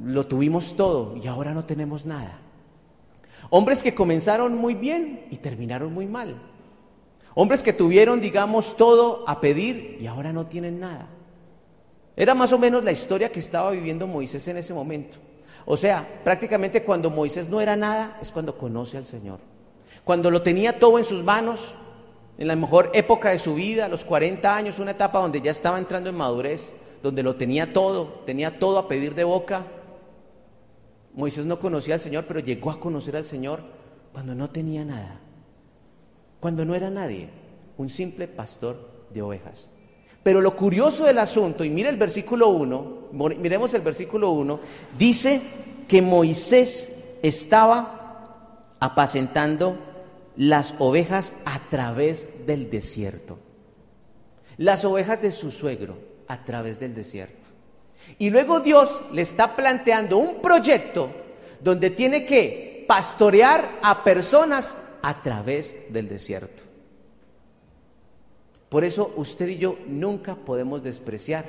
lo 0.03 0.27
tuvimos 0.27 0.75
todo 0.75 1.15
y 1.17 1.27
ahora 1.27 1.53
no 1.53 1.65
tenemos 1.65 2.05
nada. 2.05 2.39
Hombres 3.49 3.81
que 3.81 3.95
comenzaron 3.95 4.57
muy 4.57 4.75
bien 4.75 5.25
y 5.31 5.37
terminaron 5.37 5.93
muy 5.93 6.05
mal. 6.05 6.35
Hombres 7.33 7.63
que 7.63 7.73
tuvieron, 7.73 8.21
digamos, 8.21 8.75
todo 8.75 9.23
a 9.27 9.39
pedir 9.39 9.97
y 10.01 10.07
ahora 10.07 10.33
no 10.33 10.47
tienen 10.47 10.79
nada. 10.79 11.07
Era 12.15 12.35
más 12.35 12.51
o 12.51 12.59
menos 12.59 12.83
la 12.83 12.91
historia 12.91 13.31
que 13.31 13.39
estaba 13.39 13.71
viviendo 13.71 14.05
Moisés 14.05 14.47
en 14.49 14.57
ese 14.57 14.73
momento. 14.73 15.17
O 15.65 15.77
sea, 15.77 16.21
prácticamente 16.23 16.83
cuando 16.83 17.09
Moisés 17.09 17.47
no 17.47 17.61
era 17.61 17.75
nada 17.75 18.17
es 18.21 18.31
cuando 18.31 18.57
conoce 18.57 18.97
al 18.97 19.05
Señor. 19.05 19.39
Cuando 20.03 20.29
lo 20.29 20.41
tenía 20.41 20.79
todo 20.79 20.97
en 20.97 21.05
sus 21.05 21.23
manos, 21.23 21.73
en 22.39 22.47
la 22.47 22.55
mejor 22.55 22.89
época 22.93 23.31
de 23.31 23.37
su 23.37 23.55
vida, 23.55 23.89
los 23.89 24.05
40 24.05 24.55
años, 24.55 24.79
una 24.79 24.91
etapa 24.91 25.19
donde 25.19 25.41
ya 25.41 25.51
estaba 25.51 25.77
entrando 25.77 26.09
en 26.09 26.15
madurez, 26.15 26.73
donde 27.03 27.21
lo 27.21 27.35
tenía 27.35 27.73
todo, 27.73 28.23
tenía 28.25 28.59
todo 28.59 28.79
a 28.79 28.87
pedir 28.87 29.13
de 29.13 29.25
boca. 29.25 29.65
Moisés 31.13 31.45
no 31.45 31.59
conocía 31.59 31.95
al 31.95 31.99
Señor, 31.99 32.23
pero 32.25 32.39
llegó 32.39 32.71
a 32.71 32.79
conocer 32.79 33.17
al 33.17 33.25
Señor 33.25 33.59
cuando 34.13 34.33
no 34.35 34.49
tenía 34.49 34.85
nada, 34.85 35.19
cuando 36.39 36.63
no 36.63 36.75
era 36.75 36.89
nadie, 36.89 37.27
un 37.77 37.89
simple 37.89 38.25
pastor 38.29 38.89
de 39.13 39.21
ovejas. 39.21 39.67
Pero 40.23 40.39
lo 40.39 40.55
curioso 40.55 41.03
del 41.03 41.17
asunto, 41.17 41.65
y 41.65 41.69
mire 41.69 41.89
el 41.89 41.97
versículo 41.97 42.47
1, 42.47 43.09
miremos 43.37 43.73
el 43.73 43.81
versículo 43.81 44.29
1, 44.29 44.61
dice 44.97 45.41
que 45.89 46.01
Moisés 46.01 47.03
estaba 47.21 48.77
apacentando 48.79 49.88
las 50.39 50.73
ovejas 50.79 51.33
a 51.43 51.59
través 51.69 52.25
del 52.45 52.69
desierto. 52.69 53.37
Las 54.55 54.85
ovejas 54.85 55.21
de 55.21 55.31
su 55.31 55.51
suegro 55.51 55.97
a 56.29 56.45
través 56.45 56.79
del 56.79 56.95
desierto. 56.95 57.49
Y 58.17 58.29
luego 58.29 58.61
Dios 58.61 59.03
le 59.11 59.21
está 59.21 59.57
planteando 59.57 60.17
un 60.17 60.41
proyecto 60.41 61.11
donde 61.61 61.89
tiene 61.89 62.25
que 62.25 62.85
pastorear 62.87 63.79
a 63.83 64.01
personas 64.01 64.77
a 65.01 65.21
través 65.21 65.75
del 65.91 66.07
desierto. 66.07 66.63
Por 68.69 68.85
eso 68.85 69.13
usted 69.17 69.49
y 69.49 69.57
yo 69.57 69.77
nunca 69.87 70.35
podemos 70.35 70.81
despreciar 70.83 71.45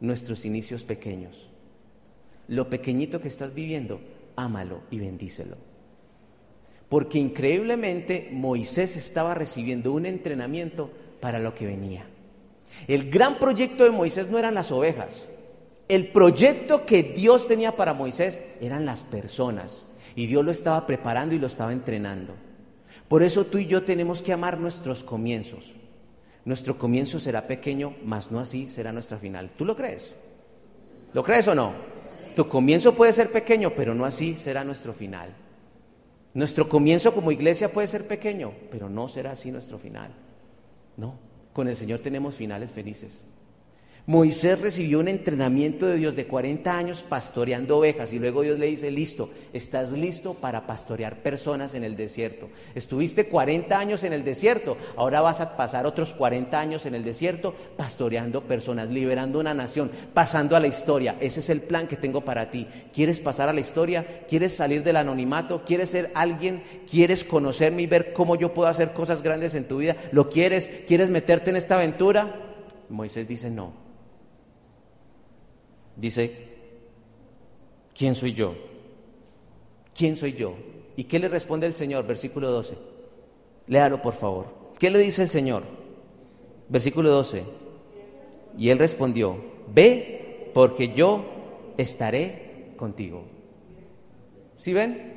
nuestros 0.00 0.46
inicios 0.46 0.84
pequeños. 0.84 1.50
Lo 2.48 2.70
pequeñito 2.70 3.20
que 3.20 3.28
estás 3.28 3.52
viviendo, 3.52 4.00
ámalo 4.36 4.80
y 4.90 5.00
bendícelo 5.00 5.71
porque 6.92 7.18
increíblemente 7.18 8.28
Moisés 8.32 8.96
estaba 8.96 9.32
recibiendo 9.32 9.92
un 9.92 10.04
entrenamiento 10.04 10.90
para 11.22 11.38
lo 11.38 11.54
que 11.54 11.64
venía. 11.64 12.04
El 12.86 13.10
gran 13.10 13.38
proyecto 13.38 13.84
de 13.84 13.90
Moisés 13.90 14.28
no 14.28 14.38
eran 14.38 14.52
las 14.52 14.70
ovejas, 14.70 15.26
el 15.88 16.08
proyecto 16.08 16.84
que 16.84 17.02
Dios 17.02 17.48
tenía 17.48 17.76
para 17.76 17.94
Moisés 17.94 18.42
eran 18.60 18.84
las 18.84 19.04
personas 19.04 19.86
y 20.14 20.26
Dios 20.26 20.44
lo 20.44 20.50
estaba 20.50 20.86
preparando 20.86 21.34
y 21.34 21.38
lo 21.38 21.46
estaba 21.46 21.72
entrenando. 21.72 22.34
Por 23.08 23.22
eso 23.22 23.46
tú 23.46 23.56
y 23.56 23.66
yo 23.66 23.84
tenemos 23.84 24.20
que 24.20 24.34
amar 24.34 24.60
nuestros 24.60 25.02
comienzos. 25.02 25.72
Nuestro 26.44 26.76
comienzo 26.76 27.18
será 27.18 27.46
pequeño, 27.46 27.94
mas 28.04 28.30
no 28.30 28.38
así 28.38 28.68
será 28.68 28.92
nuestra 28.92 29.16
final. 29.16 29.48
¿Tú 29.56 29.64
lo 29.64 29.74
crees? 29.76 30.14
¿Lo 31.14 31.22
crees 31.22 31.48
o 31.48 31.54
no? 31.54 31.72
Tu 32.36 32.46
comienzo 32.48 32.94
puede 32.94 33.14
ser 33.14 33.32
pequeño, 33.32 33.70
pero 33.74 33.94
no 33.94 34.04
así 34.04 34.36
será 34.36 34.62
nuestro 34.62 34.92
final. 34.92 35.30
Nuestro 36.34 36.68
comienzo 36.68 37.12
como 37.14 37.30
iglesia 37.30 37.72
puede 37.72 37.88
ser 37.88 38.06
pequeño, 38.06 38.52
pero 38.70 38.88
no 38.88 39.08
será 39.08 39.32
así 39.32 39.50
nuestro 39.50 39.78
final. 39.78 40.12
No, 40.96 41.14
con 41.52 41.68
el 41.68 41.76
Señor 41.76 42.00
tenemos 42.00 42.36
finales 42.36 42.72
felices. 42.72 43.22
Moisés 44.04 44.60
recibió 44.60 44.98
un 44.98 45.06
entrenamiento 45.06 45.86
de 45.86 45.96
Dios 45.96 46.16
de 46.16 46.26
40 46.26 46.76
años 46.76 47.04
pastoreando 47.08 47.78
ovejas 47.78 48.12
y 48.12 48.18
luego 48.18 48.42
Dios 48.42 48.58
le 48.58 48.66
dice, 48.66 48.90
listo, 48.90 49.30
estás 49.52 49.92
listo 49.92 50.34
para 50.34 50.66
pastorear 50.66 51.22
personas 51.22 51.74
en 51.74 51.84
el 51.84 51.94
desierto. 51.94 52.48
Estuviste 52.74 53.26
40 53.26 53.78
años 53.78 54.02
en 54.02 54.12
el 54.12 54.24
desierto, 54.24 54.76
ahora 54.96 55.20
vas 55.20 55.40
a 55.40 55.56
pasar 55.56 55.86
otros 55.86 56.14
40 56.14 56.58
años 56.58 56.84
en 56.84 56.96
el 56.96 57.04
desierto 57.04 57.54
pastoreando 57.76 58.42
personas, 58.42 58.90
liberando 58.90 59.38
una 59.38 59.54
nación, 59.54 59.88
pasando 60.12 60.56
a 60.56 60.60
la 60.60 60.66
historia. 60.66 61.16
Ese 61.20 61.38
es 61.38 61.48
el 61.48 61.60
plan 61.60 61.86
que 61.86 61.96
tengo 61.96 62.22
para 62.24 62.50
ti. 62.50 62.66
¿Quieres 62.92 63.20
pasar 63.20 63.48
a 63.48 63.52
la 63.52 63.60
historia? 63.60 64.24
¿Quieres 64.28 64.52
salir 64.52 64.82
del 64.82 64.96
anonimato? 64.96 65.62
¿Quieres 65.64 65.90
ser 65.90 66.10
alguien? 66.14 66.64
¿Quieres 66.90 67.22
conocerme 67.22 67.82
y 67.82 67.86
ver 67.86 68.12
cómo 68.12 68.34
yo 68.34 68.52
puedo 68.52 68.68
hacer 68.68 68.94
cosas 68.94 69.22
grandes 69.22 69.54
en 69.54 69.68
tu 69.68 69.78
vida? 69.78 69.94
¿Lo 70.10 70.28
quieres? 70.28 70.68
¿Quieres 70.88 71.08
meterte 71.08 71.50
en 71.50 71.56
esta 71.56 71.76
aventura? 71.76 72.34
Moisés 72.88 73.28
dice 73.28 73.48
no. 73.48 73.91
Dice, 75.96 76.48
¿quién 77.94 78.14
soy 78.14 78.32
yo? 78.32 78.54
¿quién 79.94 80.16
soy 80.16 80.32
yo? 80.32 80.54
¿Y 80.96 81.04
qué 81.04 81.18
le 81.18 81.28
responde 81.28 81.66
el 81.66 81.74
Señor? 81.74 82.06
Versículo 82.06 82.50
12. 82.50 82.74
Léalo, 83.68 84.02
por 84.02 84.14
favor. 84.14 84.46
¿Qué 84.78 84.90
le 84.90 84.98
dice 84.98 85.22
el 85.22 85.30
Señor? 85.30 85.62
Versículo 86.68 87.10
12. 87.10 87.44
Y 88.58 88.68
él 88.68 88.78
respondió, 88.78 89.36
ve 89.72 90.50
porque 90.52 90.92
yo 90.92 91.24
estaré 91.78 92.72
contigo. 92.76 93.24
¿Sí 94.56 94.72
ven? 94.72 95.12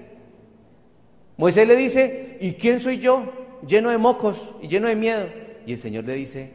Moisés 1.38 1.68
le 1.68 1.76
dice, 1.76 2.38
¿y 2.40 2.54
quién 2.54 2.80
soy 2.80 3.00
yo? 3.00 3.26
Lleno 3.68 3.90
de 3.90 3.98
mocos 3.98 4.52
y 4.62 4.68
lleno 4.68 4.88
de 4.88 4.96
miedo. 4.96 5.28
Y 5.66 5.74
el 5.74 5.80
Señor 5.80 6.06
le 6.06 6.14
dice, 6.14 6.52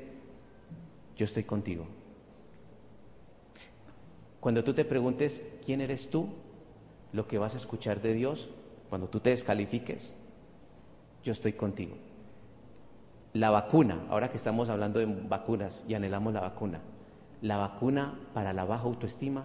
yo 1.16 1.24
estoy 1.24 1.44
contigo. 1.44 1.86
Cuando 4.40 4.64
tú 4.64 4.72
te 4.72 4.84
preguntes, 4.84 5.46
¿quién 5.64 5.80
eres 5.80 6.10
tú? 6.10 6.28
Lo 7.12 7.28
que 7.28 7.38
vas 7.38 7.54
a 7.54 7.58
escuchar 7.58 8.00
de 8.00 8.14
Dios, 8.14 8.48
cuando 8.88 9.08
tú 9.08 9.20
te 9.20 9.30
descalifiques, 9.30 10.14
yo 11.22 11.32
estoy 11.32 11.52
contigo. 11.52 11.96
La 13.34 13.50
vacuna, 13.50 14.06
ahora 14.08 14.30
que 14.30 14.38
estamos 14.38 14.70
hablando 14.70 14.98
de 14.98 15.06
vacunas 15.06 15.84
y 15.86 15.94
anhelamos 15.94 16.32
la 16.32 16.40
vacuna, 16.40 16.80
la 17.42 17.58
vacuna 17.58 18.18
para 18.34 18.52
la 18.52 18.64
baja 18.64 18.84
autoestima, 18.84 19.44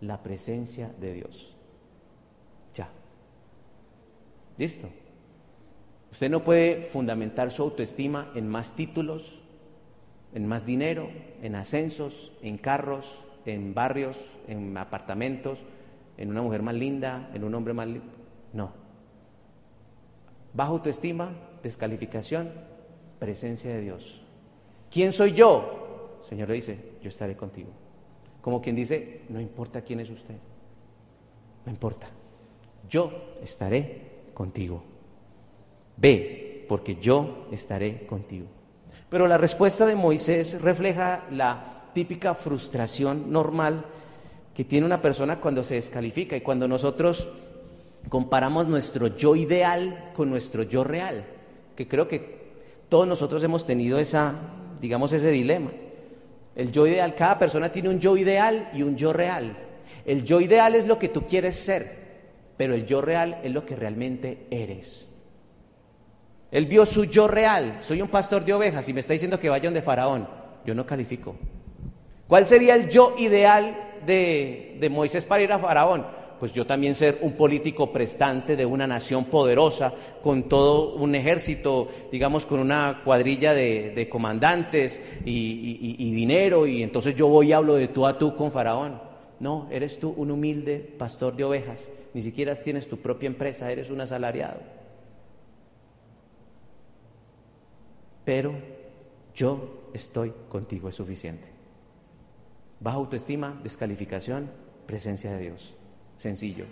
la 0.00 0.22
presencia 0.22 0.94
de 1.00 1.12
Dios. 1.12 1.54
Ya. 2.74 2.88
¿Listo? 4.56 4.88
Usted 6.12 6.30
no 6.30 6.44
puede 6.44 6.82
fundamentar 6.82 7.50
su 7.50 7.62
autoestima 7.62 8.30
en 8.34 8.48
más 8.48 8.76
títulos, 8.76 9.38
en 10.32 10.46
más 10.46 10.64
dinero, 10.64 11.08
en 11.42 11.56
ascensos, 11.56 12.32
en 12.42 12.58
carros, 12.58 13.25
en 13.46 13.74
barrios, 13.74 14.28
en 14.48 14.76
apartamentos, 14.76 15.64
en 16.18 16.30
una 16.30 16.42
mujer 16.42 16.62
más 16.62 16.74
linda, 16.74 17.30
en 17.32 17.44
un 17.44 17.54
hombre 17.54 17.72
más 17.72 17.86
lindo. 17.86 18.12
No. 18.52 18.72
Baja 20.52 20.70
autoestima, 20.70 21.30
descalificación, 21.62 22.50
presencia 23.18 23.70
de 23.70 23.80
Dios. 23.80 24.22
¿Quién 24.90 25.12
soy 25.12 25.32
yo? 25.32 26.18
El 26.20 26.26
Señor 26.26 26.48
le 26.48 26.54
dice, 26.54 26.92
yo 27.02 27.08
estaré 27.08 27.36
contigo. 27.36 27.70
Como 28.40 28.62
quien 28.62 28.76
dice, 28.76 29.22
no 29.28 29.40
importa 29.40 29.82
quién 29.82 30.00
es 30.00 30.10
usted, 30.10 30.36
no 31.64 31.72
importa, 31.72 32.06
yo 32.88 33.38
estaré 33.42 34.28
contigo. 34.32 34.82
Ve, 35.96 36.64
porque 36.68 36.96
yo 36.96 37.48
estaré 37.50 38.06
contigo. 38.06 38.46
Pero 39.08 39.26
la 39.26 39.38
respuesta 39.38 39.86
de 39.86 39.96
Moisés 39.96 40.60
refleja 40.62 41.24
la 41.30 41.75
típica 41.96 42.34
frustración 42.34 43.32
normal 43.32 43.86
que 44.54 44.66
tiene 44.66 44.84
una 44.84 45.00
persona 45.00 45.40
cuando 45.40 45.64
se 45.64 45.76
descalifica 45.76 46.36
y 46.36 46.42
cuando 46.42 46.68
nosotros 46.68 47.26
comparamos 48.10 48.68
nuestro 48.68 49.16
yo 49.16 49.34
ideal 49.34 50.10
con 50.14 50.28
nuestro 50.28 50.62
yo 50.62 50.84
real, 50.84 51.24
que 51.74 51.88
creo 51.88 52.06
que 52.06 52.36
todos 52.90 53.08
nosotros 53.08 53.42
hemos 53.44 53.64
tenido 53.64 53.98
esa, 53.98 54.34
digamos, 54.78 55.14
ese 55.14 55.30
dilema. 55.30 55.70
El 56.54 56.70
yo 56.70 56.86
ideal, 56.86 57.14
cada 57.14 57.38
persona 57.38 57.72
tiene 57.72 57.88
un 57.88 57.98
yo 57.98 58.14
ideal 58.18 58.68
y 58.74 58.82
un 58.82 58.98
yo 58.98 59.14
real. 59.14 59.56
El 60.04 60.22
yo 60.22 60.42
ideal 60.42 60.74
es 60.74 60.86
lo 60.86 60.98
que 60.98 61.08
tú 61.08 61.22
quieres 61.26 61.56
ser, 61.56 61.96
pero 62.58 62.74
el 62.74 62.84
yo 62.84 63.00
real 63.00 63.40
es 63.42 63.52
lo 63.52 63.64
que 63.64 63.74
realmente 63.74 64.48
eres. 64.50 65.08
Él 66.50 66.66
vio 66.66 66.84
su 66.84 67.06
yo 67.06 67.26
real, 67.26 67.78
soy 67.80 68.02
un 68.02 68.08
pastor 68.08 68.44
de 68.44 68.52
ovejas 68.52 68.86
y 68.86 68.92
me 68.92 69.00
está 69.00 69.14
diciendo 69.14 69.40
que 69.40 69.48
vayan 69.48 69.72
de 69.72 69.80
Faraón. 69.80 70.28
Yo 70.66 70.74
no 70.74 70.84
califico. 70.84 71.36
¿Cuál 72.28 72.46
sería 72.46 72.74
el 72.74 72.88
yo 72.88 73.14
ideal 73.18 74.00
de, 74.04 74.88
Moisés 74.90 75.24
para 75.24 75.42
ir 75.42 75.52
a 75.52 75.58
Faraón? 75.58 76.16
pues 76.38 76.52
yo 76.52 76.66
también 76.66 76.94
ser 76.94 77.18
un 77.22 77.32
político 77.32 77.90
prestante 77.90 78.56
de 78.56 78.66
una 78.66 78.86
nación 78.86 79.24
poderosa, 79.24 79.94
con 80.22 80.50
todo 80.50 80.94
un 80.96 81.14
ejército, 81.14 81.88
digamos, 82.12 82.44
con 82.44 82.60
una 82.60 83.00
cuadrilla 83.02 83.54
de, 83.54 84.06
comandantes 84.10 85.00
y, 85.24 86.12
dinero, 86.12 86.66
y 86.66 86.82
entonces 86.82 87.14
yo 87.14 87.28
voy 87.28 87.48
y 87.48 87.52
hablo 87.52 87.74
de 87.74 87.88
tú 87.88 88.06
a 88.06 88.18
tú 88.18 88.36
con 88.36 88.50
Faraón. 88.50 89.00
No, 89.40 89.66
eres 89.70 89.98
tú 89.98 90.12
un 90.14 90.30
humilde 90.30 90.78
pastor 90.78 91.34
de 91.36 91.44
ovejas, 91.44 91.88
ni 92.12 92.20
siquiera 92.20 92.60
tienes 92.60 92.86
tu 92.86 92.98
propia 92.98 93.28
empresa, 93.28 93.72
eres 93.72 93.88
un 93.88 94.02
asalariado. 94.02 94.60
Pero 98.26 98.52
yo 99.34 99.88
estoy 99.94 100.34
contigo, 100.50 100.90
es 100.90 100.94
suficiente. 100.94 101.55
Baja 102.80 102.96
autoestima, 102.96 103.58
descalificación, 103.62 104.50
presencia 104.86 105.32
de 105.32 105.40
Dios. 105.40 105.74
Sencillo. 106.18 106.66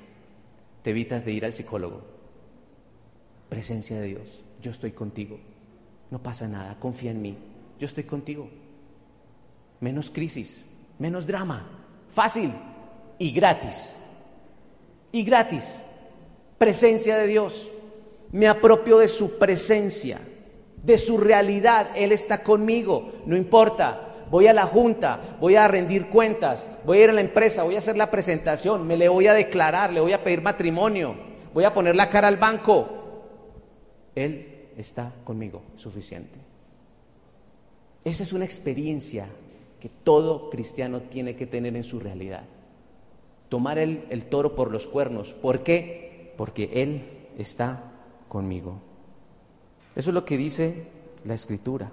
Te 0.82 0.90
evitas 0.90 1.24
de 1.24 1.32
ir 1.32 1.44
al 1.44 1.54
psicólogo. 1.54 2.02
Presencia 3.48 4.00
de 4.00 4.08
Dios. 4.08 4.42
Yo 4.60 4.70
estoy 4.70 4.92
contigo. 4.92 5.38
No 6.10 6.22
pasa 6.22 6.46
nada. 6.46 6.78
Confía 6.78 7.10
en 7.10 7.22
mí. 7.22 7.38
Yo 7.78 7.86
estoy 7.86 8.04
contigo. 8.04 8.48
Menos 9.80 10.10
crisis. 10.10 10.64
Menos 10.98 11.26
drama. 11.26 11.66
Fácil. 12.14 12.52
Y 13.18 13.32
gratis. 13.32 13.94
Y 15.10 15.24
gratis. 15.24 15.76
Presencia 16.58 17.16
de 17.16 17.26
Dios. 17.26 17.70
Me 18.30 18.46
apropio 18.46 18.98
de 18.98 19.08
su 19.08 19.38
presencia. 19.38 20.20
De 20.82 20.98
su 20.98 21.16
realidad. 21.16 21.90
Él 21.96 22.12
está 22.12 22.42
conmigo. 22.42 23.22
No 23.26 23.36
importa 23.36 24.13
voy 24.30 24.46
a 24.46 24.52
la 24.52 24.66
junta, 24.66 25.36
voy 25.40 25.56
a 25.56 25.68
rendir 25.68 26.06
cuentas, 26.08 26.66
voy 26.84 26.98
a 26.98 27.04
ir 27.04 27.10
a 27.10 27.14
la 27.14 27.20
empresa, 27.20 27.62
voy 27.62 27.76
a 27.76 27.78
hacer 27.78 27.96
la 27.96 28.10
presentación, 28.10 28.86
me 28.86 28.96
le 28.96 29.08
voy 29.08 29.26
a 29.26 29.34
declarar, 29.34 29.92
le 29.92 30.00
voy 30.00 30.12
a 30.12 30.22
pedir 30.22 30.42
matrimonio, 30.42 31.16
voy 31.52 31.64
a 31.64 31.74
poner 31.74 31.96
la 31.96 32.08
cara 32.08 32.28
al 32.28 32.36
banco. 32.36 32.88
Él 34.14 34.68
está 34.76 35.12
conmigo, 35.24 35.62
suficiente. 35.76 36.38
Esa 38.04 38.22
es 38.22 38.32
una 38.32 38.44
experiencia 38.44 39.26
que 39.80 39.88
todo 39.88 40.50
cristiano 40.50 41.02
tiene 41.02 41.36
que 41.36 41.46
tener 41.46 41.76
en 41.76 41.84
su 41.84 42.00
realidad. 42.00 42.44
Tomar 43.48 43.78
el, 43.78 44.04
el 44.10 44.24
toro 44.24 44.54
por 44.54 44.70
los 44.70 44.86
cuernos. 44.86 45.32
¿Por 45.32 45.62
qué? 45.62 46.32
Porque 46.36 46.70
Él 46.74 47.02
está 47.38 47.92
conmigo. 48.28 48.80
Eso 49.96 50.10
es 50.10 50.14
lo 50.14 50.24
que 50.24 50.36
dice 50.36 50.88
la 51.24 51.34
escritura. 51.34 51.90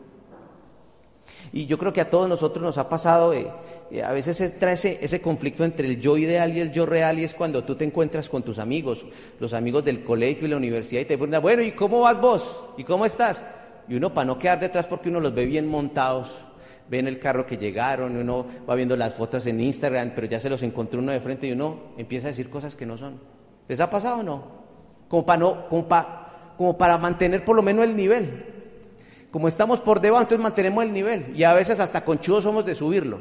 Y 1.53 1.65
yo 1.65 1.77
creo 1.77 1.91
que 1.91 1.99
a 1.99 2.09
todos 2.09 2.29
nosotros 2.29 2.63
nos 2.63 2.77
ha 2.77 2.87
pasado, 2.87 3.33
eh, 3.33 3.47
eh, 3.91 4.01
a 4.01 4.11
veces 4.13 4.37
se 4.37 4.49
trae 4.49 4.73
ese, 4.73 5.21
conflicto 5.21 5.65
entre 5.65 5.87
el 5.87 5.99
yo 5.99 6.17
ideal 6.17 6.55
y 6.55 6.61
el 6.61 6.71
yo 6.71 6.85
real 6.85 7.19
y 7.19 7.25
es 7.25 7.33
cuando 7.33 7.63
tú 7.63 7.75
te 7.75 7.83
encuentras 7.83 8.29
con 8.29 8.41
tus 8.41 8.57
amigos, 8.57 9.05
los 9.39 9.53
amigos 9.53 9.83
del 9.83 10.03
colegio 10.03 10.47
y 10.47 10.49
la 10.49 10.55
universidad 10.55 11.01
y 11.01 11.05
te 11.05 11.17
preguntan, 11.17 11.41
bueno, 11.41 11.61
¿y 11.61 11.73
cómo 11.73 11.99
vas 12.01 12.21
vos? 12.21 12.63
¿Y 12.77 12.85
cómo 12.85 13.05
estás? 13.05 13.43
Y 13.89 13.95
uno 13.95 14.13
para 14.13 14.25
no 14.25 14.39
quedar 14.39 14.61
detrás 14.61 14.87
porque 14.87 15.09
uno 15.09 15.19
los 15.19 15.35
ve 15.35 15.45
bien 15.45 15.67
montados, 15.67 16.37
ve 16.89 16.99
en 16.99 17.07
el 17.07 17.19
carro 17.19 17.45
que 17.45 17.57
llegaron, 17.57 18.15
uno 18.15 18.45
va 18.69 18.75
viendo 18.75 18.95
las 18.95 19.13
fotos 19.13 19.45
en 19.45 19.59
Instagram, 19.59 20.13
pero 20.15 20.27
ya 20.27 20.39
se 20.39 20.49
los 20.49 20.63
encontró 20.63 21.01
uno 21.01 21.11
de 21.11 21.19
frente 21.19 21.47
y 21.47 21.51
uno 21.51 21.91
empieza 21.97 22.27
a 22.27 22.29
decir 22.29 22.49
cosas 22.49 22.77
que 22.77 22.85
no 22.85 22.97
son. 22.97 23.19
¿Les 23.67 23.81
ha 23.81 23.89
pasado 23.89 24.19
o 24.19 24.23
no? 24.23 24.43
Como 25.09 25.25
para, 25.25 25.39
no, 25.39 25.67
como 25.67 25.85
para, 25.89 26.53
como 26.57 26.77
para 26.77 26.97
mantener 26.97 27.43
por 27.43 27.57
lo 27.57 27.61
menos 27.61 27.83
el 27.83 27.93
nivel. 27.93 28.60
Como 29.31 29.47
estamos 29.47 29.79
por 29.79 30.01
debajo, 30.01 30.23
entonces 30.23 30.43
mantenemos 30.43 30.83
el 30.83 30.91
nivel. 30.91 31.33
Y 31.35 31.43
a 31.43 31.53
veces 31.53 31.79
hasta 31.79 32.03
conchudos 32.03 32.43
somos 32.43 32.65
de 32.65 32.75
subirlo. 32.75 33.19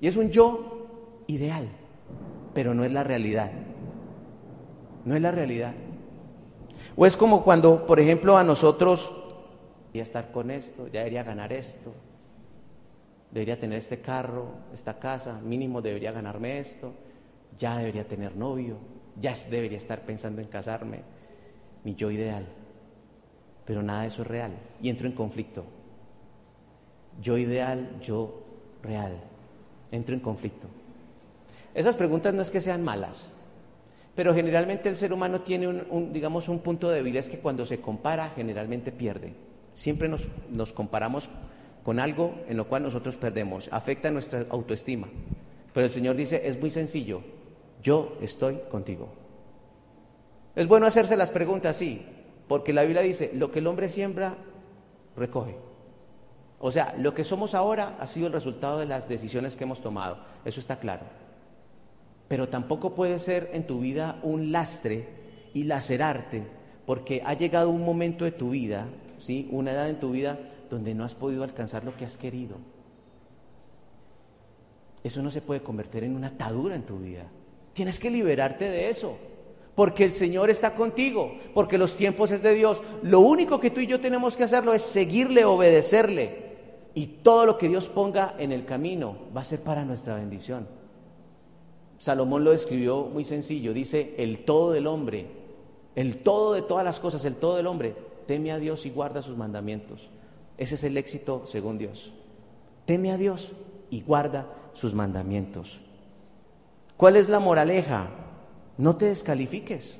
Y 0.00 0.06
es 0.06 0.16
un 0.16 0.30
yo 0.30 1.24
ideal, 1.26 1.68
pero 2.54 2.74
no 2.74 2.84
es 2.84 2.92
la 2.92 3.04
realidad. 3.04 3.50
No 5.04 5.14
es 5.14 5.20
la 5.20 5.30
realidad. 5.30 5.74
O 6.96 7.04
es 7.04 7.16
como 7.16 7.44
cuando, 7.44 7.84
por 7.86 8.00
ejemplo, 8.00 8.38
a 8.38 8.44
nosotros, 8.44 9.12
debería 9.84 10.02
estar 10.02 10.32
con 10.32 10.50
esto, 10.50 10.88
ya 10.88 11.00
debería 11.00 11.22
ganar 11.22 11.52
esto, 11.52 11.92
debería 13.30 13.60
tener 13.60 13.78
este 13.78 14.00
carro, 14.00 14.46
esta 14.72 14.98
casa, 14.98 15.40
mínimo 15.42 15.82
debería 15.82 16.12
ganarme 16.12 16.58
esto, 16.58 16.92
ya 17.58 17.76
debería 17.76 18.06
tener 18.06 18.36
novio, 18.36 18.76
ya 19.20 19.34
debería 19.50 19.76
estar 19.76 20.00
pensando 20.00 20.40
en 20.40 20.48
casarme, 20.48 21.02
mi 21.84 21.94
yo 21.94 22.10
ideal 22.10 22.46
pero 23.66 23.82
nada 23.82 24.02
de 24.02 24.08
eso 24.08 24.22
es 24.22 24.28
real 24.28 24.52
y 24.80 24.88
entro 24.88 25.06
en 25.06 25.12
conflicto. 25.12 25.64
Yo 27.20 27.36
ideal, 27.36 27.98
yo 28.00 28.42
real. 28.82 29.16
Entro 29.90 30.14
en 30.14 30.20
conflicto. 30.20 30.68
Esas 31.74 31.96
preguntas 31.96 32.32
no 32.32 32.42
es 32.42 32.50
que 32.50 32.60
sean 32.60 32.82
malas, 32.82 33.34
pero 34.14 34.34
generalmente 34.34 34.88
el 34.88 34.96
ser 34.96 35.12
humano 35.12 35.42
tiene 35.42 35.68
un, 35.68 36.12
digamos, 36.12 36.48
un 36.48 36.60
punto 36.60 36.88
débil, 36.88 37.16
es 37.16 37.28
que 37.28 37.38
cuando 37.38 37.66
se 37.66 37.80
compara 37.80 38.32
generalmente 38.34 38.92
pierde. 38.92 39.34
Siempre 39.74 40.08
nos, 40.08 40.26
nos 40.50 40.72
comparamos 40.72 41.28
con 41.82 42.00
algo 42.00 42.34
en 42.48 42.56
lo 42.56 42.66
cual 42.66 42.82
nosotros 42.82 43.16
perdemos, 43.16 43.68
afecta 43.72 44.10
nuestra 44.10 44.46
autoestima. 44.48 45.08
Pero 45.74 45.86
el 45.86 45.92
Señor 45.92 46.16
dice, 46.16 46.48
es 46.48 46.58
muy 46.58 46.70
sencillo, 46.70 47.20
yo 47.82 48.16
estoy 48.22 48.58
contigo. 48.70 49.08
Es 50.54 50.66
bueno 50.66 50.86
hacerse 50.86 51.16
las 51.16 51.30
preguntas, 51.30 51.76
sí, 51.76 52.04
porque 52.48 52.72
la 52.72 52.82
Biblia 52.82 53.02
dice, 53.02 53.32
lo 53.34 53.50
que 53.50 53.58
el 53.58 53.66
hombre 53.66 53.88
siembra, 53.88 54.36
recoge. 55.16 55.56
O 56.58 56.70
sea, 56.70 56.94
lo 56.98 57.14
que 57.14 57.24
somos 57.24 57.54
ahora 57.54 57.96
ha 58.00 58.06
sido 58.06 58.26
el 58.28 58.32
resultado 58.32 58.78
de 58.78 58.86
las 58.86 59.08
decisiones 59.08 59.56
que 59.56 59.64
hemos 59.64 59.80
tomado. 59.80 60.18
Eso 60.44 60.60
está 60.60 60.78
claro. 60.78 61.04
pero 62.28 62.48
tampoco 62.48 62.94
puede 62.94 63.20
ser 63.20 63.50
en 63.52 63.68
tu 63.68 63.78
vida 63.80 64.18
un 64.22 64.50
lastre 64.50 65.08
y 65.54 65.62
lacerarte, 65.62 66.42
porque 66.84 67.22
ha 67.24 67.34
llegado 67.34 67.70
un 67.70 67.84
momento 67.84 68.24
de 68.24 68.32
tu 68.32 68.50
vida, 68.50 68.86
¿sí? 69.18 69.48
una 69.52 69.72
edad 69.72 69.88
en 69.88 70.00
tu 70.00 70.10
vida 70.10 70.38
donde 70.68 70.94
no 70.94 71.04
has 71.04 71.14
podido 71.14 71.44
alcanzar 71.44 71.84
lo 71.84 71.96
que 71.96 72.04
has 72.04 72.18
querido. 72.18 72.56
Eso 75.04 75.22
no 75.22 75.30
se 75.30 75.40
puede 75.40 75.62
convertir 75.62 76.02
en 76.02 76.16
una 76.16 76.28
atadura 76.28 76.74
en 76.74 76.82
tu 76.82 76.98
vida. 76.98 77.26
Tienes 77.72 78.00
que 78.00 78.10
liberarte 78.10 78.68
de 78.68 78.88
eso, 78.88 79.16
porque 79.76 80.04
el 80.04 80.14
Señor 80.14 80.48
está 80.48 80.74
contigo, 80.74 81.36
porque 81.54 81.76
los 81.76 81.94
tiempos 81.96 82.32
es 82.32 82.42
de 82.42 82.54
Dios. 82.54 82.82
Lo 83.02 83.20
único 83.20 83.60
que 83.60 83.70
tú 83.70 83.80
y 83.80 83.86
yo 83.86 84.00
tenemos 84.00 84.34
que 84.34 84.44
hacerlo 84.44 84.72
es 84.72 84.80
seguirle, 84.80 85.44
obedecerle. 85.44 86.46
Y 86.94 87.06
todo 87.22 87.44
lo 87.44 87.58
que 87.58 87.68
Dios 87.68 87.86
ponga 87.86 88.34
en 88.38 88.52
el 88.52 88.64
camino 88.64 89.18
va 89.36 89.42
a 89.42 89.44
ser 89.44 89.60
para 89.60 89.84
nuestra 89.84 90.14
bendición. 90.14 90.66
Salomón 91.98 92.42
lo 92.42 92.52
describió 92.52 93.04
muy 93.04 93.24
sencillo, 93.24 93.74
dice, 93.74 94.14
el 94.16 94.46
todo 94.46 94.72
del 94.72 94.86
hombre, 94.86 95.26
el 95.94 96.22
todo 96.22 96.54
de 96.54 96.62
todas 96.62 96.84
las 96.84 96.98
cosas, 96.98 97.24
el 97.26 97.36
todo 97.36 97.56
del 97.56 97.66
hombre, 97.66 97.94
teme 98.26 98.52
a 98.52 98.58
Dios 98.58 98.86
y 98.86 98.90
guarda 98.90 99.20
sus 99.20 99.36
mandamientos. 99.36 100.08
Ese 100.56 100.76
es 100.76 100.84
el 100.84 100.96
éxito 100.96 101.42
según 101.44 101.76
Dios. 101.76 102.12
Teme 102.86 103.12
a 103.12 103.18
Dios 103.18 103.52
y 103.90 104.00
guarda 104.00 104.46
sus 104.72 104.94
mandamientos. 104.94 105.80
¿Cuál 106.96 107.16
es 107.16 107.28
la 107.28 107.40
moraleja? 107.40 108.08
No 108.78 108.96
te 108.96 109.06
descalifiques. 109.06 109.96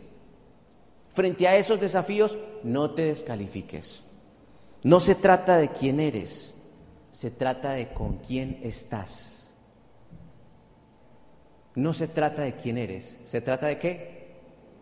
Frente 1.15 1.49
a 1.49 1.57
esos 1.57 1.81
desafíos, 1.81 2.37
no 2.63 2.91
te 2.91 3.07
descalifiques. 3.07 4.03
No 4.83 5.01
se 5.01 5.15
trata 5.15 5.57
de 5.57 5.71
quién 5.71 5.99
eres, 5.99 6.55
se 7.11 7.31
trata 7.31 7.73
de 7.73 7.89
con 7.93 8.19
quién 8.19 8.61
estás. 8.63 9.51
No 11.75 11.93
se 11.93 12.09
trata 12.09 12.43
de 12.43 12.55
quién 12.55 12.79
eres, 12.79 13.17
se 13.25 13.41
trata 13.41 13.67
de 13.67 13.79
qué? 13.79 14.37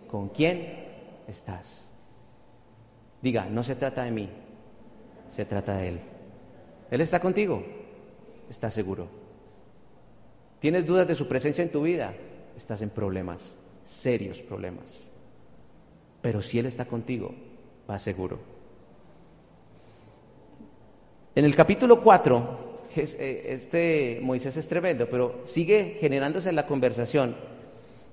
¿Con 0.09 0.29
quién 0.29 0.85
estás? 1.27 1.85
Diga, 3.23 3.47
no 3.47 3.63
se 3.63 3.75
trata 3.75 4.05
de 4.05 4.11
mí, 4.11 4.29
se 5.29 5.45
trata 5.45 5.77
de 5.77 5.89
Él. 5.89 6.01
Él 6.91 7.01
está 7.01 7.21
contigo, 7.21 7.65
está 8.51 8.71
seguro. 8.71 9.09
¿Tienes 10.59 10.87
dudas 10.87 11.09
de 11.09 11.15
su 11.15 11.27
presencia 11.27 11.63
en 11.63 11.73
tu 11.73 11.83
vida? 11.83 12.15
Estás 12.57 12.83
en 12.83 12.91
problemas, 12.91 13.55
serios 13.85 14.43
problemas. 14.43 15.01
Pero 16.23 16.43
si 16.43 16.59
Él 16.59 16.67
está 16.67 16.85
contigo, 16.85 17.35
va 17.89 17.99
seguro. 17.99 18.39
En 21.35 21.45
el 21.45 21.55
capítulo 21.55 22.01
4 22.01 22.65
eh, 22.97 23.47
este 23.49 24.21
Moisés 24.23 24.57
es 24.57 24.69
tremendo, 24.69 25.09
pero 25.09 25.41
sigue 25.45 25.97
generándose 26.01 26.53
la 26.53 26.67
conversación. 26.67 27.35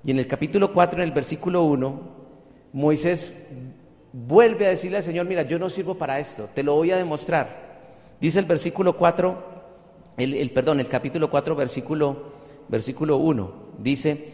Y 0.04 0.12
en 0.12 0.20
el 0.20 0.28
capítulo 0.28 0.74
4, 0.74 1.02
en 1.02 1.10
el 1.10 1.14
versículo 1.14 1.64
1, 1.64 2.02
Moisés 2.74 3.48
vuelve 4.12 4.66
a 4.66 4.70
decirle 4.70 4.98
al 4.98 5.04
Señor, 5.04 5.28
mira, 5.28 5.44
yo 5.44 5.60
no 5.60 5.70
sirvo 5.70 5.96
para 5.96 6.20
esto, 6.20 6.50
te 6.56 6.64
lo 6.64 6.76
voy 6.76 6.92
a 6.92 6.98
demostrar. 6.98 7.70
Dice 8.20 8.40
el 8.40 8.46
versículo 8.46 8.98
4, 8.98 9.52
el, 10.18 10.50
perdón, 10.52 10.80
el 10.80 10.88
capítulo 10.88 11.30
4, 11.30 11.56
versículo, 11.56 12.34
versículo 12.68 13.18
1, 13.18 13.54
dice, 13.78 14.32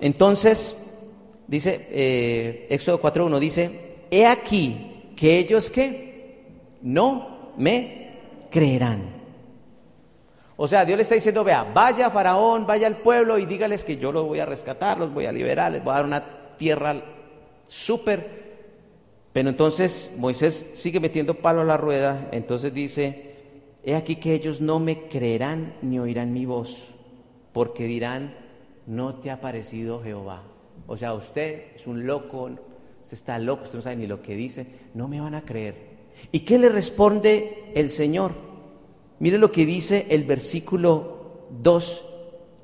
entonces, 0.00 0.76
dice, 1.46 1.86
eh, 1.90 2.66
Éxodo 2.70 3.00
4, 3.00 3.26
1, 3.26 3.40
dice, 3.40 3.96
he 4.10 4.26
aquí 4.26 5.12
que 5.16 5.38
ellos 5.38 5.70
que 5.70 6.42
no 6.82 7.52
me 7.56 8.12
creerán. 8.50 9.14
O 10.56 10.68
sea, 10.68 10.84
Dios 10.84 10.96
le 10.96 11.02
está 11.02 11.14
diciendo, 11.14 11.42
vea, 11.42 11.64
vaya 11.64 12.10
Faraón, 12.10 12.66
vaya 12.66 12.86
al 12.86 12.98
pueblo 12.98 13.38
y 13.38 13.46
dígales 13.46 13.82
que 13.82 13.96
yo 13.96 14.12
los 14.12 14.24
voy 14.24 14.38
a 14.38 14.46
rescatar, 14.46 14.98
los 14.98 15.12
voy 15.12 15.26
a 15.26 15.32
liberar, 15.32 15.72
les 15.72 15.82
voy 15.82 15.92
a 15.92 15.96
dar 15.96 16.04
una 16.04 16.24
tierra 16.56 17.02
súper. 17.68 18.44
Pero 19.32 19.48
entonces 19.48 20.14
Moisés 20.16 20.70
sigue 20.74 21.00
metiendo 21.00 21.34
palo 21.34 21.62
a 21.62 21.64
la 21.64 21.76
rueda, 21.76 22.28
entonces 22.30 22.72
dice, 22.72 23.34
he 23.82 23.96
aquí 23.96 24.16
que 24.16 24.32
ellos 24.32 24.60
no 24.60 24.78
me 24.78 25.08
creerán 25.08 25.74
ni 25.82 25.98
oirán 25.98 26.32
mi 26.32 26.46
voz, 26.46 26.84
porque 27.52 27.84
dirán, 27.84 28.43
no 28.86 29.14
te 29.16 29.30
ha 29.30 29.40
parecido 29.40 30.02
Jehová. 30.02 30.42
O 30.86 30.96
sea, 30.96 31.14
usted 31.14 31.76
es 31.76 31.86
un 31.86 32.06
loco, 32.06 32.50
usted 33.02 33.16
está 33.16 33.38
loco, 33.38 33.64
usted 33.64 33.76
no 33.76 33.82
sabe 33.82 33.96
ni 33.96 34.06
lo 34.06 34.22
que 34.22 34.36
dice, 34.36 34.66
no 34.94 35.08
me 35.08 35.20
van 35.20 35.34
a 35.34 35.44
creer. 35.44 35.94
¿Y 36.32 36.40
qué 36.40 36.58
le 36.58 36.68
responde 36.68 37.72
el 37.74 37.90
Señor? 37.90 38.32
Mire 39.18 39.38
lo 39.38 39.50
que 39.52 39.66
dice 39.66 40.06
el 40.10 40.24
versículo 40.24 41.46
2 41.62 42.04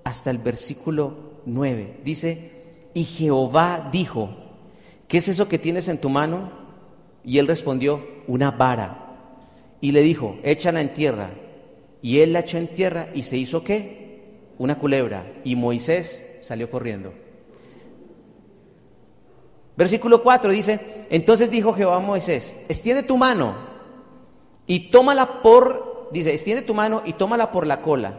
hasta 0.05 0.31
el 0.31 0.39
versículo 0.39 1.15
9. 1.47 2.01
Dice, 2.05 2.51
y 2.95 3.05
Jehová 3.05 3.89
dijo, 3.93 4.31
¿qué 5.09 5.19
es 5.19 5.29
eso 5.29 5.49
que 5.49 5.59
tienes 5.59 5.89
en 5.89 6.01
tu 6.01 6.09
mano? 6.09 6.51
Y 7.25 7.39
él 7.39 7.47
respondió, 7.47 8.05
una 8.27 8.51
vara. 8.51 9.07
Y 9.81 9.93
le 9.93 10.03
dijo, 10.03 10.37
échala 10.43 10.81
en 10.81 10.95
tierra. 10.95 11.31
Y 12.03 12.21
él 12.21 12.33
la 12.33 12.41
echó 12.41 12.59
en 12.59 12.69
tierra 12.69 13.09
y 13.15 13.23
se 13.23 13.37
hizo 13.37 13.63
qué? 13.63 14.00
Una 14.61 14.79
culebra. 14.79 15.25
Y 15.43 15.57
Moisés 15.57 16.39
salió 16.43 16.71
corriendo. 16.71 17.15
Versículo 19.75 20.23
4 20.23 20.53
dice, 20.53 21.07
entonces 21.09 21.51
dijo 21.51 21.73
Jehová 21.73 21.97
a 21.97 22.01
Moisés, 22.01 22.55
extiende 22.69 23.03
tu 23.03 23.17
mano 23.17 23.55
y 24.67 24.91
tómala 24.91 25.41
por 25.41 26.11
dice, 26.13 26.35
extiende 26.35 26.61
tu 26.61 26.75
mano 26.75 27.01
y 27.07 27.15
tómala 27.15 27.51
por 27.51 27.67
la 27.67 27.81
cola. 27.81 28.19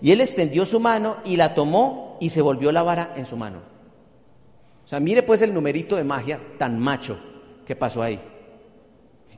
Y 0.00 0.12
él 0.12 0.22
extendió 0.22 0.64
su 0.64 0.80
mano 0.80 1.16
y 1.26 1.36
la 1.36 1.54
tomó 1.54 2.16
y 2.20 2.30
se 2.30 2.40
volvió 2.40 2.72
la 2.72 2.82
vara 2.82 3.12
en 3.16 3.26
su 3.26 3.36
mano. 3.36 3.58
O 4.86 4.88
sea, 4.88 4.98
mire 4.98 5.22
pues 5.22 5.42
el 5.42 5.52
numerito 5.52 5.96
de 5.96 6.04
magia 6.04 6.40
tan 6.56 6.78
macho 6.78 7.18
que 7.66 7.76
pasó 7.76 8.00
ahí. 8.00 8.18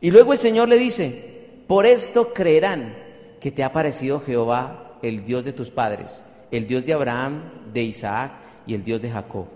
Y 0.01 0.13
luego 0.13 0.33
el 0.33 0.39
Señor 0.39 0.69
le 0.69 0.79
dice, 0.79 1.65
por 1.67 1.85
esto 1.85 2.33
creerán 2.33 2.95
que 3.41 3.51
te 3.51 3.65
ha 3.65 3.73
parecido 3.73 4.21
Jehová, 4.21 4.99
el 5.03 5.25
Dios 5.25 5.45
de 5.45 5.53
tus 5.53 5.73
padres, 5.73 6.23
el 6.51 6.67
Dios 6.67 6.85
de 6.85 6.93
Abraham, 6.93 7.43
de 7.73 7.83
Isaac 7.83 8.33
y 8.67 8.75
el 8.75 8.85
Dios 8.85 9.01
de 9.03 9.11
Jacob. 9.11 9.47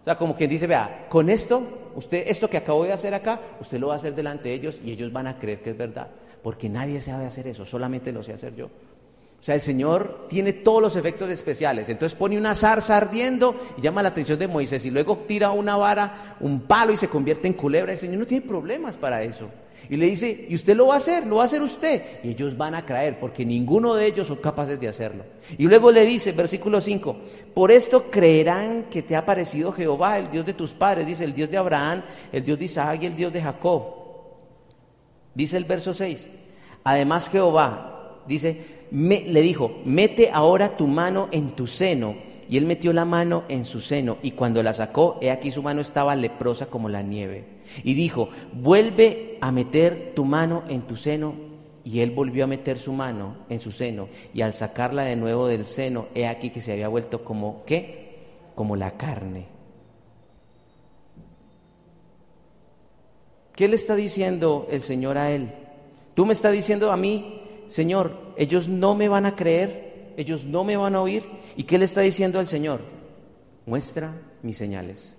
O 0.00 0.04
sea, 0.04 0.16
como 0.16 0.36
quien 0.36 0.50
dice, 0.50 0.66
vea, 0.66 1.06
con 1.08 1.28
esto, 1.28 1.90
usted, 1.94 2.24
esto 2.26 2.48
que 2.48 2.56
acabo 2.56 2.84
de 2.84 2.92
hacer 2.92 3.14
acá, 3.14 3.40
usted 3.60 3.78
lo 3.78 3.88
va 3.88 3.94
a 3.94 3.96
hacer 3.96 4.14
delante 4.14 4.48
de 4.48 4.54
ellos 4.54 4.80
y 4.84 4.90
ellos 4.90 5.12
van 5.12 5.26
a 5.26 5.38
creer 5.38 5.60
que 5.62 5.70
es 5.70 5.76
verdad 5.76 6.08
porque 6.42 6.68
nadie 6.68 7.00
sabe 7.00 7.26
hacer 7.26 7.46
eso, 7.46 7.66
solamente 7.66 8.12
lo 8.12 8.22
sé 8.22 8.32
hacer 8.32 8.54
yo. 8.54 8.66
O 8.66 9.42
sea, 9.42 9.54
el 9.54 9.60
Señor 9.60 10.26
tiene 10.28 10.52
todos 10.52 10.82
los 10.82 10.96
efectos 10.96 11.30
especiales. 11.30 11.88
Entonces 11.88 12.18
pone 12.18 12.36
una 12.36 12.56
zarza 12.56 12.96
ardiendo 12.96 13.54
y 13.76 13.82
llama 13.82 14.02
la 14.02 14.08
atención 14.08 14.36
de 14.36 14.48
Moisés 14.48 14.84
y 14.84 14.90
luego 14.90 15.18
tira 15.28 15.52
una 15.52 15.76
vara, 15.76 16.36
un 16.40 16.62
palo 16.62 16.92
y 16.92 16.96
se 16.96 17.08
convierte 17.08 17.46
en 17.46 17.54
culebra. 17.54 17.92
El 17.92 18.00
Señor 18.00 18.18
no 18.18 18.26
tiene 18.26 18.44
problemas 18.46 18.96
para 18.96 19.22
eso. 19.22 19.48
Y 19.90 19.96
le 19.96 20.06
dice, 20.06 20.46
y 20.48 20.54
usted 20.54 20.76
lo 20.76 20.88
va 20.88 20.94
a 20.94 20.98
hacer, 20.98 21.26
lo 21.26 21.36
va 21.36 21.42
a 21.42 21.46
hacer 21.46 21.62
usted. 21.62 22.02
Y 22.22 22.30
ellos 22.30 22.56
van 22.56 22.74
a 22.74 22.84
creer 22.84 23.18
porque 23.18 23.44
ninguno 23.44 23.94
de 23.94 24.06
ellos 24.06 24.26
son 24.26 24.36
capaces 24.36 24.78
de 24.78 24.88
hacerlo. 24.88 25.24
Y 25.56 25.64
luego 25.64 25.90
le 25.90 26.04
dice, 26.04 26.32
versículo 26.32 26.80
5, 26.80 27.16
por 27.54 27.70
esto 27.70 28.10
creerán 28.10 28.84
que 28.90 29.02
te 29.02 29.16
ha 29.16 29.24
parecido 29.24 29.72
Jehová, 29.72 30.18
el 30.18 30.30
Dios 30.30 30.44
de 30.44 30.54
tus 30.54 30.72
padres, 30.72 31.06
dice 31.06 31.24
el 31.24 31.34
Dios 31.34 31.50
de 31.50 31.56
Abraham, 31.56 32.02
el 32.32 32.44
Dios 32.44 32.58
de 32.58 32.64
Isaac 32.66 33.00
y 33.02 33.06
el 33.06 33.16
Dios 33.16 33.32
de 33.32 33.42
Jacob. 33.42 33.82
Dice 35.34 35.56
el 35.56 35.64
verso 35.64 35.94
6. 35.94 36.30
Además 36.84 37.28
Jehová, 37.30 38.22
dice, 38.26 38.78
le 38.90 39.42
dijo, 39.42 39.78
mete 39.84 40.30
ahora 40.32 40.76
tu 40.76 40.86
mano 40.86 41.28
en 41.32 41.54
tu 41.54 41.66
seno. 41.66 42.28
Y 42.50 42.56
él 42.56 42.64
metió 42.64 42.94
la 42.94 43.04
mano 43.04 43.44
en 43.48 43.66
su 43.66 43.80
seno 43.80 44.16
y 44.22 44.30
cuando 44.30 44.62
la 44.62 44.72
sacó, 44.72 45.18
he 45.20 45.30
aquí 45.30 45.50
su 45.50 45.62
mano 45.62 45.82
estaba 45.82 46.16
leprosa 46.16 46.66
como 46.66 46.88
la 46.88 47.02
nieve. 47.02 47.57
Y 47.82 47.94
dijo, 47.94 48.30
vuelve 48.52 49.38
a 49.40 49.52
meter 49.52 50.12
tu 50.14 50.24
mano 50.24 50.64
en 50.68 50.82
tu 50.82 50.96
seno. 50.96 51.34
Y 51.84 52.00
él 52.00 52.10
volvió 52.10 52.44
a 52.44 52.46
meter 52.46 52.78
su 52.78 52.92
mano 52.92 53.36
en 53.48 53.60
su 53.60 53.72
seno. 53.72 54.08
Y 54.34 54.42
al 54.42 54.54
sacarla 54.54 55.04
de 55.04 55.16
nuevo 55.16 55.46
del 55.46 55.66
seno, 55.66 56.08
he 56.14 56.26
aquí 56.26 56.50
que 56.50 56.60
se 56.60 56.72
había 56.72 56.88
vuelto 56.88 57.24
como, 57.24 57.64
¿qué? 57.64 58.18
Como 58.54 58.76
la 58.76 58.96
carne. 58.96 59.46
¿Qué 63.58 63.66
le 63.66 63.74
está 63.74 63.96
diciendo 63.96 64.68
el 64.70 64.82
Señor 64.82 65.18
a 65.18 65.32
él? 65.32 65.50
Tú 66.14 66.26
me 66.26 66.32
estás 66.32 66.52
diciendo 66.52 66.92
a 66.92 66.96
mí, 66.96 67.42
Señor, 67.66 68.34
ellos 68.36 68.68
no 68.68 68.94
me 68.94 69.08
van 69.08 69.26
a 69.26 69.34
creer, 69.34 70.12
ellos 70.16 70.44
no 70.44 70.62
me 70.62 70.76
van 70.76 70.94
a 70.94 71.02
oír. 71.02 71.24
¿Y 71.56 71.64
qué 71.64 71.76
le 71.76 71.84
está 71.84 72.02
diciendo 72.02 72.38
al 72.38 72.46
Señor? 72.46 72.80
Muestra 73.66 74.14
mis 74.42 74.56
señales. 74.56 75.12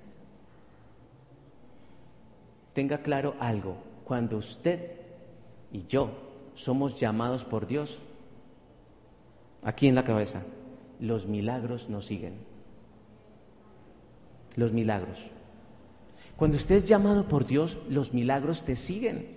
Tenga 2.79 2.99
claro 2.99 3.35
algo, 3.41 3.75
cuando 4.05 4.37
usted 4.37 4.79
y 5.73 5.85
yo 5.87 6.11
somos 6.53 6.97
llamados 6.97 7.43
por 7.43 7.67
Dios, 7.67 7.99
aquí 9.61 9.89
en 9.89 9.95
la 9.95 10.05
cabeza, 10.05 10.45
los 11.01 11.25
milagros 11.25 11.89
nos 11.89 12.05
siguen. 12.05 12.35
Los 14.55 14.71
milagros. 14.71 15.25
Cuando 16.37 16.55
estés 16.55 16.87
llamado 16.87 17.25
por 17.25 17.45
Dios, 17.45 17.77
los 17.89 18.13
milagros 18.13 18.63
te 18.63 18.77
siguen. 18.77 19.35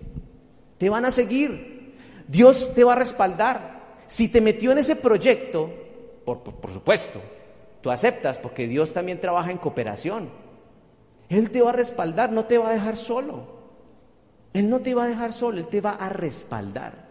Te 0.78 0.88
van 0.88 1.04
a 1.04 1.10
seguir. 1.10 1.96
Dios 2.28 2.72
te 2.76 2.84
va 2.84 2.92
a 2.92 2.96
respaldar. 3.02 3.96
Si 4.06 4.28
te 4.28 4.40
metió 4.40 4.70
en 4.70 4.78
ese 4.78 4.94
proyecto, 4.94 5.68
por, 6.24 6.44
supuesto, 6.72 7.20
Tú 7.80 7.90
aceptas 7.90 8.38
porque 8.38 8.68
Dios 8.68 8.92
también 8.92 9.20
trabaja 9.20 9.50
en 9.50 9.58
cooperación. 9.58 10.30
Él 11.38 11.50
te 11.50 11.62
va 11.62 11.70
a 11.70 11.72
respaldar, 11.72 12.30
no 12.30 12.44
te 12.44 12.58
va 12.58 12.68
a 12.68 12.74
dejar 12.74 12.96
solo. 12.96 13.46
Él 14.52 14.68
no 14.68 14.80
te 14.80 14.92
va 14.92 15.04
a 15.04 15.08
dejar 15.08 15.32
solo, 15.32 15.58
Él 15.58 15.66
te 15.66 15.80
va 15.80 15.92
a 15.92 16.10
respaldar. 16.10 17.06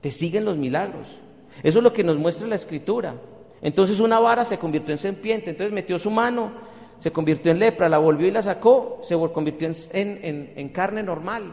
Te 0.00 0.12
siguen 0.12 0.44
los 0.44 0.56
milagros. 0.56 1.18
Eso 1.62 1.78
es 1.78 1.82
lo 1.82 1.92
que 1.92 2.04
nos 2.04 2.18
muestra 2.18 2.46
la 2.46 2.54
escritura. 2.54 3.16
Entonces 3.60 3.98
una 3.98 4.20
vara 4.20 4.44
se 4.44 4.58
convirtió 4.58 4.92
en 4.92 4.98
serpiente, 4.98 5.50
entonces 5.50 5.72
metió 5.72 5.98
su 5.98 6.10
mano, 6.10 6.52
se 6.98 7.10
convirtió 7.10 7.50
en 7.50 7.58
lepra, 7.58 7.88
la 7.88 7.98
volvió 7.98 8.28
y 8.28 8.30
la 8.30 8.42
sacó, 8.42 9.00
se 9.02 9.16
convirtió 9.32 9.68
en, 9.92 10.52
en 10.54 10.68
carne 10.68 11.02
normal. 11.02 11.52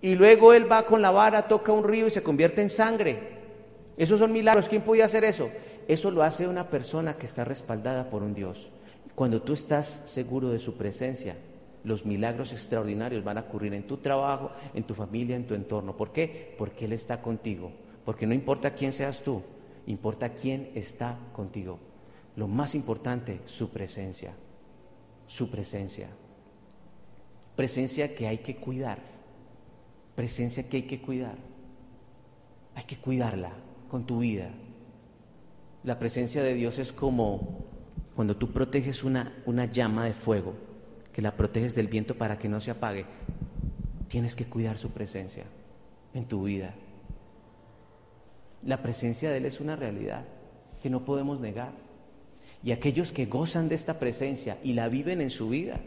Y 0.00 0.16
luego 0.16 0.52
él 0.52 0.70
va 0.70 0.84
con 0.84 1.00
la 1.00 1.12
vara, 1.12 1.46
toca 1.46 1.70
un 1.70 1.84
río 1.84 2.08
y 2.08 2.10
se 2.10 2.24
convierte 2.24 2.60
en 2.60 2.70
sangre. 2.70 3.38
Esos 3.96 4.18
son 4.18 4.32
milagros. 4.32 4.68
¿Quién 4.68 4.82
podía 4.82 5.04
hacer 5.04 5.22
eso? 5.22 5.48
Eso 5.86 6.10
lo 6.10 6.24
hace 6.24 6.48
una 6.48 6.68
persona 6.70 7.14
que 7.14 7.26
está 7.26 7.44
respaldada 7.44 8.10
por 8.10 8.24
un 8.24 8.34
Dios. 8.34 8.70
Cuando 9.14 9.42
tú 9.42 9.52
estás 9.52 10.02
seguro 10.06 10.50
de 10.50 10.58
su 10.58 10.74
presencia, 10.74 11.36
los 11.84 12.06
milagros 12.06 12.52
extraordinarios 12.52 13.22
van 13.22 13.38
a 13.38 13.42
ocurrir 13.42 13.74
en 13.74 13.86
tu 13.86 13.98
trabajo, 13.98 14.50
en 14.72 14.84
tu 14.84 14.94
familia, 14.94 15.36
en 15.36 15.46
tu 15.46 15.54
entorno. 15.54 15.96
¿Por 15.96 16.12
qué? 16.12 16.54
Porque 16.58 16.86
Él 16.86 16.92
está 16.92 17.20
contigo. 17.20 17.70
Porque 18.04 18.26
no 18.26 18.34
importa 18.34 18.74
quién 18.74 18.92
seas 18.92 19.22
tú, 19.22 19.42
importa 19.86 20.30
quién 20.30 20.70
está 20.74 21.18
contigo. 21.32 21.78
Lo 22.36 22.48
más 22.48 22.74
importante, 22.74 23.40
su 23.44 23.70
presencia. 23.70 24.34
Su 25.26 25.50
presencia. 25.50 26.08
Presencia 27.54 28.14
que 28.14 28.26
hay 28.26 28.38
que 28.38 28.56
cuidar. 28.56 28.98
Presencia 30.16 30.68
que 30.68 30.78
hay 30.78 30.82
que 30.84 31.00
cuidar. 31.00 31.36
Hay 32.74 32.84
que 32.84 32.96
cuidarla 32.96 33.52
con 33.90 34.04
tu 34.06 34.18
vida. 34.18 34.50
La 35.84 35.98
presencia 35.98 36.42
de 36.42 36.54
Dios 36.54 36.78
es 36.78 36.92
como 36.92 37.64
cuando 38.14 38.36
tú 38.36 38.52
proteges 38.52 39.04
una, 39.04 39.32
una 39.46 39.66
llama 39.66 40.04
de 40.04 40.12
fuego, 40.12 40.54
que 41.12 41.22
la 41.22 41.36
proteges 41.36 41.74
del 41.74 41.88
viento 41.88 42.16
para 42.16 42.38
que 42.38 42.48
no 42.48 42.60
se 42.60 42.70
apague. 42.70 43.06
Tienes 44.08 44.36
que 44.36 44.44
cuidar 44.44 44.78
su 44.78 44.90
presencia 44.90 45.44
en 46.12 46.26
tu 46.26 46.44
vida. 46.44 46.74
La 48.64 48.82
presencia 48.82 49.30
de 49.30 49.38
Él 49.38 49.46
es 49.46 49.60
una 49.60 49.76
realidad 49.76 50.24
que 50.82 50.90
no 50.90 51.04
podemos 51.04 51.40
negar. 51.40 51.72
Y 52.62 52.72
aquellos 52.72 53.12
que 53.12 53.26
gozan 53.26 53.68
de 53.68 53.74
esta 53.74 53.98
presencia 53.98 54.58
y 54.62 54.72
la 54.72 54.88
viven 54.88 55.20
en 55.20 55.30
su 55.30 55.48
vida, 55.48 55.80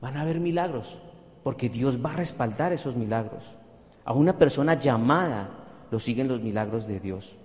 van 0.00 0.16
a 0.16 0.24
ver 0.24 0.38
milagros, 0.40 0.98
porque 1.42 1.68
Dios 1.68 2.04
va 2.04 2.12
a 2.12 2.16
respaldar 2.16 2.72
esos 2.72 2.96
milagros. 2.96 3.56
A 4.04 4.12
una 4.12 4.38
persona 4.38 4.78
llamada 4.78 5.86
lo 5.90 5.98
siguen 5.98 6.28
los 6.28 6.40
milagros 6.40 6.86
de 6.86 7.00
Dios. 7.00 7.36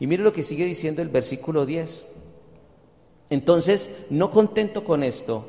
Y 0.00 0.06
mire 0.06 0.22
lo 0.22 0.32
que 0.32 0.42
sigue 0.42 0.64
diciendo 0.64 1.02
el 1.02 1.08
versículo 1.08 1.66
10. 1.66 2.06
Entonces, 3.30 3.90
no 4.10 4.30
contento 4.30 4.84
con 4.84 5.02
esto, 5.02 5.46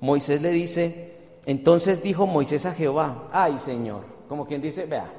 Moisés 0.00 0.40
le 0.40 0.50
dice, 0.50 1.12
entonces 1.46 2.02
dijo 2.02 2.26
Moisés 2.26 2.66
a 2.66 2.74
Jehová, 2.74 3.28
ay 3.32 3.58
Señor, 3.58 4.02
como 4.28 4.46
quien 4.46 4.62
dice, 4.62 4.86
vea, 4.86 5.10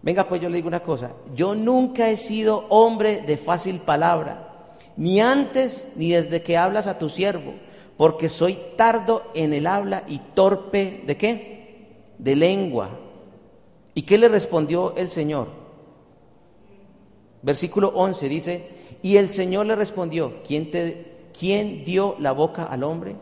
venga 0.00 0.26
pues 0.28 0.40
yo 0.40 0.48
le 0.48 0.56
digo 0.56 0.68
una 0.68 0.82
cosa, 0.82 1.12
yo 1.34 1.54
nunca 1.54 2.08
he 2.08 2.16
sido 2.16 2.66
hombre 2.68 3.22
de 3.22 3.36
fácil 3.36 3.80
palabra, 3.80 4.76
ni 4.96 5.20
antes 5.20 5.88
ni 5.96 6.12
desde 6.12 6.42
que 6.42 6.56
hablas 6.56 6.86
a 6.86 6.98
tu 6.98 7.08
siervo, 7.08 7.52
porque 7.96 8.28
soy 8.28 8.58
tardo 8.76 9.22
en 9.34 9.52
el 9.52 9.66
habla 9.66 10.04
y 10.08 10.18
torpe 10.34 11.02
de 11.06 11.16
qué? 11.16 11.86
De 12.18 12.34
lengua. 12.34 12.90
¿Y 13.94 14.02
qué 14.02 14.18
le 14.18 14.28
respondió 14.28 14.94
el 14.96 15.10
Señor? 15.10 15.48
Versículo 17.42 17.88
11 17.94 18.28
dice, 18.28 18.70
y 19.02 19.16
el 19.16 19.30
Señor 19.30 19.66
le 19.66 19.76
respondió, 19.76 20.42
¿quién, 20.46 20.70
te, 20.70 21.28
¿quién 21.38 21.84
dio 21.84 22.16
la 22.20 22.32
boca 22.32 22.64
al 22.64 22.84
hombre? 22.84 23.16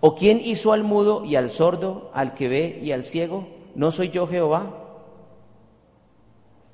¿O 0.00 0.14
quién 0.14 0.40
hizo 0.42 0.72
al 0.72 0.84
mudo 0.84 1.24
y 1.24 1.36
al 1.36 1.50
sordo, 1.50 2.10
al 2.12 2.34
que 2.34 2.48
ve 2.48 2.80
y 2.82 2.92
al 2.92 3.04
ciego? 3.04 3.48
¿No 3.74 3.90
soy 3.90 4.10
yo 4.10 4.26
Jehová? 4.26 4.84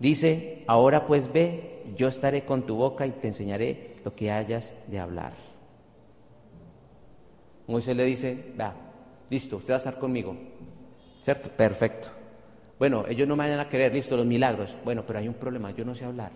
Dice, 0.00 0.64
ahora 0.66 1.06
pues 1.06 1.32
ve, 1.32 1.82
yo 1.96 2.08
estaré 2.08 2.44
con 2.44 2.66
tu 2.66 2.74
boca 2.74 3.06
y 3.06 3.12
te 3.12 3.28
enseñaré 3.28 3.96
lo 4.04 4.14
que 4.14 4.30
hayas 4.30 4.74
de 4.88 4.98
hablar. 4.98 5.32
Moisés 7.66 7.96
le 7.96 8.04
dice, 8.04 8.52
va, 8.60 8.74
listo, 9.30 9.56
usted 9.56 9.72
va 9.72 9.76
a 9.76 9.78
estar 9.78 9.98
conmigo. 9.98 10.36
¿Cierto? 11.22 11.48
Perfecto. 11.48 12.08
Bueno, 12.78 13.04
ellos 13.08 13.26
no 13.26 13.36
me 13.36 13.44
vayan 13.44 13.60
a 13.60 13.68
querer, 13.68 13.94
listo, 13.94 14.16
los 14.16 14.26
milagros. 14.26 14.76
Bueno, 14.84 15.04
pero 15.06 15.20
hay 15.20 15.28
un 15.28 15.34
problema, 15.34 15.70
yo 15.70 15.84
no 15.84 15.94
sé 15.94 16.04
hablar. 16.04 16.32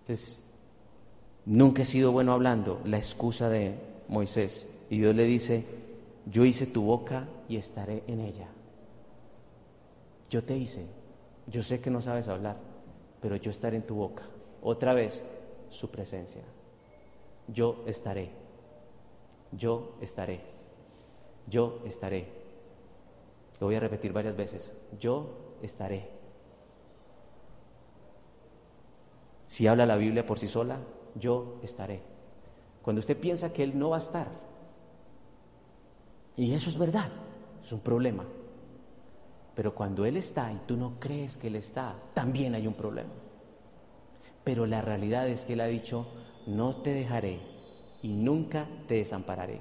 Entonces, 0.00 0.47
nunca 1.48 1.82
he 1.82 1.86
sido 1.86 2.12
bueno 2.12 2.32
hablando, 2.32 2.80
la 2.84 2.98
excusa 2.98 3.48
de 3.48 3.74
Moisés. 4.06 4.70
Y 4.90 4.98
Dios 4.98 5.14
le 5.14 5.24
dice, 5.24 5.64
yo 6.26 6.44
hice 6.44 6.66
tu 6.66 6.82
boca 6.82 7.26
y 7.48 7.56
estaré 7.56 8.04
en 8.06 8.20
ella. 8.20 8.48
Yo 10.30 10.44
te 10.44 10.56
hice, 10.56 10.86
yo 11.46 11.62
sé 11.62 11.80
que 11.80 11.90
no 11.90 12.02
sabes 12.02 12.28
hablar, 12.28 12.56
pero 13.20 13.36
yo 13.36 13.50
estaré 13.50 13.78
en 13.78 13.86
tu 13.86 13.96
boca. 13.96 14.24
Otra 14.62 14.92
vez, 14.92 15.24
su 15.70 15.90
presencia. 15.90 16.42
Yo 17.48 17.82
estaré, 17.86 18.28
yo 19.52 19.96
estaré, 20.02 20.40
yo 21.46 21.80
estaré. 21.86 22.28
Lo 23.58 23.68
voy 23.68 23.76
a 23.76 23.80
repetir 23.80 24.12
varias 24.12 24.36
veces. 24.36 24.70
Yo 25.00 25.30
estaré. 25.62 26.10
Si 29.46 29.66
habla 29.66 29.86
la 29.86 29.96
Biblia 29.96 30.26
por 30.26 30.38
sí 30.38 30.46
sola, 30.46 30.78
yo 31.18 31.58
estaré. 31.62 32.00
Cuando 32.82 33.00
usted 33.00 33.18
piensa 33.18 33.52
que 33.52 33.62
Él 33.62 33.78
no 33.78 33.90
va 33.90 33.96
a 33.96 34.00
estar, 34.00 34.28
y 36.36 36.52
eso 36.52 36.70
es 36.70 36.78
verdad, 36.78 37.10
es 37.64 37.72
un 37.72 37.80
problema. 37.80 38.24
Pero 39.54 39.74
cuando 39.74 40.04
Él 40.04 40.16
está 40.16 40.52
y 40.52 40.60
tú 40.66 40.76
no 40.76 41.00
crees 41.00 41.36
que 41.36 41.48
Él 41.48 41.56
está, 41.56 41.96
también 42.14 42.54
hay 42.54 42.66
un 42.66 42.74
problema. 42.74 43.10
Pero 44.44 44.64
la 44.66 44.80
realidad 44.80 45.28
es 45.28 45.44
que 45.44 45.54
Él 45.54 45.60
ha 45.60 45.66
dicho, 45.66 46.06
no 46.46 46.76
te 46.76 46.94
dejaré 46.94 47.40
y 48.02 48.12
nunca 48.12 48.68
te 48.86 48.94
desampararé. 48.94 49.60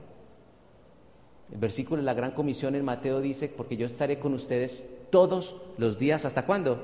El 1.52 1.58
versículo 1.58 1.98
de 1.98 2.06
la 2.06 2.14
Gran 2.14 2.32
Comisión 2.32 2.76
en 2.76 2.86
Mateo 2.86 3.22
dice, 3.22 3.50
porque 3.50 3.78
yo 3.78 3.88
estaré 3.88 4.20
con 4.20 4.34
ustedes 4.34 4.86
todos 5.10 5.56
los 5.78 5.98
días, 5.98 6.26
¿hasta 6.26 6.46
cuándo? 6.46 6.80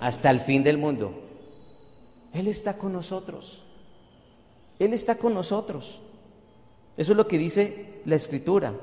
Hasta 0.00 0.30
el 0.30 0.38
fin 0.38 0.62
del 0.62 0.78
mundo. 0.78 1.14
Él 2.32 2.46
está 2.46 2.78
con 2.78 2.92
nosotros. 2.92 3.63
Él 4.78 4.92
está 4.92 5.16
con 5.16 5.34
nosotros. 5.34 6.00
Eso 6.96 7.12
es 7.12 7.16
lo 7.16 7.26
que 7.26 7.38
dice 7.38 8.00
la 8.04 8.16
Escritura. 8.16 8.74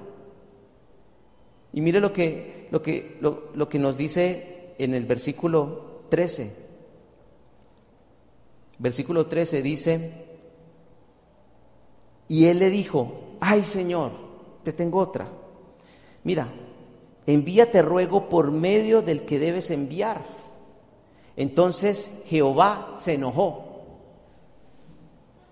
Y 1.73 1.81
mire 1.81 1.99
lo 1.99 2.11
que, 2.11 2.67
lo 2.71 2.81
que, 2.81 3.17
lo, 3.21 3.69
que 3.69 3.79
nos 3.79 3.95
dice 3.95 4.73
en 4.77 4.93
el 4.93 5.05
versículo 5.05 6.03
13. 6.09 6.69
Versículo 8.79 9.27
13 9.27 9.61
dice, 9.61 10.25
y 12.27 12.45
él 12.45 12.59
le 12.59 12.69
dijo, 12.69 13.35
ay 13.39 13.63
Señor, 13.63 14.11
te 14.63 14.73
tengo 14.73 14.99
otra. 14.99 15.27
Mira, 16.23 16.47
envíate 17.27 17.81
ruego 17.81 18.27
por 18.27 18.51
medio 18.51 19.01
del 19.01 19.23
que 19.23 19.39
debes 19.39 19.69
enviar. 19.69 20.21
Entonces 21.37 22.11
Jehová 22.25 22.95
se 22.97 23.13
enojó. 23.13 23.70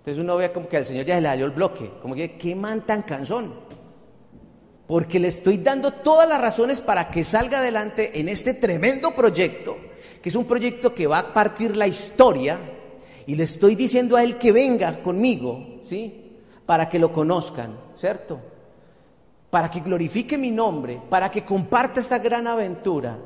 Entonces 0.10 0.24
uno 0.24 0.38
ve 0.38 0.52
como 0.52 0.68
que 0.68 0.78
al 0.78 0.88
Señor 0.88 1.06
ya 1.06 1.20
le 1.20 1.28
salió 1.28 1.46
el 1.46 1.52
bloque, 1.52 1.92
como 2.02 2.16
que 2.16 2.38
qué 2.38 2.56
man 2.56 2.86
tan 2.86 3.04
cansón. 3.04 3.54
Porque 4.88 5.20
le 5.20 5.28
estoy 5.28 5.58
dando 5.58 5.92
todas 5.92 6.28
las 6.28 6.42
razones 6.42 6.82
para 6.82 7.12
que 7.12 7.24
salga 7.24 7.60
adelante 7.60 8.20
en 8.20 8.28
este 8.28 8.56
tremendo 8.56 9.12
proyecto, 9.12 9.78
que 10.20 10.30
es 10.30 10.36
un 10.36 10.46
proyecto 10.46 10.96
que 10.96 11.06
va 11.06 11.20
a 11.20 11.34
partir 11.34 11.78
la 11.78 11.86
historia, 11.86 12.60
y 13.28 13.36
le 13.36 13.44
estoy 13.44 13.76
diciendo 13.76 14.16
a 14.16 14.24
él 14.24 14.40
que 14.40 14.52
venga 14.52 15.04
conmigo, 15.04 15.80
¿sí? 15.84 16.38
Para 16.66 16.90
que 16.90 16.98
lo 16.98 17.14
conozcan, 17.14 17.78
¿cierto? 17.94 18.40
para 19.50 19.70
que 19.72 19.80
glorifique 19.80 20.38
mi 20.38 20.52
nombre, 20.52 21.02
para 21.10 21.32
que 21.32 21.44
comparta 21.44 22.00
esta 22.00 22.20
gran 22.20 22.46
aventura. 22.48 23.18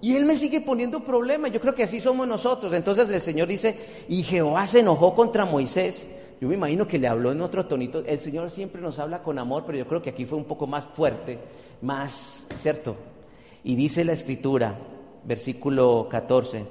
Y 0.00 0.16
él 0.16 0.24
me 0.24 0.36
sigue 0.36 0.60
poniendo 0.60 1.00
problemas. 1.00 1.50
Yo 1.52 1.60
creo 1.60 1.74
que 1.74 1.84
así 1.84 2.00
somos 2.00 2.26
nosotros. 2.26 2.72
Entonces 2.72 3.10
el 3.10 3.22
Señor 3.22 3.48
dice, 3.48 4.04
y 4.08 4.22
Jehová 4.22 4.66
se 4.66 4.80
enojó 4.80 5.14
contra 5.14 5.44
Moisés. 5.44 6.06
Yo 6.40 6.48
me 6.48 6.54
imagino 6.54 6.86
que 6.86 6.98
le 6.98 7.08
habló 7.08 7.32
en 7.32 7.40
otro 7.40 7.66
tonito. 7.66 8.02
El 8.06 8.20
Señor 8.20 8.50
siempre 8.50 8.80
nos 8.80 8.98
habla 8.98 9.22
con 9.22 9.38
amor, 9.38 9.64
pero 9.66 9.78
yo 9.78 9.86
creo 9.86 10.02
que 10.02 10.10
aquí 10.10 10.24
fue 10.24 10.38
un 10.38 10.44
poco 10.44 10.66
más 10.66 10.86
fuerte, 10.86 11.38
más, 11.82 12.46
¿cierto? 12.56 12.96
Y 13.64 13.74
dice 13.74 14.04
la 14.04 14.12
escritura, 14.12 14.78
versículo 15.24 16.06
14, 16.10 16.64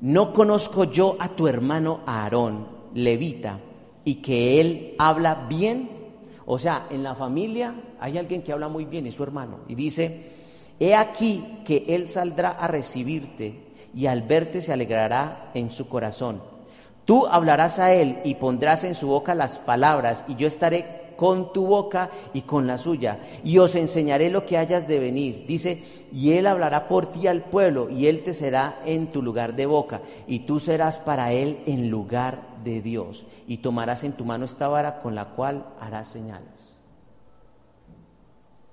no 0.00 0.32
conozco 0.32 0.84
yo 0.84 1.16
a 1.18 1.30
tu 1.30 1.48
hermano 1.48 2.00
Aarón, 2.06 2.68
levita, 2.94 3.58
y 4.04 4.16
que 4.16 4.60
él 4.60 4.94
habla 4.98 5.46
bien 5.48 5.98
o 6.50 6.58
sea, 6.58 6.86
en 6.88 7.02
la 7.02 7.14
familia 7.14 7.74
hay 8.00 8.16
alguien 8.16 8.40
que 8.40 8.52
habla 8.52 8.68
muy 8.68 8.86
bien, 8.86 9.06
es 9.06 9.16
su 9.16 9.22
hermano, 9.22 9.58
y 9.68 9.74
dice, 9.74 10.32
he 10.80 10.94
aquí 10.94 11.60
que 11.66 11.84
él 11.88 12.08
saldrá 12.08 12.52
a 12.52 12.66
recibirte 12.66 13.74
y 13.94 14.06
al 14.06 14.22
verte 14.22 14.62
se 14.62 14.72
alegrará 14.72 15.50
en 15.52 15.70
su 15.70 15.90
corazón. 15.90 16.40
Tú 17.08 17.26
hablarás 17.26 17.78
a 17.78 17.94
él 17.94 18.18
y 18.22 18.34
pondrás 18.34 18.84
en 18.84 18.94
su 18.94 19.08
boca 19.08 19.34
las 19.34 19.56
palabras, 19.56 20.26
y 20.28 20.36
yo 20.36 20.46
estaré 20.46 21.14
con 21.16 21.54
tu 21.54 21.66
boca 21.66 22.10
y 22.34 22.42
con 22.42 22.66
la 22.66 22.76
suya, 22.76 23.18
y 23.42 23.56
os 23.56 23.76
enseñaré 23.76 24.28
lo 24.28 24.44
que 24.44 24.58
hayas 24.58 24.86
de 24.86 24.98
venir. 24.98 25.46
Dice, 25.48 25.82
y 26.12 26.32
él 26.32 26.46
hablará 26.46 26.86
por 26.86 27.06
ti 27.06 27.26
al 27.26 27.44
pueblo, 27.44 27.88
y 27.88 28.08
él 28.08 28.22
te 28.24 28.34
será 28.34 28.82
en 28.84 29.06
tu 29.06 29.22
lugar 29.22 29.56
de 29.56 29.64
boca, 29.64 30.02
y 30.26 30.40
tú 30.40 30.60
serás 30.60 30.98
para 30.98 31.32
él 31.32 31.60
en 31.64 31.88
lugar 31.88 32.42
de 32.62 32.82
Dios, 32.82 33.24
y 33.46 33.56
tomarás 33.56 34.04
en 34.04 34.12
tu 34.12 34.26
mano 34.26 34.44
esta 34.44 34.68
vara 34.68 35.00
con 35.00 35.14
la 35.14 35.30
cual 35.30 35.64
harás 35.80 36.08
señales. 36.08 36.76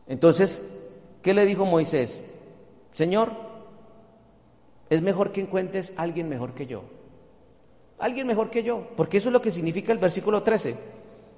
Entonces, 0.07 0.83
¿qué 1.21 1.33
le 1.33 1.45
dijo 1.45 1.65
Moisés? 1.65 2.19
Señor, 2.91 3.31
es 4.89 5.01
mejor 5.01 5.31
que 5.31 5.39
encuentres 5.39 5.93
a 5.95 6.01
alguien 6.01 6.27
mejor 6.27 6.53
que 6.53 6.67
yo. 6.67 6.94
Alguien 7.97 8.27
mejor 8.27 8.49
que 8.49 8.63
yo, 8.63 8.87
porque 8.95 9.17
eso 9.17 9.29
es 9.29 9.33
lo 9.33 9.41
que 9.41 9.51
significa 9.51 9.91
el 9.91 9.99
versículo 9.99 10.43
13. 10.43 10.75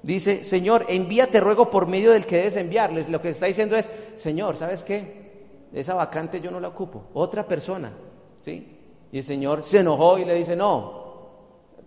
Dice, 0.01 0.43
Señor, 0.43 0.86
envíate 0.88 1.39
ruego 1.39 1.70
por 1.70 1.88
medio 1.88 2.12
del 2.12 2.26
que 2.26 2.38
debes 2.38 2.55
enviarles. 2.55 3.10
Lo 3.10 3.22
que 3.22 3.30
está 3.30 3.45
diciendo 3.45 3.76
es, 3.76 3.89
Señor, 4.16 4.58
¿sabes 4.58 4.84
qué? 4.84 5.28
Esa 5.74 5.93
vacante 5.93 6.41
yo 6.41 6.49
no 6.49 6.60
la 6.60 6.70
ocupo, 6.70 7.03
otra 7.14 7.47
persona. 7.47 7.91
¿Sí? 8.39 8.78
Y 9.12 9.18
el 9.18 9.24
Señor 9.24 9.64
se 9.64 9.80
enojó 9.80 10.18
y 10.18 10.26
le 10.26 10.36
dice, 10.36 10.55
no, 10.55 11.08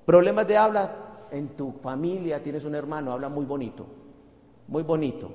problemas 0.04 0.46
de 0.46 0.56
habla, 0.56 1.26
en 1.30 1.48
tu 1.50 1.72
familia 1.72 2.42
tienes 2.42 2.64
un 2.64 2.74
hermano, 2.74 3.12
habla 3.12 3.28
muy 3.28 3.44
bonito, 3.44 3.86
muy 4.68 4.82
bonito. 4.82 5.30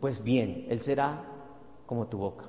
Pues 0.00 0.22
bien, 0.22 0.66
Él 0.68 0.80
será 0.80 1.24
como 1.86 2.06
tu 2.06 2.18
boca. 2.18 2.44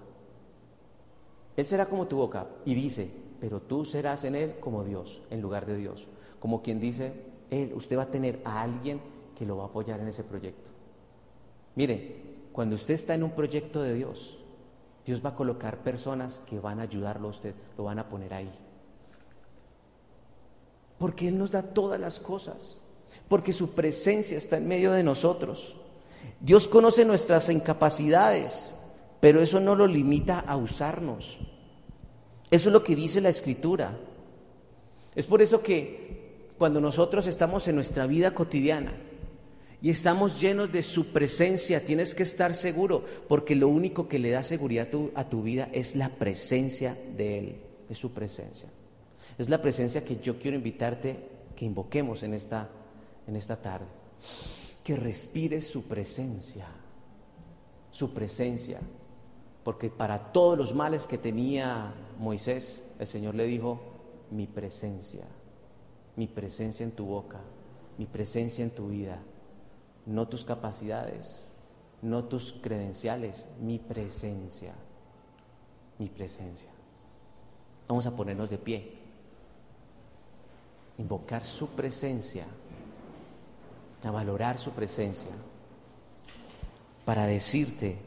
Él 1.56 1.66
será 1.66 1.86
como 1.86 2.08
tu 2.08 2.18
boca. 2.18 2.48
Y 2.66 2.74
dice, 2.74 3.12
pero 3.46 3.62
tú 3.62 3.86
serás 3.86 4.24
en 4.24 4.34
Él 4.34 4.56
como 4.60 4.84
Dios, 4.84 5.22
en 5.30 5.40
lugar 5.40 5.68
de 5.68 5.78
Dios. 5.78 6.08
Como 6.40 6.64
quien 6.64 6.80
dice, 6.80 7.14
Él, 7.52 7.74
usted 7.76 7.96
va 7.96 8.02
a 8.02 8.10
tener 8.10 8.42
a 8.44 8.64
alguien 8.64 9.00
que 9.38 9.46
lo 9.46 9.58
va 9.58 9.66
a 9.66 9.68
apoyar 9.68 10.00
en 10.00 10.08
ese 10.08 10.24
proyecto. 10.24 10.72
Mire, 11.76 12.24
cuando 12.52 12.74
usted 12.74 12.96
está 12.96 13.14
en 13.14 13.22
un 13.22 13.30
proyecto 13.30 13.84
de 13.84 13.94
Dios, 13.94 14.40
Dios 15.06 15.24
va 15.24 15.30
a 15.30 15.36
colocar 15.36 15.84
personas 15.84 16.42
que 16.48 16.60
van 16.60 16.80
a 16.80 16.84
ayudarlo 16.84 17.28
a 17.28 17.30
usted, 17.30 17.54
lo 17.78 17.84
van 17.84 18.00
a 18.00 18.10
poner 18.10 18.34
ahí. 18.34 18.52
Porque 20.98 21.28
Él 21.28 21.38
nos 21.38 21.52
da 21.52 21.62
todas 21.62 22.00
las 22.00 22.20
cosas, 22.20 22.82
porque 23.28 23.54
su 23.54 23.76
presencia 23.76 24.40
está 24.40 24.58
en 24.58 24.68
medio 24.68 24.92
de 24.92 25.04
nosotros. 25.04 25.78
Dios 26.40 26.68
conoce 26.68 27.06
nuestras 27.06 27.48
incapacidades, 27.50 28.72
pero 29.20 29.40
eso 29.40 29.60
no 29.60 29.76
lo 29.76 29.86
limita 29.86 30.40
a 30.40 30.58
usarnos. 30.58 31.40
Eso 32.52 32.70
es 32.70 32.74
lo 32.74 32.84
que 32.84 32.96
dice 32.96 33.22
la 33.22 33.30
escritura. 33.30 33.98
Es 35.16 35.28
por 35.28 35.42
eso 35.42 35.62
que 35.62 36.52
cuando 36.58 36.80
nosotros 36.80 37.28
estamos 37.28 37.68
en 37.68 37.76
nuestra 37.76 38.06
vida 38.08 38.34
cotidiana 38.34 38.94
y 39.82 39.90
estamos 39.90 40.40
llenos 40.40 40.72
de 40.72 40.84
su 40.84 41.08
presencia, 41.08 41.86
tienes 41.86 42.16
que 42.16 42.24
estar 42.24 42.54
seguro, 42.54 43.04
porque 43.28 43.56
lo 43.56 43.68
único 43.68 44.08
que 44.08 44.20
le 44.20 44.32
da 44.32 44.44
seguridad 44.44 44.88
a 44.88 44.92
tu, 44.92 45.12
a 45.16 45.30
tu 45.30 45.44
vida 45.44 45.70
es 45.74 45.96
la 45.96 46.10
presencia 46.10 46.98
de 47.16 47.40
Él, 47.40 47.56
es 47.90 47.98
su 47.98 48.12
presencia. 48.12 48.70
Es 49.38 49.50
la 49.50 49.62
presencia 49.62 50.04
que 50.04 50.18
yo 50.18 50.40
quiero 50.40 50.58
invitarte 50.58 51.18
que 51.56 51.66
invoquemos 51.66 52.24
en 52.24 52.34
esta, 52.34 52.70
en 53.28 53.36
esta 53.36 53.62
tarde. 53.62 53.86
Que 54.84 54.96
respires 54.96 55.68
su 55.68 55.88
presencia, 55.88 56.68
su 57.92 58.14
presencia. 58.14 58.80
Porque 59.66 59.90
para 59.90 60.32
todos 60.32 60.56
los 60.56 60.76
males 60.76 61.08
que 61.08 61.18
tenía 61.18 61.92
Moisés, 62.20 62.84
el 63.00 63.08
Señor 63.08 63.34
le 63.34 63.46
dijo, 63.46 63.80
mi 64.30 64.46
presencia, 64.46 65.26
mi 66.16 66.28
presencia 66.28 66.84
en 66.84 66.92
tu 66.92 67.06
boca, 67.08 67.40
mi 67.98 68.06
presencia 68.06 68.64
en 68.64 68.70
tu 68.70 68.90
vida, 68.90 69.18
no 70.06 70.28
tus 70.28 70.46
capacidades, 70.46 71.44
no 72.04 72.26
tus 72.26 72.54
credenciales, 72.62 73.48
mi 73.60 73.80
presencia, 73.80 74.76
mi 75.98 76.10
presencia. 76.10 76.70
Vamos 77.88 78.06
a 78.06 78.16
ponernos 78.16 78.52
de 78.52 78.60
pie, 78.60 78.94
invocar 81.00 81.44
su 81.44 81.70
presencia, 81.70 82.46
a 84.04 84.12
valorar 84.12 84.60
su 84.60 84.70
presencia, 84.74 85.32
para 87.04 87.26
decirte, 87.26 87.98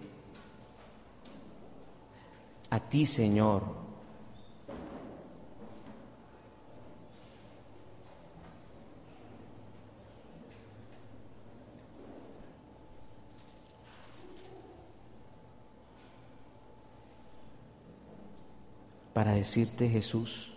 a 2.70 2.80
ti 2.80 3.06
Señor, 3.06 3.62
para 19.18 19.32
decirte 19.32 19.88
Jesús, 19.88 20.54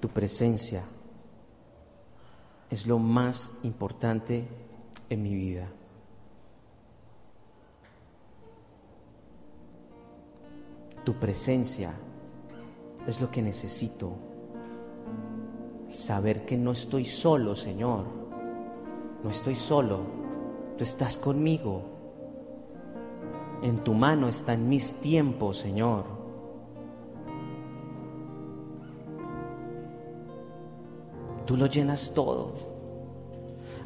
tu 0.00 0.08
presencia 0.08 0.84
es 2.70 2.86
lo 2.86 2.98
más 2.98 3.58
importante 3.64 4.48
en 5.10 5.22
mi 5.22 5.34
vida. 5.34 5.68
Presencia 11.20 11.94
es 13.06 13.20
lo 13.20 13.30
que 13.30 13.42
necesito. 13.42 14.12
Saber 15.88 16.44
que 16.44 16.56
no 16.56 16.72
estoy 16.72 17.04
solo, 17.04 17.56
Señor. 17.56 18.04
No 19.22 19.30
estoy 19.30 19.54
solo. 19.54 20.00
Tú 20.76 20.84
estás 20.84 21.16
conmigo. 21.16 21.82
En 23.62 23.82
tu 23.82 23.94
mano 23.94 24.28
están 24.28 24.68
mis 24.68 24.96
tiempos, 24.96 25.58
Señor. 25.58 26.04
Tú 31.46 31.56
lo 31.56 31.66
llenas 31.66 32.12
todo. 32.12 32.52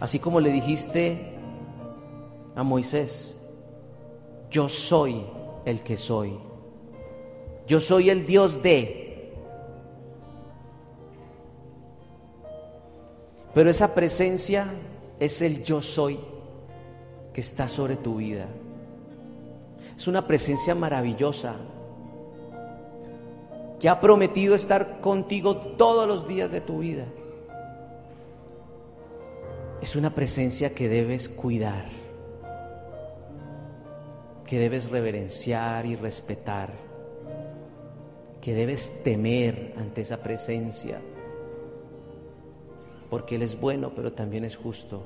Así 0.01 0.19
como 0.19 0.41
le 0.41 0.51
dijiste 0.51 1.35
a 2.57 2.63
Moisés, 2.63 3.39
yo 4.51 4.69
soy 4.69 5.23
el 5.67 5.83
que 5.83 5.99
soy. 5.99 6.50
Yo 7.71 7.79
soy 7.79 8.11
el 8.11 8.27
Dios 8.27 8.65
de. 8.65 9.31
Pero 13.55 13.71
esa 13.71 13.95
presencia 13.95 14.67
es 15.21 15.41
el 15.41 15.63
yo 15.63 15.81
soy 15.81 16.19
que 17.33 17.41
está 17.41 17.69
sobre 17.69 17.95
tu 17.95 18.17
vida. 18.17 18.49
Es 19.97 20.09
una 20.09 20.27
presencia 20.27 20.75
maravillosa 20.75 21.55
que 23.79 23.89
ha 23.89 24.01
prometido 24.01 24.57
estar 24.57 25.01
contigo 25.01 25.57
todos 25.57 26.09
los 26.09 26.27
días 26.27 26.51
de 26.51 26.61
tu 26.63 26.81
vida 26.81 27.05
es 29.81 29.95
una 29.95 30.11
presencia 30.11 30.75
que 30.75 30.89
debes 30.89 31.29
cuidar, 31.29 31.87
que 34.45 34.59
debes 34.59 34.91
reverenciar 34.91 35.87
y 35.87 35.95
respetar, 35.95 36.90
que 38.41 38.55
debes 38.55 39.03
temer 39.03 39.75
ante 39.77 40.01
esa 40.01 40.23
presencia, 40.23 41.01
porque 43.11 43.37
Él 43.37 43.43
es 43.43 43.61
bueno, 43.61 43.93
pero 43.95 44.13
también 44.13 44.45
es 44.45 44.57
justo. 44.57 45.03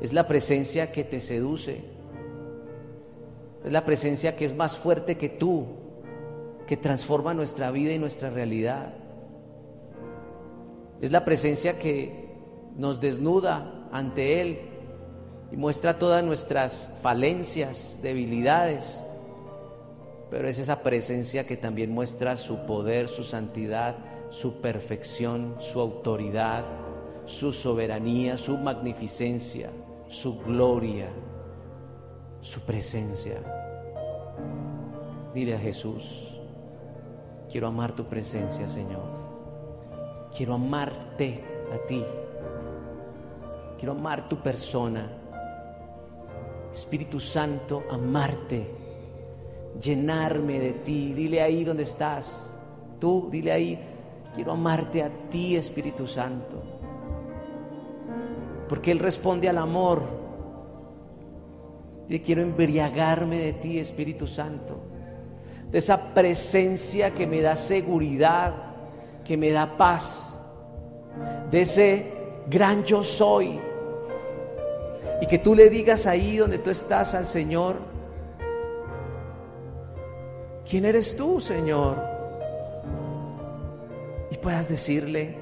Es 0.00 0.12
la 0.12 0.26
presencia 0.26 0.92
que 0.92 1.04
te 1.04 1.20
seduce, 1.20 1.82
es 3.64 3.72
la 3.72 3.84
presencia 3.84 4.36
que 4.36 4.46
es 4.46 4.54
más 4.54 4.76
fuerte 4.76 5.18
que 5.18 5.28
tú, 5.28 5.66
que 6.66 6.76
transforma 6.76 7.34
nuestra 7.34 7.70
vida 7.70 7.92
y 7.92 7.98
nuestra 7.98 8.30
realidad. 8.30 8.94
Es 11.00 11.10
la 11.10 11.24
presencia 11.24 11.78
que 11.78 12.30
nos 12.76 13.00
desnuda 13.00 13.88
ante 13.92 14.40
Él 14.40 14.60
y 15.50 15.56
muestra 15.56 15.98
todas 15.98 16.24
nuestras 16.24 16.88
falencias, 17.02 17.98
debilidades, 18.02 19.00
pero 20.30 20.48
es 20.48 20.58
esa 20.58 20.82
presencia 20.82 21.46
que 21.46 21.56
también 21.56 21.90
muestra 21.90 22.36
su 22.36 22.64
poder, 22.64 23.08
su 23.08 23.24
santidad, 23.24 23.96
su 24.30 24.60
perfección, 24.60 25.56
su 25.58 25.80
autoridad, 25.80 26.64
su 27.26 27.52
soberanía, 27.52 28.38
su 28.38 28.56
magnificencia, 28.56 29.70
su 30.08 30.38
gloria, 30.38 31.08
su 32.40 32.60
presencia. 32.60 33.42
Dile 35.34 35.54
a 35.54 35.58
Jesús, 35.58 36.38
quiero 37.50 37.66
amar 37.66 37.92
tu 37.92 38.04
presencia, 38.04 38.68
Señor. 38.68 39.20
Quiero 40.36 40.54
amarte 40.54 41.42
a 41.74 41.86
ti. 41.86 42.04
Quiero 43.78 43.92
amar 43.92 44.28
tu 44.28 44.36
persona. 44.40 45.10
Espíritu 46.72 47.18
Santo, 47.18 47.82
amarte, 47.90 48.79
llenarme 49.80 50.58
de 50.58 50.72
ti. 50.72 51.12
Dile 51.12 51.42
ahí 51.42 51.64
donde 51.64 51.82
estás. 51.82 52.56
Tú, 52.98 53.28
dile 53.30 53.52
ahí, 53.52 53.78
Quiero 54.34 54.52
amarte 54.52 55.02
a 55.02 55.10
ti, 55.28 55.56
Espíritu 55.56 56.06
Santo. 56.06 56.62
Porque 58.68 58.92
Él 58.92 59.00
responde 59.00 59.48
al 59.48 59.58
amor. 59.58 60.02
Y 62.08 62.18
quiero 62.20 62.42
embriagarme 62.42 63.38
de 63.38 63.52
ti, 63.54 63.78
Espíritu 63.78 64.26
Santo. 64.26 64.78
De 65.70 65.78
esa 65.78 66.14
presencia 66.14 67.12
que 67.12 67.26
me 67.26 67.40
da 67.40 67.56
seguridad, 67.56 68.54
que 69.24 69.36
me 69.36 69.50
da 69.50 69.76
paz. 69.76 70.32
De 71.50 71.62
ese 71.62 72.12
gran 72.48 72.84
yo 72.84 73.02
soy. 73.02 73.58
Y 75.20 75.26
que 75.26 75.38
tú 75.38 75.54
le 75.54 75.68
digas 75.68 76.06
ahí 76.06 76.36
donde 76.36 76.58
tú 76.58 76.70
estás 76.70 77.14
al 77.14 77.26
Señor, 77.26 77.76
¿quién 80.68 80.84
eres 80.84 81.16
tú, 81.16 81.40
Señor? 81.40 81.96
Y 84.30 84.36
puedas 84.36 84.68
decirle, 84.68 85.36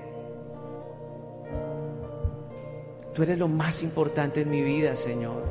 tú 3.14 3.22
eres 3.22 3.38
lo 3.38 3.48
más 3.48 3.82
importante 3.82 4.42
en 4.42 4.50
mi 4.50 4.62
vida, 4.62 4.96
Señor. 4.96 5.42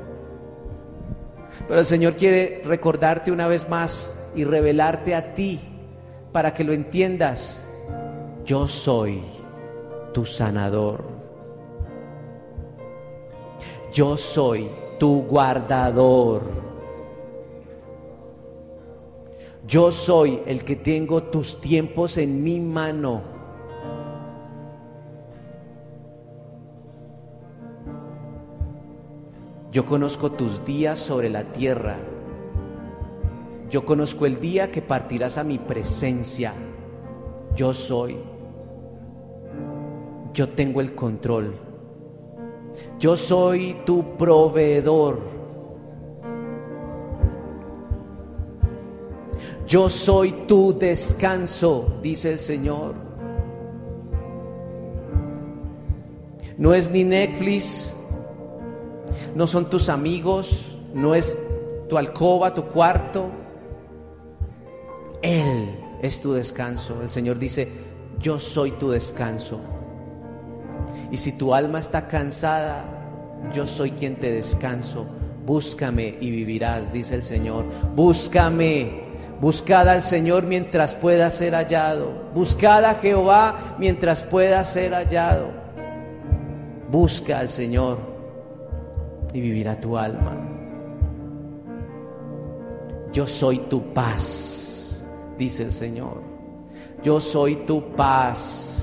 Pero 1.67 1.79
el 1.79 1.85
Señor 1.85 2.13
quiere 2.15 2.61
recordarte 2.65 3.31
una 3.31 3.47
vez 3.47 3.67
más 3.69 4.13
y 4.35 4.43
revelarte 4.43 5.15
a 5.15 5.33
ti 5.33 5.59
para 6.31 6.53
que 6.53 6.63
lo 6.63 6.73
entiendas. 6.73 7.63
Yo 8.45 8.67
soy 8.67 9.23
tu 10.13 10.25
sanador. 10.25 11.03
Yo 13.91 14.15
soy 14.15 14.69
tu 14.99 15.23
guardador. 15.23 16.66
Yo 19.67 19.91
soy 19.91 20.39
el 20.45 20.63
que 20.63 20.77
tengo 20.77 21.23
tus 21.23 21.59
tiempos 21.59 22.17
en 22.17 22.41
mi 22.41 22.57
mano. 22.57 23.21
Yo 29.73 29.85
conozco 29.85 30.31
tus 30.31 30.63
días 30.63 30.97
sobre 30.97 31.29
la 31.29 31.43
tierra. 31.43 31.97
Yo 33.69 33.85
conozco 33.85 34.25
el 34.25 34.39
día 34.39 34.71
que 34.71 34.81
partirás 34.81 35.37
a 35.37 35.43
mi 35.43 35.57
presencia. 35.57 36.53
Yo 37.53 37.73
soy. 37.73 38.17
Yo 40.33 40.47
tengo 40.47 40.79
el 40.79 40.95
control. 40.95 41.53
Yo 42.97 43.17
soy 43.17 43.75
tu 43.85 44.15
proveedor. 44.15 45.36
Yo 49.67 49.89
soy 49.89 50.31
tu 50.47 50.77
descanso, 50.79 51.99
dice 52.01 52.31
el 52.31 52.39
Señor. 52.39 52.95
No 56.57 56.73
es 56.73 56.89
ni 56.89 57.03
Netflix, 57.03 57.93
no 59.35 59.45
son 59.45 59.69
tus 59.69 59.89
amigos, 59.89 60.77
no 60.93 61.13
es 61.13 61.37
tu 61.89 61.97
alcoba, 61.97 62.53
tu 62.53 62.63
cuarto. 62.67 63.29
Él 65.21 65.77
es 66.01 66.21
tu 66.21 66.31
descanso. 66.31 67.01
El 67.01 67.09
Señor 67.09 67.37
dice, 67.37 67.67
yo 68.21 68.39
soy 68.39 68.71
tu 68.71 68.89
descanso. 68.89 69.59
Y 71.11 71.17
si 71.17 71.37
tu 71.37 71.53
alma 71.53 71.79
está 71.79 72.07
cansada, 72.07 72.85
yo 73.53 73.67
soy 73.67 73.91
quien 73.91 74.15
te 74.15 74.31
descanso. 74.31 75.05
Búscame 75.45 76.17
y 76.21 76.31
vivirás, 76.31 76.91
dice 76.93 77.15
el 77.15 77.23
Señor. 77.23 77.65
Búscame. 77.95 79.06
Buscad 79.39 79.87
al 79.87 80.01
Señor 80.01 80.43
mientras 80.43 80.95
pueda 80.95 81.29
ser 81.29 81.53
hallado. 81.53 82.11
Buscad 82.33 82.83
a 82.85 82.95
Jehová 82.95 83.75
mientras 83.77 84.23
pueda 84.23 84.63
ser 84.63 84.93
hallado. 84.93 85.49
Busca 86.89 87.39
al 87.39 87.49
Señor 87.49 87.99
y 89.33 89.41
vivirá 89.41 89.79
tu 89.79 89.97
alma. 89.97 90.35
Yo 93.13 93.27
soy 93.27 93.59
tu 93.59 93.93
paz, 93.93 95.03
dice 95.37 95.63
el 95.63 95.73
Señor. 95.73 96.21
Yo 97.03 97.19
soy 97.19 97.57
tu 97.57 97.91
paz. 97.91 98.73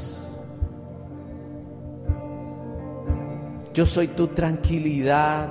Yo 3.73 3.85
soy 3.87 4.09
tu 4.09 4.29
tranquilidad. 4.29 5.49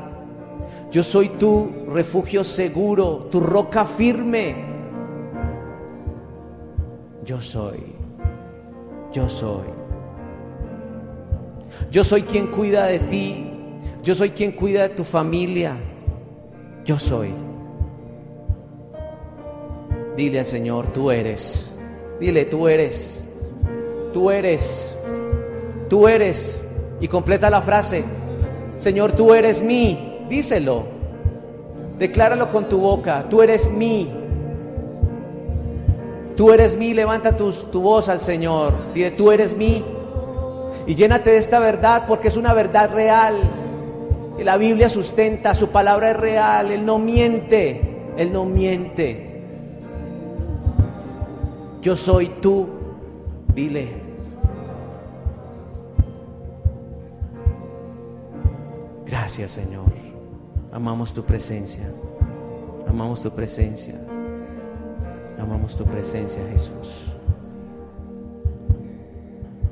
Yo 0.92 1.04
soy 1.04 1.28
tu 1.30 1.88
refugio 1.90 2.44
seguro, 2.44 3.28
tu 3.30 3.42
roca 3.42 3.84
firme. 3.84 4.73
Yo 7.26 7.40
soy. 7.40 7.80
Yo 9.12 9.30
soy. 9.30 9.66
Yo 11.92 12.04
soy 12.04 12.24
quien 12.24 12.48
cuida 12.48 12.86
de 12.86 13.00
ti. 13.00 13.50
Yo 14.04 14.16
soy 14.16 14.32
quien 14.32 14.52
cuida 14.52 14.84
de 14.84 14.90
tu 14.90 15.04
familia. 15.04 15.78
Yo 16.86 17.00
soy. 17.00 17.30
Dile 20.18 20.40
al 20.40 20.48
Señor, 20.48 20.88
tú 20.88 21.12
eres. 21.12 21.74
Dile, 22.20 22.46
tú 22.46 22.68
eres. 22.68 23.26
Tú 24.12 24.30
eres. 24.30 24.96
Tú 25.90 26.08
eres 26.08 26.60
y 27.04 27.08
completa 27.10 27.50
la 27.50 27.62
frase, 27.62 28.04
Señor, 28.78 29.12
tú 29.12 29.34
eres 29.34 29.62
mí, 29.62 30.26
díselo, 30.30 30.86
decláralo 32.00 32.50
con 32.50 32.70
tu 32.70 32.80
boca, 32.80 33.26
tú 33.30 33.42
eres 33.42 33.70
mí, 33.70 34.10
tú 36.36 36.52
eres 36.52 36.76
mí, 36.76 36.94
levanta 36.94 37.36
tu, 37.36 37.52
tu 37.52 37.82
voz 37.82 38.10
al 38.10 38.20
Señor, 38.22 38.94
dile, 38.94 39.12
tú 39.12 39.32
eres 39.32 39.56
mí, 39.56 39.84
y 40.86 40.96
llénate 40.96 41.32
de 41.32 41.38
esta 41.38 41.60
verdad 41.60 42.04
porque 42.08 42.28
es 42.28 42.38
una 42.38 42.54
verdad 42.54 42.92
real, 42.94 43.36
que 44.38 44.44
la 44.44 44.58
Biblia 44.58 44.90
sustenta, 44.90 45.56
su 45.56 45.70
palabra 45.70 46.12
es 46.12 46.18
real, 46.18 46.72
Él 46.72 46.86
no 46.86 47.00
miente, 47.00 48.14
Él 48.18 48.32
no 48.32 48.46
miente. 48.46 49.30
Yo 51.82 51.96
soy 51.96 52.28
tú, 52.42 52.70
dile. 53.54 54.04
Gracias 59.06 59.52
Señor. 59.52 59.92
Amamos 60.72 61.14
tu 61.14 61.24
presencia. 61.24 61.88
Amamos 62.88 63.22
tu 63.22 63.30
presencia. 63.30 64.03
Amamos 65.40 65.76
tu 65.76 65.86
presencia 65.86 66.46
Jesús. 66.52 67.03